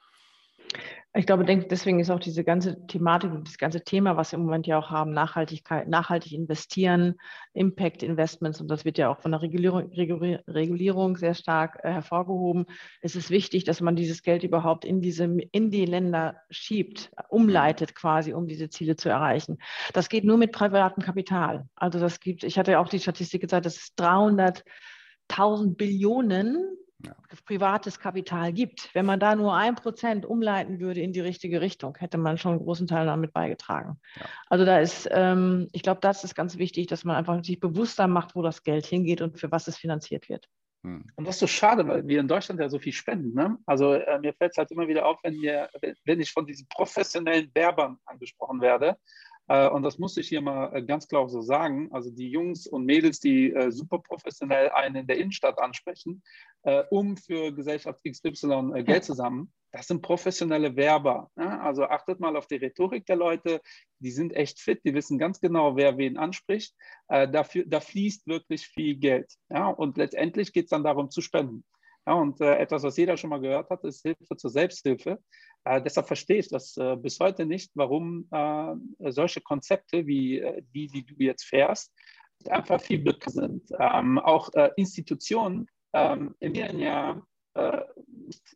Ich 1.15 1.27
glaube, 1.27 1.45
deswegen 1.45 1.99
ist 1.99 2.09
auch 2.09 2.19
diese 2.19 2.43
ganze 2.43 2.87
Thematik 2.87 3.31
und 3.31 3.47
das 3.47 3.59
ganze 3.59 3.83
Thema, 3.83 4.17
was 4.17 4.31
wir 4.31 4.39
im 4.39 4.45
Moment 4.45 4.65
ja 4.65 4.79
auch 4.79 4.89
haben, 4.89 5.11
Nachhaltigkeit, 5.11 5.87
nachhaltig 5.87 6.31
investieren, 6.31 7.19
Impact 7.53 8.01
Investments, 8.01 8.59
und 8.59 8.67
das 8.67 8.83
wird 8.83 8.97
ja 8.97 9.09
auch 9.09 9.21
von 9.21 9.29
der 9.29 9.43
Regulierung, 9.43 9.91
Regulierung 9.93 11.15
sehr 11.17 11.35
stark 11.35 11.79
äh, 11.83 11.91
hervorgehoben. 11.91 12.65
Es 13.01 13.15
ist 13.15 13.29
wichtig, 13.29 13.63
dass 13.63 13.79
man 13.79 13.95
dieses 13.95 14.23
Geld 14.23 14.41
überhaupt 14.41 14.85
in, 14.85 15.01
diese, 15.01 15.25
in 15.25 15.69
die 15.69 15.85
Länder 15.85 16.37
schiebt, 16.49 17.11
umleitet 17.29 17.93
quasi, 17.93 18.33
um 18.33 18.47
diese 18.47 18.69
Ziele 18.69 18.95
zu 18.95 19.09
erreichen. 19.09 19.59
Das 19.93 20.09
geht 20.09 20.23
nur 20.23 20.37
mit 20.37 20.51
privatem 20.51 21.03
Kapital. 21.03 21.67
Also 21.75 21.99
das 21.99 22.21
gibt, 22.21 22.43
ich 22.43 22.57
hatte 22.57 22.71
ja 22.71 22.79
auch 22.79 22.89
die 22.89 22.99
Statistik 22.99 23.41
gesagt, 23.41 23.67
dass 23.67 23.75
es 23.75 23.93
300.000 23.99 25.75
Billionen 25.75 26.75
ja. 27.05 27.15
privates 27.45 27.99
Kapital 27.99 28.53
gibt. 28.53 28.89
Wenn 28.93 29.05
man 29.05 29.19
da 29.19 29.35
nur 29.35 29.55
ein 29.55 29.75
Prozent 29.75 30.25
umleiten 30.25 30.79
würde 30.79 31.01
in 31.01 31.13
die 31.13 31.19
richtige 31.19 31.61
Richtung, 31.61 31.95
hätte 31.97 32.17
man 32.17 32.37
schon 32.37 32.53
einen 32.53 32.63
großen 32.63 32.87
Teil 32.87 33.05
damit 33.05 33.33
beigetragen. 33.33 33.99
Ja. 34.15 34.25
Also 34.47 34.65
da 34.65 34.79
ist, 34.79 35.07
ähm, 35.11 35.67
ich 35.71 35.83
glaube, 35.83 36.01
das 36.01 36.23
ist 36.23 36.35
ganz 36.35 36.57
wichtig, 36.57 36.87
dass 36.87 37.03
man 37.03 37.15
einfach 37.15 37.43
sich 37.43 37.59
bewusster 37.59 38.07
macht, 38.07 38.35
wo 38.35 38.41
das 38.41 38.63
Geld 38.63 38.85
hingeht 38.85 39.21
und 39.21 39.39
für 39.39 39.51
was 39.51 39.67
es 39.67 39.77
finanziert 39.77 40.29
wird. 40.29 40.47
Hm. 40.83 41.05
Und 41.15 41.27
das 41.27 41.35
ist 41.35 41.39
so 41.39 41.47
schade, 41.47 41.87
weil 41.87 42.07
wir 42.07 42.19
in 42.19 42.27
Deutschland 42.27 42.59
ja 42.59 42.69
so 42.69 42.77
viel 42.77 42.93
spenden. 42.93 43.33
Ne? 43.33 43.57
Also 43.65 43.93
äh, 43.93 44.19
mir 44.19 44.33
fällt 44.33 44.51
es 44.51 44.57
halt 44.57 44.71
immer 44.71 44.87
wieder 44.87 45.05
auf, 45.05 45.19
wenn, 45.23 45.41
wir, 45.41 45.69
wenn 46.03 46.19
ich 46.19 46.31
von 46.31 46.45
diesen 46.45 46.67
professionellen 46.67 47.49
Werbern 47.53 47.97
angesprochen 48.05 48.59
werde, 48.61 48.97
und 49.47 49.83
das 49.83 49.97
muss 49.97 50.15
ich 50.17 50.29
hier 50.29 50.41
mal 50.41 50.73
äh, 50.73 50.81
ganz 50.81 51.07
klar 51.07 51.27
so 51.27 51.41
sagen. 51.41 51.89
Also 51.91 52.09
die 52.09 52.29
Jungs 52.29 52.65
und 52.65 52.85
Mädels, 52.85 53.19
die 53.19 53.51
äh, 53.51 53.71
super 53.71 53.99
professionell 53.99 54.69
einen 54.69 54.95
in 54.95 55.07
der 55.07 55.17
Innenstadt 55.17 55.59
ansprechen, 55.59 56.23
um 56.91 57.17
für 57.17 57.51
Gesellschaft 57.51 57.99
XY 58.09 58.83
Geld 58.85 59.03
zu 59.03 59.13
sammeln, 59.13 59.51
das 59.73 59.87
sind 59.87 60.01
professionelle 60.01 60.77
Werber. 60.77 61.29
Ne? 61.35 61.59
Also 61.59 61.83
achtet 61.83 62.21
mal 62.21 62.37
auf 62.37 62.47
die 62.47 62.55
Rhetorik 62.55 63.05
der 63.05 63.17
Leute. 63.17 63.59
Die 63.99 64.11
sind 64.11 64.33
echt 64.33 64.61
fit, 64.61 64.79
die 64.85 64.93
wissen 64.93 65.19
ganz 65.19 65.41
genau, 65.41 65.75
wer 65.75 65.97
wen 65.97 66.17
anspricht. 66.17 66.73
dafür, 67.09 67.65
da 67.67 67.81
fließt 67.81 68.27
wirklich 68.27 68.67
viel 68.67 68.95
Geld. 68.95 69.33
Ja? 69.49 69.67
Und 69.67 69.97
letztendlich 69.97 70.53
geht 70.53 70.65
es 70.65 70.69
dann 70.69 70.85
darum 70.85 71.09
zu 71.09 71.19
spenden. 71.19 71.65
Ja, 72.05 72.13
und 72.13 72.41
äh, 72.41 72.57
etwas, 72.57 72.83
was 72.83 72.97
jeder 72.97 73.15
schon 73.15 73.29
mal 73.29 73.39
gehört 73.39 73.69
hat, 73.69 73.83
ist 73.85 74.01
Hilfe 74.01 74.35
zur 74.35 74.49
Selbsthilfe. 74.49 75.19
Äh, 75.65 75.81
deshalb 75.81 76.07
verstehe 76.07 76.39
ich 76.39 76.49
das 76.49 76.77
äh, 76.77 76.95
bis 76.95 77.19
heute 77.19 77.45
nicht, 77.45 77.71
warum 77.75 78.27
äh, 78.31 78.75
solche 79.11 79.41
Konzepte 79.41 80.05
wie 80.05 80.39
äh, 80.39 80.61
die, 80.73 80.87
die 80.87 81.05
du 81.05 81.15
jetzt 81.19 81.45
fährst, 81.45 81.93
einfach 82.49 82.81
viel 82.81 83.01
Glück 83.01 83.23
sind. 83.27 83.63
Ähm, 83.79 84.19
auch 84.19 84.53
äh, 84.53 84.71
Institutionen 84.75 85.67
ähm, 85.93 86.35
investieren 86.39 86.79
ja 86.79 87.21
äh, 87.53 87.81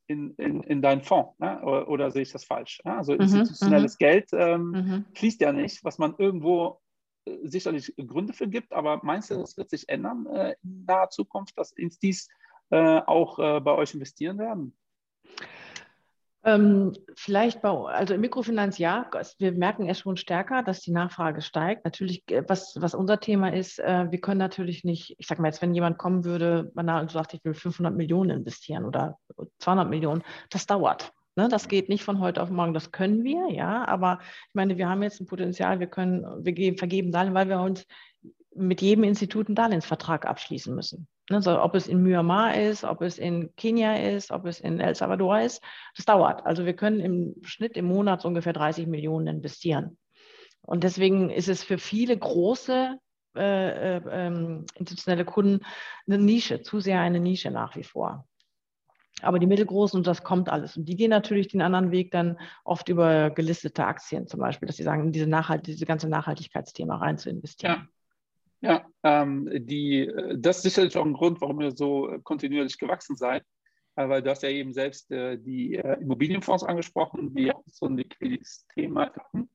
in, 0.07 0.33
in, 0.35 0.63
in 0.63 0.81
deinen 0.81 1.01
Fonds. 1.01 1.37
Ne? 1.39 1.61
Oder, 1.61 1.87
oder, 1.87 2.11
sehe 2.11 2.23
ich 2.23 2.31
das 2.31 2.43
falsch? 2.43 2.81
Ne? 2.83 2.97
Also 2.97 3.13
mhm, 3.13 3.21
institutionelles 3.21 3.93
mhm, 3.93 3.97
Geld 3.99 4.29
ähm, 4.33 4.71
mhm. 4.71 5.05
fließt 5.13 5.41
ja 5.41 5.53
nicht, 5.53 5.83
was 5.83 5.97
man 5.99 6.15
irgendwo 6.17 6.81
äh, 7.25 7.37
sicherlich 7.43 7.93
Gründe 7.95 8.33
für 8.33 8.47
gibt, 8.47 8.73
aber 8.73 8.99
meinst 9.03 9.31
du, 9.31 9.35
das 9.35 9.55
wird 9.55 9.69
sich 9.69 9.87
ändern 9.87 10.25
äh, 10.25 10.55
in 10.63 10.83
naher 10.85 11.09
Zukunft, 11.09 11.57
dass 11.57 11.71
Instis 11.71 12.27
äh, 12.69 12.99
auch 13.05 13.37
bei 13.37 13.71
euch 13.71 13.93
investieren 13.93 14.39
werden? 14.39 14.77
Ähm, 16.47 16.93
vielleicht 17.17 17.61
bei, 17.61 17.69
also 17.69 18.13
im 18.13 18.21
Mikrofinanz 18.21 18.77
ja, 18.77 19.11
wir 19.37 19.51
merken 19.51 19.89
es 19.89 19.99
schon 19.99 20.15
stärker, 20.15 20.63
dass 20.63 20.79
die 20.79 20.93
Nachfrage 20.93 21.41
steigt. 21.41 21.83
Natürlich, 21.83 22.23
äh, 22.31 22.41
was, 22.47 22.77
was 22.79 22.95
unser 22.95 23.19
Thema 23.19 23.53
ist, 23.53 23.79
äh, 23.79 24.09
wir 24.09 24.21
können 24.21 24.37
natürlich 24.39 24.85
nicht, 24.85 25.13
ich 25.17 25.27
sage 25.27 25.41
mal 25.41 25.49
jetzt, 25.49 25.61
wenn 25.61 25.75
jemand 25.75 25.97
kommen 25.97 26.23
würde 26.23 26.71
und 26.73 27.11
sagt, 27.11 27.33
ich 27.33 27.43
will 27.43 27.53
500 27.53 27.93
Millionen 27.93 28.29
investieren 28.29 28.85
oder 28.85 29.17
200 29.59 29.89
Millionen, 29.89 30.23
das 30.49 30.65
dauert. 30.65 31.11
Ne? 31.35 31.49
Das 31.49 31.67
geht 31.67 31.89
nicht 31.89 32.05
von 32.05 32.21
heute 32.21 32.41
auf 32.41 32.49
morgen. 32.49 32.73
Das 32.73 32.93
können 32.93 33.25
wir, 33.25 33.51
ja, 33.51 33.85
aber 33.85 34.19
ich 34.21 34.55
meine, 34.55 34.77
wir 34.77 34.87
haben 34.87 35.03
jetzt 35.03 35.19
ein 35.19 35.27
Potenzial, 35.27 35.81
wir 35.81 35.87
können, 35.87 36.45
wir 36.45 36.53
geben, 36.53 36.77
vergeben 36.77 37.11
Darlehen, 37.11 37.33
weil 37.33 37.49
wir 37.49 37.59
uns 37.59 37.85
mit 38.55 38.81
jedem 38.81 39.03
Institut 39.03 39.47
einen 39.47 39.55
Darlehensvertrag 39.55 40.25
abschließen 40.25 40.73
müssen. 40.73 41.09
Also 41.29 41.61
ob 41.61 41.75
es 41.75 41.87
in 41.87 42.01
Myanmar 42.03 42.55
ist, 42.55 42.83
ob 42.83 43.01
es 43.01 43.17
in 43.17 43.53
Kenia 43.55 43.97
ist, 43.97 44.31
ob 44.31 44.45
es 44.45 44.61
in 44.61 44.79
El 44.79 44.95
Salvador 44.95 45.41
ist, 45.41 45.61
das 45.95 46.05
dauert. 46.05 46.45
Also 46.45 46.65
wir 46.65 46.73
können 46.73 47.01
im 47.01 47.35
Schnitt 47.43 47.75
im 47.75 47.85
Monat 47.85 48.21
so 48.21 48.29
ungefähr 48.29 48.53
30 48.53 48.87
Millionen 48.87 49.27
investieren. 49.27 49.97
Und 50.61 50.83
deswegen 50.83 51.29
ist 51.29 51.49
es 51.49 51.63
für 51.63 51.77
viele 51.77 52.17
große 52.17 52.97
äh, 53.35 53.97
äh, 53.97 54.63
institutionelle 54.75 55.25
Kunden 55.25 55.65
eine 56.07 56.17
Nische, 56.17 56.61
zu 56.61 56.79
sehr 56.79 57.01
eine 57.01 57.19
Nische 57.19 57.51
nach 57.51 57.75
wie 57.75 57.83
vor. 57.83 58.25
Aber 59.21 59.39
die 59.39 59.47
mittelgroßen, 59.47 59.97
und 59.97 60.07
das 60.07 60.23
kommt 60.23 60.49
alles. 60.49 60.77
Und 60.77 60.85
die 60.85 60.95
gehen 60.95 61.09
natürlich 61.09 61.47
den 61.47 61.61
anderen 61.61 61.91
Weg 61.91 62.11
dann 62.11 62.37
oft 62.63 62.87
über 62.89 63.31
gelistete 63.31 63.85
Aktien 63.85 64.27
zum 64.27 64.39
Beispiel, 64.39 64.67
dass 64.67 64.77
sie 64.77 64.83
sagen, 64.83 65.05
in 65.05 65.11
diese, 65.11 65.27
Nachhalt, 65.27 65.65
diese 65.67 65.85
ganze 65.85 66.07
Nachhaltigkeitsthema 66.07 66.97
rein 66.97 67.17
zu 67.17 67.29
investieren. 67.29 67.73
Ja. 67.73 67.87
Ja, 68.61 68.85
ähm, 69.03 69.49
die, 69.53 70.11
das 70.35 70.57
ist 70.57 70.63
sicherlich 70.63 70.97
auch 70.97 71.05
ein 71.05 71.13
Grund, 71.13 71.41
warum 71.41 71.61
ihr 71.61 71.71
so 71.75 72.17
kontinuierlich 72.23 72.77
gewachsen 72.79 73.15
seid, 73.15 73.43
äh, 73.97 74.07
weil 74.07 74.21
du 74.21 74.29
hast 74.29 74.43
ja 74.43 74.49
eben 74.49 74.73
selbst 74.73 75.11
äh, 75.11 75.37
die 75.37 75.75
äh, 75.75 75.99
Immobilienfonds 76.01 76.63
angesprochen, 76.63 77.33
die 77.33 77.51
auch 77.51 77.63
so 77.65 77.87
ein 77.87 77.97
Liquiditätsthema 77.97 79.07
hatten. 79.07 79.49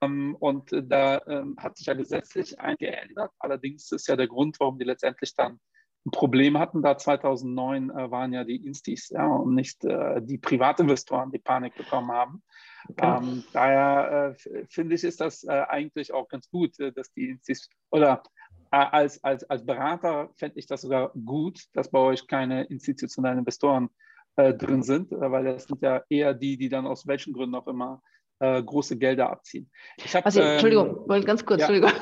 Ähm, 0.00 0.36
und 0.38 0.70
da 0.72 1.20
ähm, 1.26 1.56
hat 1.58 1.76
sich 1.76 1.86
ja 1.86 1.94
gesetzlich 1.94 2.60
eingeändert. 2.60 3.32
Allerdings 3.38 3.90
ist 3.90 4.06
ja 4.06 4.16
der 4.16 4.28
Grund, 4.28 4.60
warum 4.60 4.78
die 4.78 4.84
letztendlich 4.84 5.34
dann 5.34 5.58
ein 6.06 6.10
Problem 6.10 6.58
hatten, 6.58 6.82
da 6.82 6.96
2009 6.96 7.90
äh, 7.90 8.10
waren 8.10 8.32
ja 8.32 8.44
die 8.44 8.64
Instis 8.64 9.08
ja, 9.08 9.26
und 9.26 9.54
nicht 9.54 9.84
äh, 9.84 10.22
die 10.22 10.38
Privatinvestoren, 10.38 11.32
die 11.32 11.38
Panik 11.38 11.74
bekommen 11.74 12.12
haben. 12.12 12.42
Okay. 12.88 13.18
Ähm, 13.18 13.44
daher 13.52 14.36
äh, 14.38 14.64
finde 14.68 14.94
ich, 14.94 15.04
ist 15.04 15.20
das 15.20 15.46
eigentlich 15.46 16.12
auch 16.12 16.28
ganz 16.28 16.48
gut, 16.48 16.74
dass 16.94 17.12
die 17.12 17.28
Instis 17.28 17.68
oder 17.90 18.22
als, 18.70 19.22
als, 19.24 19.44
als 19.44 19.64
Berater 19.64 20.30
fände 20.36 20.58
ich 20.58 20.66
das 20.66 20.82
sogar 20.82 21.12
gut, 21.12 21.64
dass 21.72 21.90
bei 21.90 21.98
euch 21.98 22.26
keine 22.26 22.64
institutionellen 22.64 23.38
Investoren 23.38 23.90
äh, 24.36 24.54
drin 24.54 24.82
sind, 24.82 25.12
äh, 25.12 25.30
weil 25.30 25.44
das 25.44 25.64
sind 25.64 25.82
ja 25.82 26.02
eher 26.08 26.34
die, 26.34 26.56
die 26.56 26.68
dann 26.68 26.86
aus 26.86 27.06
welchen 27.06 27.32
Gründen 27.32 27.54
auch 27.54 27.66
immer 27.66 28.02
äh, 28.40 28.62
große 28.62 28.96
Gelder 28.96 29.30
abziehen. 29.30 29.70
Ich 29.96 30.14
hab, 30.14 30.24
also, 30.24 30.40
Entschuldigung, 30.40 31.10
ähm, 31.10 31.24
ganz 31.24 31.44
kurz, 31.44 31.60
ja. 31.60 31.68
Entschuldigung. 31.68 31.92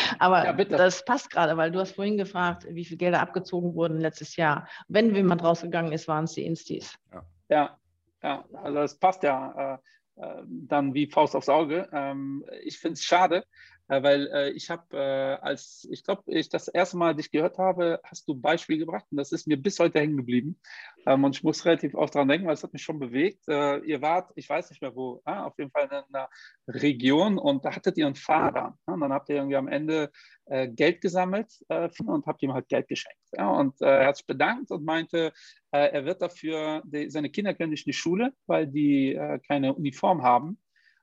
Aber 0.18 0.44
ja, 0.44 0.52
das 0.52 1.04
passt 1.04 1.30
gerade, 1.30 1.56
weil 1.56 1.70
du 1.70 1.78
hast 1.78 1.92
vorhin 1.92 2.16
gefragt, 2.16 2.66
wie 2.68 2.84
viele 2.84 2.98
Gelder 2.98 3.20
abgezogen 3.20 3.74
wurden 3.74 4.00
letztes 4.00 4.36
Jahr. 4.36 4.68
Wenn 4.88 5.14
jemand 5.14 5.42
rausgegangen 5.42 5.92
ist, 5.92 6.08
waren 6.08 6.24
es 6.24 6.32
die 6.32 6.44
Instis. 6.44 6.94
Ja, 7.12 7.24
ja, 7.48 7.78
ja 8.22 8.44
also 8.62 8.74
das 8.74 8.98
passt 8.98 9.22
ja 9.22 9.74
äh, 9.74 9.78
äh, 10.20 10.42
dann 10.46 10.94
wie 10.94 11.06
Faust 11.06 11.36
aufs 11.36 11.48
Auge. 11.48 11.88
Ähm, 11.92 12.44
ich 12.64 12.78
finde 12.78 12.94
es 12.94 13.04
schade, 13.04 13.44
weil 13.88 14.26
äh, 14.28 14.50
ich 14.50 14.68
habe, 14.68 14.84
äh, 14.92 15.38
als 15.40 15.88
ich 15.90 16.04
glaube, 16.04 16.22
ich 16.26 16.50
das 16.50 16.68
erste 16.68 16.98
Mal 16.98 17.14
dich 17.14 17.30
gehört 17.30 17.56
habe, 17.56 18.00
hast 18.04 18.28
du 18.28 18.34
ein 18.34 18.42
Beispiel 18.42 18.78
gebracht 18.78 19.06
und 19.10 19.16
das 19.16 19.32
ist 19.32 19.46
mir 19.46 19.56
bis 19.56 19.78
heute 19.78 19.98
hängen 19.98 20.18
geblieben. 20.18 20.60
Ähm, 21.06 21.24
und 21.24 21.34
ich 21.34 21.42
muss 21.42 21.64
relativ 21.64 21.94
oft 21.94 22.14
daran 22.14 22.28
denken, 22.28 22.46
weil 22.46 22.54
es 22.54 22.62
hat 22.62 22.74
mich 22.74 22.82
schon 22.82 22.98
bewegt. 22.98 23.48
Äh, 23.48 23.78
ihr 23.78 24.02
wart, 24.02 24.30
ich 24.36 24.48
weiß 24.48 24.68
nicht 24.68 24.82
mehr 24.82 24.94
wo, 24.94 25.22
ah, 25.24 25.44
auf 25.44 25.58
jeden 25.58 25.70
Fall 25.70 25.84
in 25.84 26.14
einer 26.14 26.28
Region 26.68 27.38
und 27.38 27.64
da 27.64 27.74
hattet 27.74 27.96
ihr 27.96 28.04
einen 28.04 28.14
Fahrer. 28.14 28.78
Und 28.84 29.00
dann 29.00 29.12
habt 29.12 29.30
ihr 29.30 29.36
irgendwie 29.36 29.56
am 29.56 29.68
Ende 29.68 30.10
äh, 30.44 30.68
Geld 30.68 31.00
gesammelt 31.00 31.50
äh, 31.68 31.88
und 32.04 32.26
habt 32.26 32.42
ihm 32.42 32.52
halt 32.52 32.68
Geld 32.68 32.88
geschenkt. 32.88 33.18
Und 33.38 33.80
er 33.80 34.06
hat 34.06 34.16
sich 34.16 34.26
bedankt 34.26 34.70
und 34.70 34.84
meinte, 34.84 35.32
er 35.70 36.06
wird 36.06 36.22
dafür, 36.22 36.82
seine 37.08 37.28
Kinder 37.28 37.52
können 37.52 37.70
nicht 37.70 37.86
in 37.86 37.90
die 37.90 37.96
Schule, 37.96 38.32
weil 38.46 38.66
die 38.66 39.18
keine 39.46 39.74
Uniform 39.74 40.22
haben. 40.22 40.58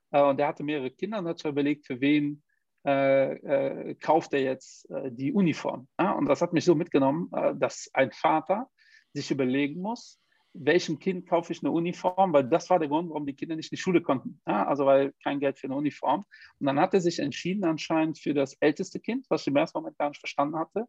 und 0.09 0.39
er 0.39 0.47
hatte 0.47 0.63
mehrere 0.63 0.89
Kinder 0.89 1.19
und 1.19 1.27
hat 1.27 1.37
sich 1.37 1.51
überlegt, 1.51 1.85
für 1.85 2.01
wen 2.01 2.41
äh, 2.85 3.33
äh, 3.33 3.95
kauft 3.95 4.33
er 4.33 4.41
jetzt 4.41 4.89
äh, 4.91 5.11
die 5.11 5.33
Uniform. 5.33 5.87
Ja? 5.99 6.11
Und 6.11 6.25
das 6.27 6.41
hat 6.41 6.53
mich 6.53 6.65
so 6.65 6.75
mitgenommen, 6.75 7.29
äh, 7.33 7.55
dass 7.55 7.89
ein 7.93 8.11
Vater 8.11 8.69
sich 9.13 9.31
überlegen 9.31 9.81
muss, 9.81 10.19
welchem 10.53 10.99
Kind 10.99 11.27
kaufe 11.27 11.51
ich 11.51 11.63
eine 11.63 11.71
Uniform, 11.71 12.31
weil 12.31 12.43
das 12.45 12.69
war 12.69 12.79
der 12.79 12.87
Grund, 12.87 13.09
warum 13.09 13.25
die 13.25 13.35
Kinder 13.35 13.55
nicht 13.55 13.71
in 13.71 13.75
die 13.75 13.81
Schule 13.81 14.01
konnten. 14.01 14.39
Ja? 14.47 14.67
Also 14.67 14.85
weil 14.85 15.13
kein 15.23 15.39
Geld 15.39 15.57
für 15.57 15.67
eine 15.67 15.75
Uniform. 15.75 16.25
Und 16.59 16.67
dann 16.67 16.79
hat 16.79 16.93
er 16.93 17.01
sich 17.01 17.19
entschieden 17.19 17.65
anscheinend 17.65 18.19
für 18.19 18.33
das 18.33 18.53
älteste 18.59 18.99
Kind, 18.99 19.25
was 19.29 19.41
ich 19.41 19.47
im 19.47 19.55
ersten 19.55 19.79
Moment 19.79 19.97
gar 19.97 20.09
nicht 20.09 20.19
verstanden 20.19 20.57
hatte. 20.57 20.85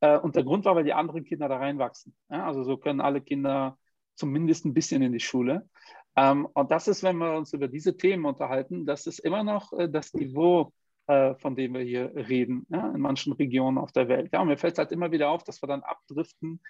Äh, 0.00 0.18
und 0.18 0.36
der 0.36 0.44
Grund 0.44 0.64
war, 0.66 0.76
weil 0.76 0.84
die 0.84 0.92
anderen 0.92 1.24
Kinder 1.24 1.48
da 1.48 1.56
reinwachsen. 1.56 2.14
Ja? 2.30 2.46
Also 2.46 2.64
so 2.64 2.76
können 2.76 3.00
alle 3.00 3.20
Kinder 3.20 3.78
zumindest 4.14 4.66
ein 4.66 4.74
bisschen 4.74 5.02
in 5.02 5.12
die 5.12 5.20
Schule. 5.20 5.68
Ähm, 6.16 6.46
und 6.52 6.70
das 6.70 6.86
ist, 6.86 7.02
wenn 7.02 7.16
wir 7.16 7.34
uns 7.34 7.52
über 7.54 7.68
diese 7.68 7.96
Themen 7.96 8.26
unterhalten, 8.26 8.84
das 8.84 9.06
ist 9.06 9.20
immer 9.20 9.42
noch 9.42 9.72
äh, 9.72 9.88
das 9.88 10.12
Niveau 10.12 10.72
äh, 11.10 11.34
von 11.34 11.56
dem 11.56 11.74
wir 11.74 11.80
hier 11.80 12.12
reden, 12.14 12.66
ja, 12.68 12.88
in 12.92 13.00
manchen 13.00 13.32
Regionen 13.32 13.78
auf 13.78 13.90
der 13.90 14.08
Welt. 14.08 14.30
Ja, 14.32 14.40
und 14.40 14.48
mir 14.48 14.56
fällt 14.56 14.74
es 14.74 14.78
halt 14.78 14.92
immer 14.92 15.10
wieder 15.10 15.30
auf, 15.30 15.42
dass 15.42 15.60
wir 15.60 15.66
dann 15.66 15.82
abdriften 15.82 16.60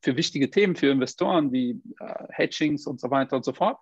für 0.00 0.16
wichtige 0.16 0.50
Themen, 0.50 0.76
für 0.76 0.90
Investoren 0.92 1.50
wie 1.50 1.82
äh, 1.98 2.24
Hedgings 2.30 2.86
und 2.86 3.00
so 3.00 3.10
weiter 3.10 3.34
und 3.34 3.44
so 3.44 3.52
fort. 3.52 3.78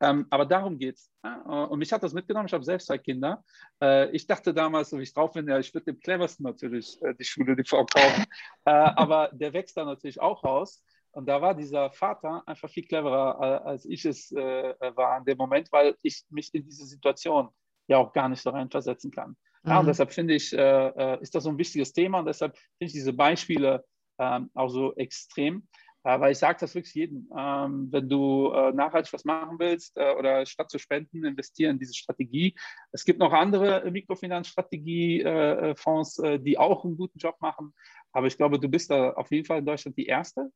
Ähm, 0.00 0.26
aber 0.30 0.46
darum 0.46 0.78
geht 0.78 0.94
es. 0.94 1.12
Ja? 1.22 1.42
Und 1.64 1.80
mich 1.80 1.92
hat 1.92 2.02
das 2.02 2.14
mitgenommen. 2.14 2.46
Ich 2.46 2.54
habe 2.54 2.64
selbst 2.64 2.86
zwei 2.86 2.96
Kinder. 2.96 3.44
Äh, 3.82 4.10
ich 4.12 4.26
dachte 4.26 4.54
damals, 4.54 4.90
wie 4.92 5.02
ich 5.02 5.12
drauf 5.12 5.32
bin, 5.32 5.46
ja, 5.46 5.58
ich 5.58 5.74
würde 5.74 5.92
dem 5.92 6.00
cleversten 6.00 6.44
natürlich 6.44 7.02
äh, 7.02 7.14
die 7.14 7.24
Schule 7.24 7.54
die 7.54 7.64
verkaufen. 7.64 8.24
äh, 8.64 8.70
aber 8.70 9.28
der 9.32 9.52
wächst 9.52 9.76
da 9.76 9.84
natürlich 9.84 10.18
auch 10.18 10.44
raus. 10.44 10.82
Und 11.10 11.26
da 11.26 11.42
war 11.42 11.54
dieser 11.54 11.90
Vater 11.90 12.42
einfach 12.46 12.70
viel 12.70 12.86
cleverer, 12.86 13.38
äh, 13.40 13.68
als 13.68 13.84
ich 13.84 14.06
es 14.06 14.32
äh, 14.32 14.74
war 14.94 15.18
in 15.18 15.24
dem 15.24 15.36
Moment, 15.36 15.70
weil 15.72 15.94
ich 16.00 16.24
mich 16.30 16.54
in 16.54 16.64
diese 16.64 16.86
Situation 16.86 17.50
ja 17.88 17.98
auch 17.98 18.12
gar 18.14 18.28
nicht 18.30 18.40
so 18.40 18.50
reinversetzen 18.50 19.10
kann. 19.10 19.36
Ja, 19.68 19.74
mhm. 19.74 19.80
und 19.80 19.86
deshalb 19.86 20.12
finde 20.12 20.34
ich, 20.34 20.52
äh, 20.52 20.88
äh, 20.88 21.22
ist 21.22 21.34
das 21.34 21.44
so 21.44 21.50
ein 21.50 21.58
wichtiges 21.58 21.92
Thema 21.92 22.20
und 22.20 22.26
deshalb 22.26 22.56
finde 22.56 22.86
ich 22.86 22.92
diese 22.92 23.12
Beispiele 23.12 23.84
äh, 24.18 24.40
auch 24.54 24.68
so 24.68 24.94
extrem. 24.96 25.68
Äh, 26.04 26.20
weil 26.20 26.30
ich 26.32 26.38
sage 26.38 26.58
das 26.60 26.74
wirklich 26.74 26.94
jedem, 26.94 27.30
ähm, 27.36 27.88
wenn 27.90 28.08
du 28.08 28.50
äh, 28.52 28.72
nachhaltig 28.72 29.12
was 29.12 29.26
machen 29.26 29.58
willst 29.58 29.94
äh, 29.96 30.14
oder 30.14 30.46
statt 30.46 30.70
zu 30.70 30.78
spenden, 30.78 31.24
investieren 31.24 31.72
in 31.72 31.78
diese 31.78 31.94
Strategie. 31.94 32.56
Es 32.92 33.04
gibt 33.04 33.18
noch 33.18 33.32
andere 33.32 33.90
Mikrofinanzstrategie-Fonds, 33.90 36.22
die 36.40 36.56
auch 36.56 36.84
einen 36.84 36.96
guten 36.96 37.18
Job 37.18 37.34
machen. 37.40 37.74
Aber 38.12 38.26
ich 38.26 38.38
glaube, 38.38 38.60
du 38.60 38.68
bist 38.68 38.90
da 38.90 39.12
auf 39.12 39.30
jeden 39.30 39.44
Fall 39.44 39.58
in 39.58 39.66
Deutschland 39.66 39.98
die 39.98 40.06
Erste. 40.06 40.50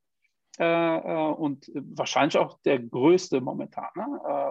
und 0.59 1.71
wahrscheinlich 1.75 2.39
auch 2.39 2.59
der 2.65 2.79
größte 2.79 3.41
momentan. 3.41 3.89
Ne? 3.97 4.07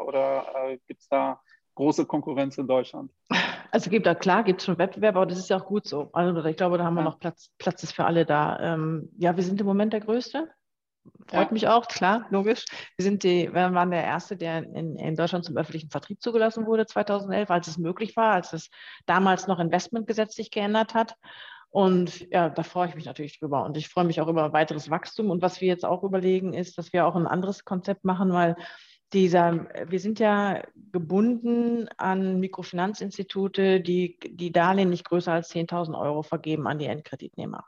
oder 0.06 0.78
gibt 0.88 1.02
es 1.02 1.08
da 1.08 1.40
große 1.76 2.06
Konkurrenz 2.06 2.58
in 2.58 2.68
Deutschland? 2.68 3.12
Also 3.72 3.90
gibt 3.90 4.06
da 4.06 4.16
klar, 4.16 4.44
gibt 4.44 4.60
es 4.60 4.66
schon 4.66 4.78
Wettbewerb, 4.78 5.16
aber 5.16 5.26
das 5.26 5.40
ist 5.40 5.50
ja 5.50 5.58
auch 5.58 5.66
gut 5.66 5.88
so. 5.88 6.10
Also 6.12 6.44
ich 6.44 6.58
glaube, 6.58 6.78
da 6.78 6.84
haben 6.84 6.96
wir 6.96 7.04
noch 7.04 7.20
Platz, 7.20 7.52
Platz 7.58 7.84
ist 7.84 7.94
für 7.94 8.04
alle 8.04 8.26
da. 8.26 8.60
Ähm, 8.60 9.10
ja, 9.18 9.36
wir 9.36 9.44
sind 9.44 9.62
im 9.62 9.66
Moment 9.66 9.94
der 9.94 10.02
Größte. 10.02 10.50
Freut 11.28 11.48
ja. 11.48 11.54
mich 11.54 11.68
auch, 11.68 11.88
klar, 11.88 12.28
logisch. 12.30 12.66
Wir 12.98 13.04
sind 13.04 13.24
die, 13.24 13.52
wir 13.52 13.74
waren 13.74 13.90
der 13.90 14.04
Erste, 14.04 14.36
der 14.36 14.58
in, 14.60 14.98
in, 14.98 15.16
Deutschland 15.16 15.46
zum 15.46 15.58
öffentlichen 15.58 15.90
Vertrieb 15.90 16.22
zugelassen 16.22 16.66
wurde 16.66 16.86
2011, 16.86 17.50
als 17.50 17.68
es 17.68 17.78
möglich 17.78 18.16
war, 18.16 18.34
als 18.34 18.54
es 18.54 18.70
damals 19.06 19.48
noch 19.48 19.60
Investmentgesetz 19.60 20.36
sich 20.36 20.52
geändert 20.52 20.94
hat. 20.94 21.16
Und 21.70 22.30
ja, 22.32 22.50
da 22.50 22.64
freue 22.64 22.90
ich 22.90 22.96
mich 22.96 23.06
natürlich 23.06 23.40
drüber. 23.40 23.64
Und 23.64 23.78
ich 23.78 23.88
freue 23.88 24.04
mich 24.04 24.20
auch 24.20 24.28
über 24.28 24.52
weiteres 24.52 24.90
Wachstum. 24.90 25.30
Und 25.30 25.42
was 25.42 25.62
wir 25.62 25.70
jetzt 25.70 25.86
auch 25.86 26.04
überlegen, 26.04 26.54
ist, 26.54 26.78
dass 26.78 26.92
wir 26.92 27.08
auch 27.08 27.16
ein 27.16 27.28
anderes 27.28 27.64
Konzept 27.64 28.04
machen, 28.04 28.34
weil 28.34 28.58
dieser, 29.14 29.68
wir 29.88 30.00
sind 30.00 30.20
ja 30.20 30.62
gebunden 30.92 31.88
an 31.98 32.40
Mikrofinanzinstitute, 32.40 33.82
die 33.82 34.18
die 34.24 34.52
Darlehen 34.52 34.90
nicht 34.90 35.06
größer 35.06 35.34
als 35.34 35.54
10.000 35.54 36.00
Euro 36.00 36.24
vergeben 36.24 36.68
an 36.68 36.80
die 36.80 36.86
Endkreditnehmer. 36.86 37.66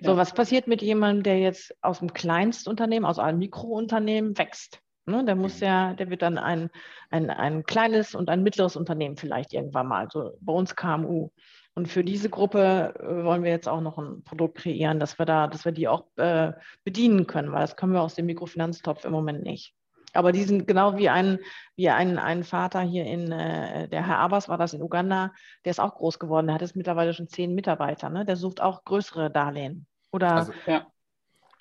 Ja. 0.00 0.10
So, 0.10 0.16
was 0.16 0.34
passiert 0.34 0.66
mit 0.66 0.82
jemandem, 0.82 1.22
der 1.22 1.38
jetzt 1.38 1.74
aus 1.82 2.00
dem 2.00 2.12
Kleinstunternehmen, 2.12 3.08
aus 3.08 3.18
einem 3.18 3.38
Mikrounternehmen 3.38 4.36
wächst? 4.36 4.80
Ne, 5.08 5.24
der 5.24 5.36
muss 5.36 5.60
mhm. 5.60 5.66
ja, 5.66 5.94
der 5.94 6.10
wird 6.10 6.22
dann 6.22 6.36
ein, 6.36 6.68
ein, 7.10 7.30
ein 7.30 7.64
kleines 7.64 8.16
und 8.16 8.28
ein 8.28 8.42
mittleres 8.42 8.74
Unternehmen 8.74 9.16
vielleicht 9.16 9.52
irgendwann 9.52 9.86
mal, 9.86 10.08
so 10.10 10.32
bei 10.40 10.52
uns 10.52 10.74
KMU. 10.74 11.30
Und 11.74 11.86
für 11.86 12.02
diese 12.02 12.28
Gruppe 12.28 12.94
äh, 12.98 13.24
wollen 13.24 13.44
wir 13.44 13.50
jetzt 13.50 13.68
auch 13.68 13.80
noch 13.80 13.98
ein 13.98 14.24
Produkt 14.24 14.58
kreieren, 14.58 14.98
dass 14.98 15.18
wir 15.18 15.26
da, 15.26 15.46
dass 15.46 15.64
wir 15.64 15.72
die 15.72 15.86
auch 15.86 16.06
äh, 16.16 16.52
bedienen 16.84 17.26
können, 17.28 17.52
weil 17.52 17.60
das 17.60 17.76
können 17.76 17.92
wir 17.92 18.02
aus 18.02 18.14
dem 18.14 18.26
Mikrofinanztopf 18.26 19.04
im 19.04 19.12
Moment 19.12 19.44
nicht. 19.44 19.74
Aber 20.16 20.32
die 20.32 20.44
sind 20.44 20.66
genau 20.66 20.96
wie 20.96 21.08
ein, 21.08 21.38
wie 21.76 21.88
ein, 21.90 22.18
ein 22.18 22.44
Vater 22.44 22.80
hier 22.80 23.04
in, 23.04 23.30
äh, 23.30 23.88
der 23.88 24.06
Herr 24.06 24.18
Abbas 24.18 24.48
war 24.48 24.58
das 24.58 24.74
in 24.74 24.82
Uganda, 24.82 25.32
der 25.64 25.70
ist 25.70 25.80
auch 25.80 25.94
groß 25.94 26.18
geworden, 26.18 26.46
der 26.46 26.54
hat 26.54 26.62
jetzt 26.62 26.76
mittlerweile 26.76 27.14
schon 27.14 27.28
zehn 27.28 27.54
Mitarbeiter, 27.54 28.10
ne? 28.10 28.24
der 28.24 28.36
sucht 28.36 28.60
auch 28.60 28.84
größere 28.84 29.30
Darlehen. 29.30 29.86
Oder 30.12 30.32
also, 30.32 30.52
ja. 30.66 30.86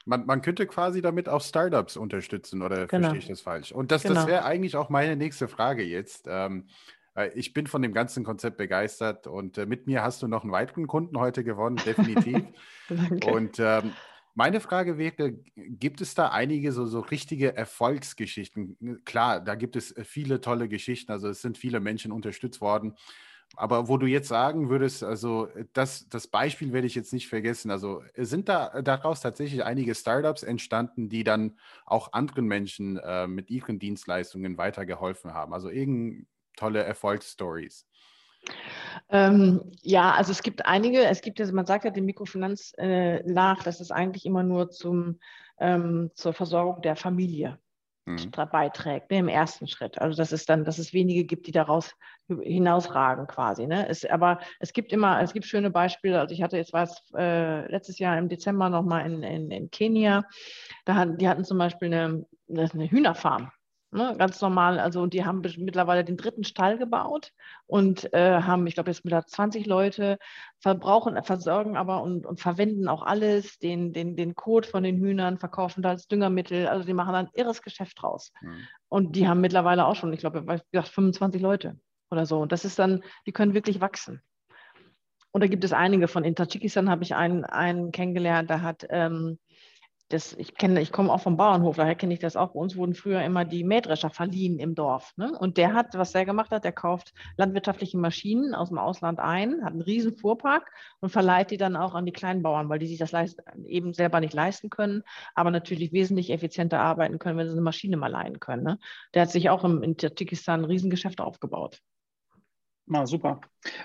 Man, 0.05 0.25
man, 0.25 0.41
könnte 0.41 0.67
quasi 0.67 1.01
damit 1.01 1.27
auch 1.27 1.41
Startups 1.41 1.97
unterstützen, 1.97 2.61
oder 2.61 2.85
genau. 2.87 3.09
verstehe 3.09 3.19
ich 3.19 3.27
das 3.27 3.41
falsch? 3.41 3.71
Und 3.71 3.91
das, 3.91 4.03
genau. 4.03 4.15
das 4.15 4.27
wäre 4.27 4.45
eigentlich 4.45 4.75
auch 4.75 4.89
meine 4.89 5.15
nächste 5.15 5.47
Frage 5.47 5.83
jetzt. 5.83 6.27
Ähm, 6.29 6.67
ich 7.33 7.53
bin 7.53 7.65
von 7.65 7.81
dem 7.81 7.93
ganzen 7.93 8.23
Konzept 8.23 8.57
begeistert 8.57 9.25
und 9.25 9.57
äh, 9.57 9.65
mit 9.65 9.87
mir 9.87 10.03
hast 10.03 10.21
du 10.21 10.27
noch 10.27 10.43
einen 10.43 10.51
weiteren 10.51 10.85
Kunden 10.85 11.17
heute 11.17 11.43
gewonnen, 11.43 11.77
definitiv. 11.77 12.43
und 13.25 13.57
ähm, 13.59 13.93
meine 14.35 14.59
Frage 14.59 14.97
wäre, 14.97 15.33
gibt 15.55 16.01
es 16.01 16.13
da 16.13 16.29
einige 16.29 16.71
so, 16.71 16.85
so 16.85 16.99
richtige 16.99 17.55
Erfolgsgeschichten? 17.55 19.01
Klar, 19.05 19.39
da 19.41 19.55
gibt 19.55 19.75
es 19.75 19.91
äh, 19.91 20.03
viele 20.03 20.41
tolle 20.41 20.69
Geschichten, 20.69 21.11
also 21.11 21.29
es 21.29 21.41
sind 21.41 21.57
viele 21.57 21.79
Menschen 21.79 22.11
unterstützt 22.11 22.61
worden. 22.61 22.95
Aber 23.55 23.87
wo 23.87 23.97
du 23.97 24.07
jetzt 24.07 24.27
sagen 24.27 24.69
würdest, 24.69 25.03
also 25.03 25.47
das, 25.73 26.09
das 26.09 26.27
Beispiel 26.27 26.73
werde 26.73 26.87
ich 26.87 26.95
jetzt 26.95 27.13
nicht 27.13 27.27
vergessen. 27.29 27.71
Also 27.71 28.03
sind 28.17 28.49
da 28.49 28.81
daraus 28.81 29.21
tatsächlich 29.21 29.63
einige 29.63 29.95
Startups 29.95 30.43
entstanden, 30.43 31.09
die 31.09 31.23
dann 31.23 31.57
auch 31.85 32.11
anderen 32.13 32.45
Menschen 32.47 32.97
äh, 32.97 33.27
mit 33.27 33.49
ihren 33.51 33.79
Dienstleistungen 33.79 34.57
weitergeholfen 34.57 35.33
haben? 35.33 35.53
Also 35.53 35.69
irgendein 35.69 36.27
tolle 36.57 36.83
Erfolgsstories? 36.83 37.85
Ähm, 39.09 39.61
ja, 39.81 40.13
also 40.13 40.31
es 40.31 40.41
gibt 40.41 40.65
einige, 40.65 41.05
es 41.05 41.21
gibt 41.21 41.39
ja, 41.39 41.51
man 41.51 41.65
sagt 41.65 41.85
ja 41.85 41.91
dem 41.91 42.05
Mikrofinanz 42.05 42.73
äh, 42.77 43.21
nach, 43.23 43.63
dass 43.63 43.79
es 43.79 43.91
eigentlich 43.91 44.25
immer 44.25 44.43
nur 44.43 44.71
zum, 44.71 45.19
ähm, 45.59 46.11
zur 46.15 46.33
Versorgung 46.33 46.81
der 46.81 46.95
Familie 46.95 47.59
mhm. 48.05 48.31
beiträgt, 48.51 49.11
ne, 49.11 49.19
im 49.19 49.27
ersten 49.27 49.67
Schritt. 49.67 49.99
Also 49.99 50.17
dass 50.17 50.31
es 50.31 50.45
dann, 50.45 50.63
dass 50.63 50.79
es 50.79 50.93
wenige 50.93 51.23
gibt, 51.23 51.47
die 51.47 51.51
daraus 51.51 51.93
hinausragen 52.27 53.27
quasi. 53.27 53.67
Ne? 53.67 53.87
Es, 53.87 54.05
aber 54.05 54.39
es 54.59 54.73
gibt 54.73 54.91
immer, 54.91 55.21
es 55.21 55.33
gibt 55.33 55.45
schöne 55.45 55.69
Beispiele. 55.69 56.19
Also 56.19 56.33
ich 56.33 56.41
hatte 56.41 56.57
jetzt 56.57 56.73
was 56.73 57.03
äh, 57.15 57.69
letztes 57.71 57.99
Jahr 57.99 58.17
im 58.17 58.29
Dezember 58.29 58.69
nochmal 58.69 59.05
in, 59.05 59.23
in, 59.23 59.51
in 59.51 59.69
Kenia. 59.69 60.25
Da 60.85 60.95
hatten, 60.95 61.17
die 61.17 61.29
hatten 61.29 61.45
zum 61.45 61.57
Beispiel 61.57 61.93
eine, 61.93 62.25
eine 62.49 62.89
Hühnerfarm. 62.89 63.51
Ne, 63.91 64.13
ganz 64.17 64.41
normal, 64.41 64.79
also 64.79 65.01
und 65.01 65.13
die 65.13 65.23
haben 65.23 65.41
mittlerweile 65.57 66.03
den 66.03 66.17
dritten 66.17 66.43
Stall 66.43 66.77
gebaut 66.77 67.31
und 67.65 68.11
äh, 68.13 68.41
haben, 68.41 68.67
ich 68.67 68.73
glaube, 68.73 68.89
jetzt 68.89 69.05
mit 69.05 69.13
20 69.13 69.65
Leute 69.67 70.17
verbrauchen, 70.59 71.21
versorgen 71.23 71.77
aber 71.77 72.01
und, 72.03 72.25
und 72.25 72.41
verwenden 72.41 72.89
auch 72.89 73.03
alles, 73.03 73.57
den, 73.59 73.93
den, 73.93 74.17
den 74.17 74.35
Kot 74.35 74.65
von 74.65 74.83
den 74.83 74.97
Hühnern, 74.97 75.37
verkaufen 75.37 75.81
da 75.81 75.89
als 75.89 76.07
Düngermittel, 76.07 76.67
also 76.67 76.85
die 76.85 76.93
machen 76.93 77.13
da 77.13 77.19
ein 77.19 77.29
irres 77.33 77.61
Geschäft 77.61 78.01
draus. 78.01 78.33
Mhm. 78.41 78.67
Und 78.89 79.15
die 79.15 79.27
haben 79.29 79.39
mittlerweile 79.39 79.85
auch 79.85 79.95
schon, 79.95 80.11
ich 80.11 80.19
glaube, 80.19 80.39
ich 80.39 80.71
gesagt, 80.71 80.89
25 80.89 81.41
Leute 81.41 81.79
oder 82.09 82.25
so. 82.25 82.39
Und 82.41 82.51
das 82.51 82.65
ist 82.65 82.77
dann, 82.77 83.01
die 83.27 83.31
können 83.31 83.53
wirklich 83.53 83.79
wachsen. 83.79 84.21
Und 85.31 85.41
da 85.41 85.47
gibt 85.47 85.63
es 85.63 85.73
einige 85.73 86.07
von. 86.07 86.23
In 86.23 86.35
Tadschikistan 86.35 86.89
habe 86.89 87.03
ich 87.03 87.13
einen, 87.13 87.43
einen 87.43 87.91
kennengelernt, 87.91 88.49
der 88.49 88.61
hat 88.61 88.85
ähm, 88.89 89.37
das, 90.09 90.33
ich 90.33 90.53
kenne, 90.55 90.81
ich 90.81 90.91
komme 90.91 91.11
auch 91.11 91.21
vom 91.21 91.35
Bauernhof, 91.35 91.77
daher 91.77 91.95
kenne 91.95 92.13
ich 92.13 92.19
das 92.19 92.35
auch. 92.35 92.53
Bei 92.53 92.59
uns 92.59 92.75
wurden 92.75 92.93
früher 92.93 93.23
immer 93.23 93.43
die 93.43 93.63
Mähdrescher 93.63 94.11
verliehen 94.11 94.59
im 94.59 94.75
Dorf. 94.75 95.13
Ne? 95.17 95.35
Und 95.37 95.57
der 95.57 95.73
hat, 95.73 95.95
was 95.95 96.11
der 96.11 96.25
gemacht 96.25 96.51
hat, 96.51 96.63
der 96.63 96.73
kauft 96.73 97.13
landwirtschaftliche 97.37 97.97
Maschinen 97.97 98.53
aus 98.53 98.69
dem 98.69 98.77
Ausland 98.77 99.19
ein, 99.19 99.63
hat 99.63 99.73
einen 99.73 99.81
riesen 99.81 100.15
Fuhrpark 100.15 100.71
und 100.99 101.09
verleiht 101.09 101.49
die 101.49 101.57
dann 101.57 101.75
auch 101.75 101.95
an 101.95 102.05
die 102.05 102.11
Kleinbauern, 102.11 102.69
weil 102.69 102.77
die 102.77 102.87
sich 102.87 102.99
das 102.99 103.13
eben 103.65 103.93
selber 103.93 104.19
nicht 104.19 104.33
leisten 104.33 104.69
können, 104.69 105.01
aber 105.33 105.49
natürlich 105.49 105.91
wesentlich 105.91 106.29
effizienter 106.29 106.79
arbeiten 106.79 107.17
können, 107.17 107.39
wenn 107.39 107.47
sie 107.47 107.53
eine 107.53 107.61
Maschine 107.61 107.97
mal 107.97 108.11
leihen 108.11 108.39
können. 108.39 108.63
Ne? 108.63 108.79
Der 109.15 109.23
hat 109.23 109.31
sich 109.31 109.49
auch 109.49 109.63
im, 109.63 109.81
in 109.81 109.97
Tadschikistan 109.97 110.61
ein 110.61 110.65
Riesengeschäft 110.65 111.19
aufgebaut. 111.19 111.81
Na, 112.85 113.07
super. 113.07 113.41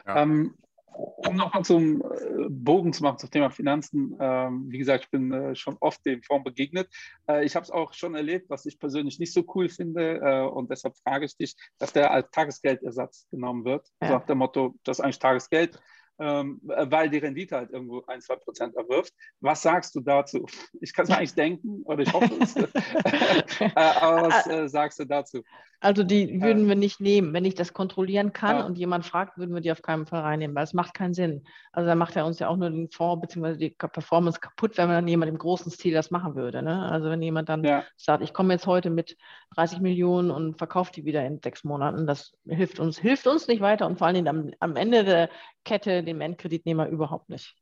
Ja. 0.07 0.23
Ähm, 0.23 0.55
um 0.93 1.37
nochmal 1.37 1.65
zum 1.65 2.03
äh, 2.03 2.49
Bogen 2.49 2.93
zu 2.93 3.03
machen 3.03 3.19
zum 3.19 3.31
Thema 3.31 3.51
Finanzen, 3.51 4.17
ähm, 4.21 4.67
wie 4.69 4.79
gesagt, 4.79 5.05
ich 5.05 5.11
bin 5.11 5.33
äh, 5.33 5.55
schon 5.55 5.77
oft 5.81 6.05
dem 6.07 6.23
Fonds 6.23 6.45
begegnet. 6.45 6.89
Äh, 7.29 7.45
ich 7.45 7.57
habe 7.57 7.65
es 7.65 7.71
auch 7.71 7.93
schon 7.93 8.15
erlebt, 8.15 8.51
was 8.51 8.67
ich 8.67 8.79
persönlich 8.79 9.19
nicht 9.19 9.33
so 9.33 9.45
cool 9.55 9.69
finde 9.69 10.51
und 10.51 10.71
deshalb 10.71 10.97
frage 10.99 11.27
ich 11.27 11.37
dich, 11.37 11.57
dass 11.79 11.93
der 11.93 12.11
als 12.11 12.31
Tagesgeldersatz 12.31 13.27
genommen 13.31 13.65
wird. 13.65 13.89
Ja. 14.01 14.09
So 14.09 14.15
nach 14.15 14.27
dem 14.27 14.39
Motto, 14.39 14.75
das 14.85 14.99
ist 14.99 15.05
eigentlich 15.05 15.19
Tagesgeld 15.19 15.81
ähm, 16.21 16.61
weil 16.63 17.09
die 17.09 17.19
Rendite 17.19 17.57
halt 17.57 17.71
irgendwo 17.71 18.05
ein, 18.07 18.21
zwei 18.21 18.37
Prozent 18.37 18.77
erwirft. 18.77 19.15
Was 19.41 19.63
sagst 19.63 19.95
du 19.95 20.01
dazu? 20.01 20.47
Ich 20.83 20.95
kann 20.95 21.05
es 21.05 21.11
mir 21.11 21.19
eigentlich 21.19 21.35
denken 21.35 21.83
oder 21.85 22.03
ich 22.03 22.13
hoffe 22.13 22.31
es. 22.41 22.55
Äh, 23.61 23.71
aber 23.75 24.29
was 24.29 24.47
äh, 24.47 24.69
sagst 24.69 24.99
du 24.99 25.05
dazu? 25.05 25.43
Also 25.81 26.03
die 26.03 26.41
würden 26.43 26.69
wir 26.69 26.77
nicht 26.77 27.01
nehmen. 27.01 27.33
Wenn 27.33 27.45
ich 27.45 27.55
das 27.55 27.73
kontrollieren 27.73 28.33
kann 28.33 28.57
ja. 28.57 28.67
und 28.67 28.79
jemand 28.79 29.05
fragt, 29.05 29.39
würden 29.39 29.55
wir 29.55 29.61
die 29.63 29.73
auf 29.73 29.83
keinen 29.83 30.07
Fall 30.07 30.21
reinnehmen, 30.21 30.55
weil 30.55 30.65
es 30.65 30.75
macht 30.75 30.95
keinen 30.95 31.15
Sinn. 31.15 31.45
Also 31.73 31.89
da 31.89 31.95
macht 31.95 32.17
er 32.17 32.27
uns 32.27 32.39
ja 32.39 32.49
auch 32.49 32.57
nur 32.57 32.71
den 32.71 32.91
Fonds 32.91 33.21
bzw. 33.21 33.57
die 33.57 33.71
Performance 33.71 34.41
kaputt, 34.41 34.77
wenn 34.77 34.89
man 34.89 35.09
jemand 35.09 35.31
im 35.31 35.39
großen 35.39 35.73
Stil 35.73 35.95
das 35.95 36.11
machen 36.11 36.35
würde. 36.35 36.63
Ne? 36.63 36.91
Also 36.91 37.11
wenn 37.11 37.23
jemand 37.23 37.49
dann 37.49 37.65
ja. 37.65 37.85
sagt, 37.97 38.23
ich 38.23 38.35
komme 38.35 38.53
jetzt 38.55 38.67
heute 38.67 38.91
mit 38.91 39.17
30 39.55 39.81
Millionen 39.81 40.31
und 40.31 40.59
verkaufe 40.59 40.93
die 40.93 41.05
wieder 41.05 41.25
in 41.25 41.41
sechs 41.43 41.65
Monaten, 41.65 42.07
das 42.07 42.33
hilft 42.47 42.79
uns, 42.79 42.99
hilft 42.99 43.27
uns 43.27 43.49
nicht 43.49 43.61
weiter 43.61 43.87
und 43.87 43.99
vor 43.99 44.07
allen 44.07 44.17
Dingen 44.17 44.29
am, 44.29 44.51
am 44.61 44.77
Ende 44.77 45.05
der 45.05 45.31
Kette 45.65 46.03
dem 46.03 46.21
Endkreditnehmer 46.21 46.89
überhaupt 46.89 47.29
nicht. 47.29 47.57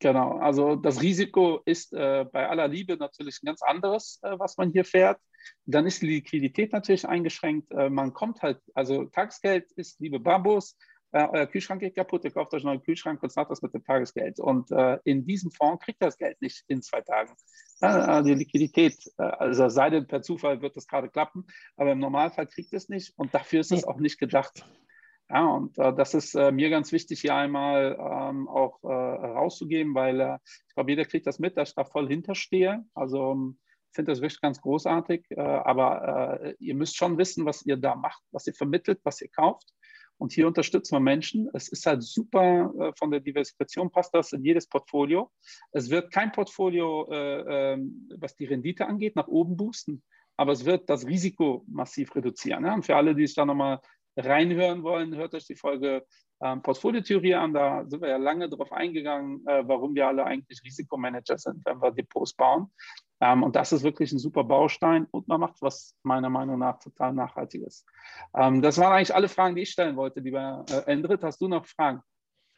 Genau, 0.00 0.38
also 0.38 0.74
das 0.76 1.00
Risiko 1.02 1.60
ist 1.64 1.92
äh, 1.92 2.26
bei 2.30 2.48
aller 2.48 2.68
Liebe 2.68 2.96
natürlich 2.96 3.40
ein 3.42 3.46
ganz 3.46 3.62
anderes, 3.62 4.18
äh, 4.22 4.38
was 4.38 4.56
man 4.56 4.70
hier 4.70 4.84
fährt. 4.84 5.20
Dann 5.66 5.86
ist 5.86 6.02
die 6.02 6.06
Liquidität 6.06 6.72
natürlich 6.72 7.06
eingeschränkt. 7.06 7.70
Äh, 7.70 7.90
man 7.90 8.12
kommt 8.12 8.42
halt, 8.42 8.60
also 8.74 9.04
Tagesgeld 9.04 9.70
ist, 9.72 10.00
liebe 10.00 10.18
Bambus, 10.18 10.76
äh, 11.14 11.28
euer 11.30 11.46
Kühlschrank 11.46 11.80
geht 11.80 11.94
kaputt, 11.94 12.24
ihr 12.24 12.32
kauft 12.32 12.52
euch 12.54 12.62
einen 12.62 12.74
neuen 12.74 12.82
Kühlschrank 12.82 13.22
und 13.22 13.30
sagt 13.30 13.48
das 13.48 13.62
mit 13.62 13.72
dem 13.72 13.84
Tagesgeld. 13.84 14.40
Und 14.40 14.72
äh, 14.72 14.98
in 15.04 15.24
diesem 15.24 15.52
Fonds 15.52 15.84
kriegt 15.84 16.02
ihr 16.02 16.06
das 16.06 16.18
Geld 16.18 16.42
nicht 16.42 16.64
in 16.66 16.82
zwei 16.82 17.02
Tagen. 17.02 17.32
Ja, 17.80 18.20
die 18.20 18.34
Liquidität, 18.34 18.98
äh, 19.18 19.22
also 19.22 19.68
sei 19.68 19.90
denn 19.90 20.08
per 20.08 20.22
Zufall 20.22 20.60
wird 20.60 20.76
das 20.76 20.88
gerade 20.88 21.08
klappen, 21.08 21.46
aber 21.76 21.92
im 21.92 22.00
Normalfall 22.00 22.48
kriegt 22.48 22.74
es 22.74 22.88
nicht 22.88 23.16
und 23.16 23.32
dafür 23.32 23.60
ist 23.60 23.70
es 23.70 23.84
auch 23.84 24.00
nicht 24.00 24.18
gedacht. 24.18 24.66
Ja, 25.30 25.46
und 25.46 25.78
äh, 25.78 25.94
das 25.94 26.12
ist 26.14 26.34
äh, 26.34 26.52
mir 26.52 26.68
ganz 26.68 26.92
wichtig, 26.92 27.20
hier 27.20 27.34
einmal 27.34 27.96
ähm, 27.98 28.46
auch 28.48 28.82
äh, 28.84 28.88
rauszugeben, 28.88 29.94
weil 29.94 30.20
äh, 30.20 30.38
ich 30.68 30.74
glaube, 30.74 30.90
jeder 30.90 31.04
kriegt 31.06 31.26
das 31.26 31.38
mit, 31.38 31.56
dass 31.56 31.70
ich 31.70 31.74
da 31.74 31.84
voll 31.84 32.08
hinterstehe. 32.08 32.84
Also 32.94 33.32
ähm, 33.32 33.58
ich 33.90 33.96
finde 33.96 34.12
das 34.12 34.20
wirklich 34.20 34.40
ganz 34.40 34.60
großartig, 34.60 35.24
äh, 35.30 35.40
aber 35.40 36.40
äh, 36.42 36.54
ihr 36.58 36.74
müsst 36.74 36.96
schon 36.96 37.16
wissen, 37.16 37.46
was 37.46 37.64
ihr 37.64 37.76
da 37.76 37.94
macht, 37.94 38.22
was 38.32 38.46
ihr 38.46 38.54
vermittelt, 38.54 39.00
was 39.04 39.20
ihr 39.22 39.28
kauft. 39.28 39.72
Und 40.18 40.32
hier 40.32 40.46
unterstützen 40.46 40.94
wir 40.94 41.00
Menschen. 41.00 41.48
Es 41.54 41.68
ist 41.68 41.86
halt 41.86 42.02
super 42.04 42.72
von 42.96 43.10
der 43.10 43.18
Diversifikation, 43.18 43.90
passt 43.90 44.14
das 44.14 44.32
in 44.32 44.44
jedes 44.44 44.68
Portfolio. 44.68 45.32
Es 45.72 45.90
wird 45.90 46.12
kein 46.12 46.30
Portfolio, 46.30 47.10
ähm, 47.10 48.08
was 48.16 48.36
die 48.36 48.44
Rendite 48.44 48.86
angeht, 48.86 49.16
nach 49.16 49.26
oben 49.26 49.56
boosten 49.56 50.04
aber 50.36 50.52
es 50.52 50.64
wird 50.64 50.90
das 50.90 51.06
Risiko 51.06 51.64
massiv 51.68 52.14
reduzieren. 52.14 52.64
Ja? 52.64 52.74
Und 52.74 52.84
für 52.84 52.96
alle, 52.96 53.14
die 53.14 53.26
sich 53.26 53.36
da 53.36 53.44
nochmal 53.44 53.80
reinhören 54.16 54.82
wollen, 54.82 55.14
hört 55.14 55.34
euch 55.34 55.46
die 55.46 55.56
Folge 55.56 56.04
ähm, 56.40 56.62
Portfoliotheorie 56.62 57.34
an. 57.34 57.52
Da 57.52 57.84
sind 57.86 58.02
wir 58.02 58.08
ja 58.08 58.16
lange 58.16 58.48
darauf 58.48 58.72
eingegangen, 58.72 59.46
äh, 59.46 59.62
warum 59.66 59.94
wir 59.94 60.06
alle 60.06 60.24
eigentlich 60.24 60.62
Risikomanager 60.64 61.38
sind, 61.38 61.64
wenn 61.64 61.80
wir 61.80 61.90
Depots 61.90 62.34
bauen. 62.34 62.70
Ähm, 63.20 63.42
und 63.42 63.56
das 63.56 63.72
ist 63.72 63.82
wirklich 63.82 64.12
ein 64.12 64.18
super 64.18 64.44
Baustein 64.44 65.06
und 65.10 65.28
man 65.28 65.40
macht 65.40 65.62
was 65.62 65.96
meiner 66.02 66.30
Meinung 66.30 66.58
nach 66.58 66.78
total 66.78 67.12
Nachhaltiges. 67.12 67.86
Ähm, 68.34 68.60
das 68.60 68.78
waren 68.78 68.92
eigentlich 68.92 69.14
alle 69.14 69.28
Fragen, 69.28 69.54
die 69.54 69.62
ich 69.62 69.70
stellen 69.70 69.96
wollte, 69.96 70.20
lieber 70.20 70.64
äh, 70.70 70.90
Endrit. 70.90 71.22
Hast 71.22 71.40
du 71.40 71.48
noch 71.48 71.66
Fragen? 71.66 72.02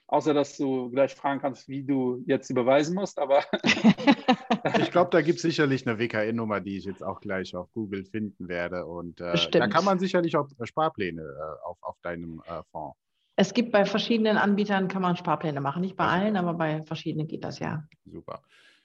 Außer 0.09 0.35
dass 0.35 0.57
du 0.57 0.89
gleich 0.91 1.15
fragen 1.15 1.41
kannst, 1.41 1.69
wie 1.69 1.83
du 1.83 2.23
jetzt 2.27 2.49
überweisen 2.49 2.95
musst, 2.95 3.19
aber. 3.19 3.43
ich 4.79 4.91
glaube, 4.93 5.11
da 5.11 5.21
gibt 5.21 5.37
es 5.37 5.43
sicherlich 5.43 5.87
eine 5.87 5.99
WKN-Nummer, 5.99 6.61
die 6.61 6.77
ich 6.77 6.85
jetzt 6.85 7.03
auch 7.03 7.21
gleich 7.21 7.57
auf 7.57 7.73
Google 7.73 8.05
finden 8.05 8.49
werde. 8.49 8.87
Und 8.87 9.21
äh, 9.21 9.35
da 9.51 9.67
kann 9.67 9.85
man 9.85 9.99
sicherlich 9.99 10.37
auch 10.37 10.49
Sparpläne 10.63 11.23
äh, 11.23 11.67
auf, 11.67 11.79
auf 11.83 11.97
deinem 12.03 12.41
äh, 12.47 12.63
Fonds. 12.71 12.97
Es 13.35 13.53
gibt 13.53 13.73
bei 13.73 13.85
verschiedenen 13.85 14.39
Anbietern, 14.39 14.89
kann 14.89 15.03
man 15.03 15.17
Sparpläne 15.17 15.61
machen. 15.61 15.83
Nicht 15.83 15.97
bei 15.97 16.07
allen, 16.07 16.37
aber 16.37 16.55
bei 16.55 16.83
verschiedenen 16.85 17.27
geht 17.27 17.45
das 17.45 17.59
ja. 17.59 17.85
Super. 18.05 18.43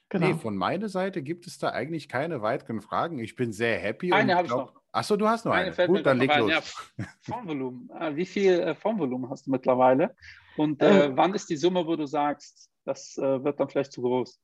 Genau. 0.10 0.28
Nee, 0.28 0.34
von 0.34 0.58
meiner 0.58 0.90
Seite 0.90 1.22
gibt 1.22 1.48
es 1.48 1.58
da 1.58 1.70
eigentlich 1.70 2.10
keine 2.10 2.42
weiteren 2.42 2.82
Fragen. 2.82 3.20
Ich 3.20 3.38
bin 3.38 3.54
sehr 3.54 3.80
happy. 3.80 4.12
Eine 4.12 4.36
habe 4.36 4.48
ich 4.48 4.52
noch. 4.52 4.74
Achso, 4.92 5.16
du 5.16 5.26
hast 5.26 5.46
noch 5.46 5.54
eine. 5.54 5.72
eine. 5.72 5.88
Gut, 5.88 6.06
dann 6.06 6.18
leg 6.18 6.36
los. 6.36 6.52
Ja, 6.52 7.06
Formvolumen. 7.22 7.90
Äh, 7.98 8.14
wie 8.18 8.26
viel 8.26 8.60
äh, 8.60 8.76
Formvolumen 8.76 9.30
hast 9.30 9.48
du 9.48 9.52
mittlerweile? 9.52 10.14
Und 10.58 10.82
äh, 10.82 11.06
äh, 11.06 11.12
wann 11.16 11.34
ist 11.34 11.50
die 11.50 11.58
Summe, 11.58 11.86
wo 11.86 11.96
du 11.96 12.06
sagst, 12.06 12.70
das 12.86 13.18
äh, 13.18 13.44
wird 13.44 13.60
dann 13.60 13.70
vielleicht 13.70 13.92
zu 13.92 14.02
groß? 14.02 14.40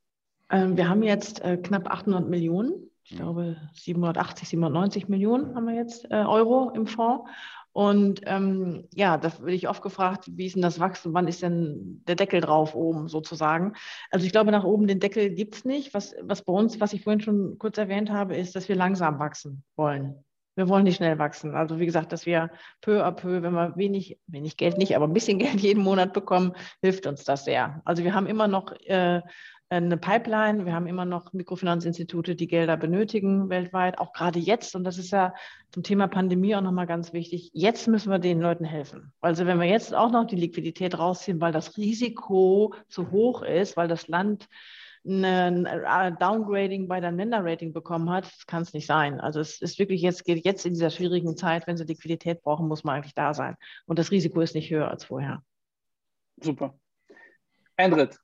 Ähm, 0.52 0.78
wir 0.78 0.88
haben 0.88 1.04
jetzt 1.04 1.42
äh, 1.42 1.58
knapp 1.58 1.90
800 1.90 2.28
Millionen 2.28 2.90
ich 3.10 3.16
glaube 3.16 3.56
780, 3.74 4.50
790 4.50 5.08
Millionen 5.08 5.56
haben 5.56 5.66
wir 5.66 5.76
jetzt 5.76 6.12
äh, 6.12 6.16
Euro 6.16 6.72
im 6.72 6.88
Fonds. 6.88 7.30
Und 7.72 8.22
ähm, 8.26 8.86
ja, 8.94 9.18
da 9.18 9.32
werde 9.40 9.54
ich 9.54 9.70
oft 9.70 9.82
gefragt, 9.82 10.26
wie 10.28 10.48
ist 10.48 10.56
denn 10.56 10.62
das 10.62 10.80
Wachstum, 10.80 11.14
wann 11.14 11.28
ist 11.28 11.42
denn 11.42 12.04
der 12.08 12.16
Deckel 12.16 12.42
drauf 12.42 12.76
oben 12.76 13.08
sozusagen? 13.08 13.76
Also 14.12 14.26
ich 14.26 14.34
glaube, 14.34 14.52
nach 14.52 14.66
oben 14.66 14.88
den 14.88 15.00
Deckel 15.00 15.30
gibt 15.30 15.56
es 15.56 15.64
nicht. 15.64 15.94
Was, 15.94 16.16
was 16.22 16.44
bei 16.44 16.52
uns, 16.52 16.82
was 16.82 16.92
ich 16.92 17.04
vorhin 17.04 17.22
schon 17.22 17.58
kurz 17.60 17.78
erwähnt 17.78 18.10
habe, 18.10 18.36
ist, 18.36 18.56
dass 18.56 18.68
wir 18.68 18.76
langsam 18.76 19.20
wachsen 19.20 19.64
wollen. 19.78 20.26
Wir 20.58 20.68
wollen 20.70 20.86
nicht 20.86 20.96
schnell 20.96 21.20
wachsen. 21.20 21.54
Also 21.54 21.80
wie 21.80 21.86
gesagt, 21.86 22.12
dass 22.12 22.26
wir 22.26 22.50
peu 22.82 23.06
à 23.06 23.12
peu, 23.12 23.44
wenn 23.44 23.54
wir 23.54 23.78
wenig, 23.78 24.18
wenig 24.26 24.58
Geld 24.58 24.80
nicht, 24.80 24.96
aber 24.96 25.08
ein 25.08 25.14
bisschen 25.14 25.38
Geld 25.40 25.62
jeden 25.62 25.84
Monat 25.84 26.14
bekommen, 26.14 26.54
hilft 26.82 27.06
uns 27.06 27.24
das 27.24 27.46
sehr. 27.46 27.82
Also 27.86 28.04
wir 28.04 28.16
haben 28.16 28.26
immer 28.26 28.48
noch 28.48 28.72
äh, 28.86 29.22
eine 29.70 29.98
Pipeline. 29.98 30.66
Wir 30.66 30.74
haben 30.74 30.88
immer 30.88 31.06
noch 31.06 31.32
Mikrofinanzinstitute, 31.32 32.36
die 32.36 32.48
Gelder 32.48 32.76
benötigen 32.76 33.50
weltweit, 33.50 34.00
auch 34.00 34.14
gerade 34.14 34.40
jetzt. 34.40 34.76
Und 34.76 34.84
das 34.84 34.98
ist 34.98 35.12
ja 35.12 35.36
zum 35.72 35.84
Thema 35.84 36.08
Pandemie 36.08 36.56
auch 36.56 36.62
nochmal 36.62 36.88
ganz 36.88 37.14
wichtig. 37.14 37.52
Jetzt 37.54 37.88
müssen 37.88 38.10
wir 38.10 38.18
den 38.18 38.42
Leuten 38.42 38.66
helfen. 38.66 39.14
Also 39.22 39.46
wenn 39.46 39.60
wir 39.60 39.68
jetzt 39.68 39.94
auch 39.94 40.10
noch 40.10 40.26
die 40.26 40.38
Liquidität 40.38 40.98
rausziehen, 40.98 41.40
weil 41.40 41.52
das 41.52 41.78
Risiko 41.78 42.74
zu 42.88 43.12
hoch 43.12 43.44
ist, 43.44 43.78
weil 43.78 43.88
das 43.88 44.08
Land 44.08 44.48
ein 45.08 46.18
Downgrading 46.20 46.88
bei 46.88 47.00
deinem 47.00 47.18
Länderrating 47.18 47.74
bekommen 47.74 48.10
hat, 48.10 48.26
das 48.26 48.46
kann 48.46 48.62
es 48.62 48.74
nicht 48.74 48.88
sein. 48.88 49.20
Also 49.20 49.40
es 49.40 49.62
ist 49.62 49.80
wirklich 49.80 50.02
jetzt, 50.02 50.26
geht 50.26 50.44
jetzt 50.44 50.66
in 50.66 50.74
dieser 50.74 50.90
schwierigen 50.90 51.38
Zeit, 51.38 51.66
wenn 51.68 51.78
sie 51.78 51.86
Liquidität 51.86 52.42
brauchen, 52.42 52.68
muss 52.68 52.84
man 52.84 52.96
eigentlich 52.96 53.16
da 53.16 53.34
sein. 53.34 53.56
Und 53.86 54.00
das 54.00 54.12
Risiko 54.12 54.42
ist 54.42 54.56
nicht 54.56 54.70
höher 54.70 54.90
als 54.90 55.06
vorher. 55.06 55.44
Super. 56.42 56.78
Eintritt. 57.78 58.20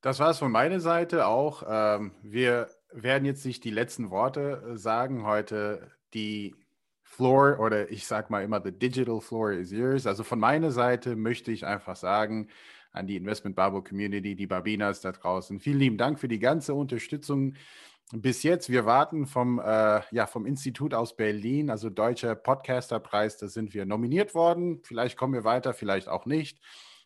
Das 0.00 0.18
war 0.18 0.30
es 0.30 0.38
von 0.38 0.52
meiner 0.52 0.80
Seite 0.80 1.26
auch. 1.26 1.62
Ähm, 1.66 2.12
wir 2.22 2.68
werden 2.92 3.24
jetzt 3.24 3.44
nicht 3.44 3.64
die 3.64 3.70
letzten 3.70 4.10
Worte 4.10 4.62
äh, 4.72 4.76
sagen 4.76 5.26
heute. 5.26 5.90
Die 6.12 6.54
Floor 7.02 7.58
oder 7.58 7.90
ich 7.90 8.06
sage 8.06 8.26
mal 8.30 8.44
immer, 8.44 8.60
the 8.62 8.70
digital 8.70 9.20
floor 9.20 9.52
is 9.52 9.72
yours. 9.72 10.06
Also 10.06 10.22
von 10.22 10.38
meiner 10.38 10.70
Seite 10.70 11.16
möchte 11.16 11.50
ich 11.52 11.66
einfach 11.66 11.96
sagen 11.96 12.48
an 12.94 13.06
die 13.06 13.16
Investment 13.16 13.56
Barbo 13.56 13.82
Community, 13.82 14.34
die 14.34 14.46
Barbinas 14.46 15.02
da 15.02 15.12
draußen, 15.12 15.60
vielen 15.60 15.78
lieben 15.78 15.98
Dank 15.98 16.18
für 16.18 16.28
die 16.28 16.38
ganze 16.38 16.74
Unterstützung 16.74 17.54
bis 18.12 18.42
jetzt. 18.42 18.70
Wir 18.70 18.86
warten 18.86 19.26
vom, 19.26 19.58
äh, 19.58 20.00
ja, 20.10 20.26
vom 20.26 20.46
Institut 20.46 20.94
aus 20.94 21.16
Berlin, 21.16 21.70
also 21.70 21.90
Deutscher 21.90 22.34
Podcasterpreis, 22.34 23.36
da 23.38 23.48
sind 23.48 23.74
wir 23.74 23.84
nominiert 23.86 24.34
worden. 24.34 24.80
Vielleicht 24.84 25.16
kommen 25.16 25.34
wir 25.34 25.44
weiter, 25.44 25.74
vielleicht 25.74 26.08
auch 26.08 26.26
nicht. 26.26 26.60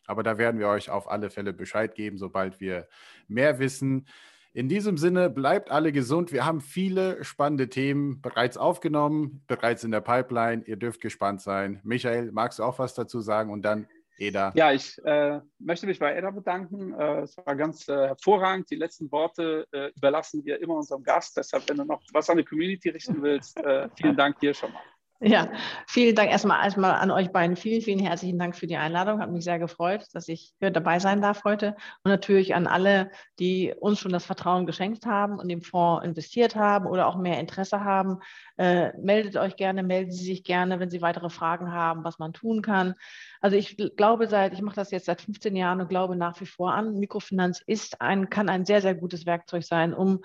Aber 0.07 0.23
da 0.23 0.39
werden 0.39 0.59
wir 0.59 0.69
euch 0.69 0.91
auf 0.91 1.11
alle 1.11 1.31
Fälle 1.31 1.53
Bescheid 1.53 1.95
geben, 1.95 2.19
sobald 2.19 2.61
wir 2.61 2.89
mehr 3.27 3.59
wissen. 3.59 4.07
In 4.55 4.69
diesem 4.69 4.97
Sinne, 4.97 5.29
bleibt 5.31 5.71
alle 5.71 5.93
gesund. 5.93 6.33
Wir 6.33 6.45
haben 6.45 6.61
viele 6.61 7.23
spannende 7.23 7.69
Themen 7.69 8.21
bereits 8.23 8.57
aufgenommen, 8.57 9.43
bereits 9.47 9.85
in 9.85 9.91
der 9.91 10.01
Pipeline. 10.01 10.65
Ihr 10.67 10.77
dürft 10.77 11.01
gespannt 11.01 11.43
sein. 11.43 11.81
Michael, 11.85 12.33
magst 12.33 12.59
du 12.59 12.65
auch 12.65 12.79
was 12.79 12.95
dazu 12.95 13.21
sagen? 13.21 13.51
Und 13.51 13.63
dann 13.63 13.87
Eda. 14.19 14.53
Ja, 14.55 14.73
ich 14.73 14.99
äh, 15.05 15.41
möchte 15.59 15.87
mich 15.87 15.99
bei 15.99 16.17
Eda 16.17 16.31
bedanken. 16.31 16.93
Äh, 16.93 17.21
es 17.21 17.37
war 17.37 17.57
ganz 17.57 17.89
äh, 17.89 18.09
hervorragend. 18.09 18.71
Die 18.71 18.77
letzten 18.77 19.11
Worte 19.13 19.67
äh, 19.73 19.91
überlassen 19.97 20.45
wir 20.45 20.61
immer 20.61 20.75
unserem 20.75 21.03
Gast. 21.03 21.37
Deshalb, 21.37 21.69
wenn 21.69 21.77
du 21.77 21.85
noch 21.85 22.03
was 22.13 22.29
an 22.29 22.37
die 22.37 22.45
Community 22.45 22.91
richten 22.91 23.23
willst, 23.23 23.59
äh, 23.59 23.89
vielen 23.97 24.17
Dank 24.17 24.39
dir 24.41 24.55
schon 24.55 24.73
mal. 24.73 24.83
Ja, 25.21 25.51
vielen 25.89 26.15
Dank 26.15 26.31
erstmal, 26.31 26.63
erstmal 26.65 26.93
an 26.93 27.11
euch 27.11 27.33
beiden. 27.33 27.57
Vielen, 27.57 27.83
vielen 27.83 27.99
herzlichen 27.99 28.39
Dank 28.39 28.55
für 28.55 28.69
die 28.69 28.77
Einladung. 28.77 29.21
Hat 29.21 29.33
mich 29.33 29.43
sehr 29.43 29.59
gefreut, 29.59 30.05
dass 30.13 30.29
ich 30.29 30.53
hier 30.61 30.71
dabei 30.71 31.01
sein 31.01 31.21
darf 31.21 31.43
heute. 31.43 31.75
Und 32.05 32.13
natürlich 32.13 32.55
an 32.55 32.69
alle, 32.69 33.11
die 33.41 33.75
uns 33.81 33.99
schon 33.99 34.13
das 34.13 34.25
Vertrauen 34.25 34.65
geschenkt 34.65 35.07
haben 35.07 35.41
und 35.41 35.51
im 35.51 35.61
Fonds 35.61 36.05
investiert 36.05 36.55
haben 36.55 36.87
oder 36.87 37.09
auch 37.09 37.17
mehr 37.17 37.41
Interesse 37.41 37.83
haben. 37.83 38.21
Äh, 38.59 38.97
meldet 38.97 39.37
euch 39.37 39.57
gerne, 39.57 39.83
melden 39.83 40.13
Sie 40.13 40.25
sich 40.25 40.45
gerne, 40.45 40.79
wenn 40.79 40.91
Sie 40.91 41.03
weitere 41.03 41.31
Fragen 41.31 41.73
haben, 41.73 42.05
was 42.05 42.21
man 42.21 42.33
tun 42.33 42.63
kann. 42.63 42.95
Also 43.41 43.57
ich 43.57 43.77
glaube 43.97 44.29
seit, 44.29 44.53
ich 44.53 44.63
mache 44.63 44.77
das 44.77 44.93
jetzt 44.93 45.07
seit 45.07 45.21
15 45.21 45.57
Jahren 45.57 45.81
und 45.81 45.89
glaube 45.89 46.15
nach 46.15 46.41
wie 46.41 46.47
vor 46.47 46.75
an, 46.75 46.95
Mikrofinanz 46.95 47.61
ist 47.67 48.01
ein, 48.01 48.31
kann 48.31 48.49
ein 48.49 48.65
sehr, 48.65 48.83
sehr 48.83 48.95
gutes 48.95 49.27
Werkzeug 49.27 49.65
sein, 49.65 49.95
um 49.95 50.21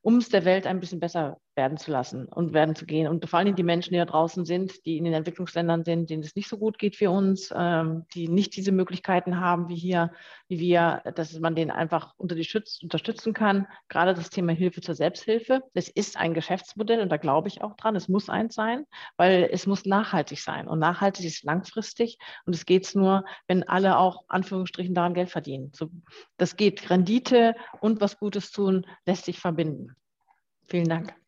um 0.00 0.18
es 0.18 0.28
der 0.28 0.44
Welt 0.44 0.66
ein 0.66 0.80
bisschen 0.80 1.00
besser 1.00 1.38
werden 1.58 1.76
zu 1.76 1.90
lassen 1.90 2.26
und 2.26 2.54
werden 2.54 2.76
zu 2.76 2.86
gehen. 2.86 3.08
Und 3.08 3.28
vor 3.28 3.40
allem 3.40 3.56
die 3.56 3.64
Menschen, 3.64 3.92
die 3.92 3.98
da 3.98 4.04
draußen 4.06 4.46
sind, 4.46 4.86
die 4.86 4.96
in 4.96 5.04
den 5.04 5.12
Entwicklungsländern 5.12 5.84
sind, 5.84 6.08
denen 6.08 6.22
es 6.22 6.36
nicht 6.36 6.48
so 6.48 6.56
gut 6.56 6.78
geht 6.78 6.98
wie 7.00 7.08
uns, 7.08 7.52
ähm, 7.54 8.06
die 8.14 8.28
nicht 8.28 8.56
diese 8.56 8.70
Möglichkeiten 8.70 9.40
haben 9.40 9.68
wie 9.68 9.74
hier, 9.74 10.12
wie 10.46 10.60
wir, 10.60 11.02
dass 11.16 11.38
man 11.40 11.56
denen 11.56 11.72
einfach 11.72 12.14
unter 12.16 12.36
die 12.36 12.44
Schütz 12.44 12.78
unterstützen 12.80 13.34
kann. 13.34 13.66
Gerade 13.88 14.14
das 14.14 14.30
Thema 14.30 14.52
Hilfe 14.52 14.80
zur 14.80 14.94
Selbsthilfe. 14.94 15.64
Das 15.74 15.88
ist 15.88 16.16
ein 16.16 16.32
Geschäftsmodell 16.32 17.00
und 17.00 17.10
da 17.10 17.16
glaube 17.16 17.48
ich 17.48 17.60
auch 17.60 17.74
dran. 17.74 17.96
Es 17.96 18.08
muss 18.08 18.30
eins 18.30 18.54
sein, 18.54 18.86
weil 19.16 19.48
es 19.52 19.66
muss 19.66 19.84
nachhaltig 19.84 20.40
sein. 20.40 20.68
Und 20.68 20.78
nachhaltig 20.78 21.26
ist 21.26 21.42
langfristig 21.42 22.18
und 22.46 22.54
es 22.54 22.64
geht 22.64 22.94
nur, 22.94 23.24
wenn 23.48 23.64
alle 23.64 23.98
auch 23.98 24.22
Anführungsstrichen 24.28 24.94
daran 24.94 25.14
Geld 25.14 25.28
verdienen. 25.28 25.72
So, 25.74 25.90
das 26.36 26.56
geht. 26.56 26.88
Rendite 26.88 27.56
und 27.80 28.00
was 28.00 28.18
Gutes 28.18 28.52
tun 28.52 28.86
lässt 29.04 29.24
sich 29.24 29.40
verbinden. 29.40 29.96
Vielen 30.68 30.88
Dank. 30.88 31.27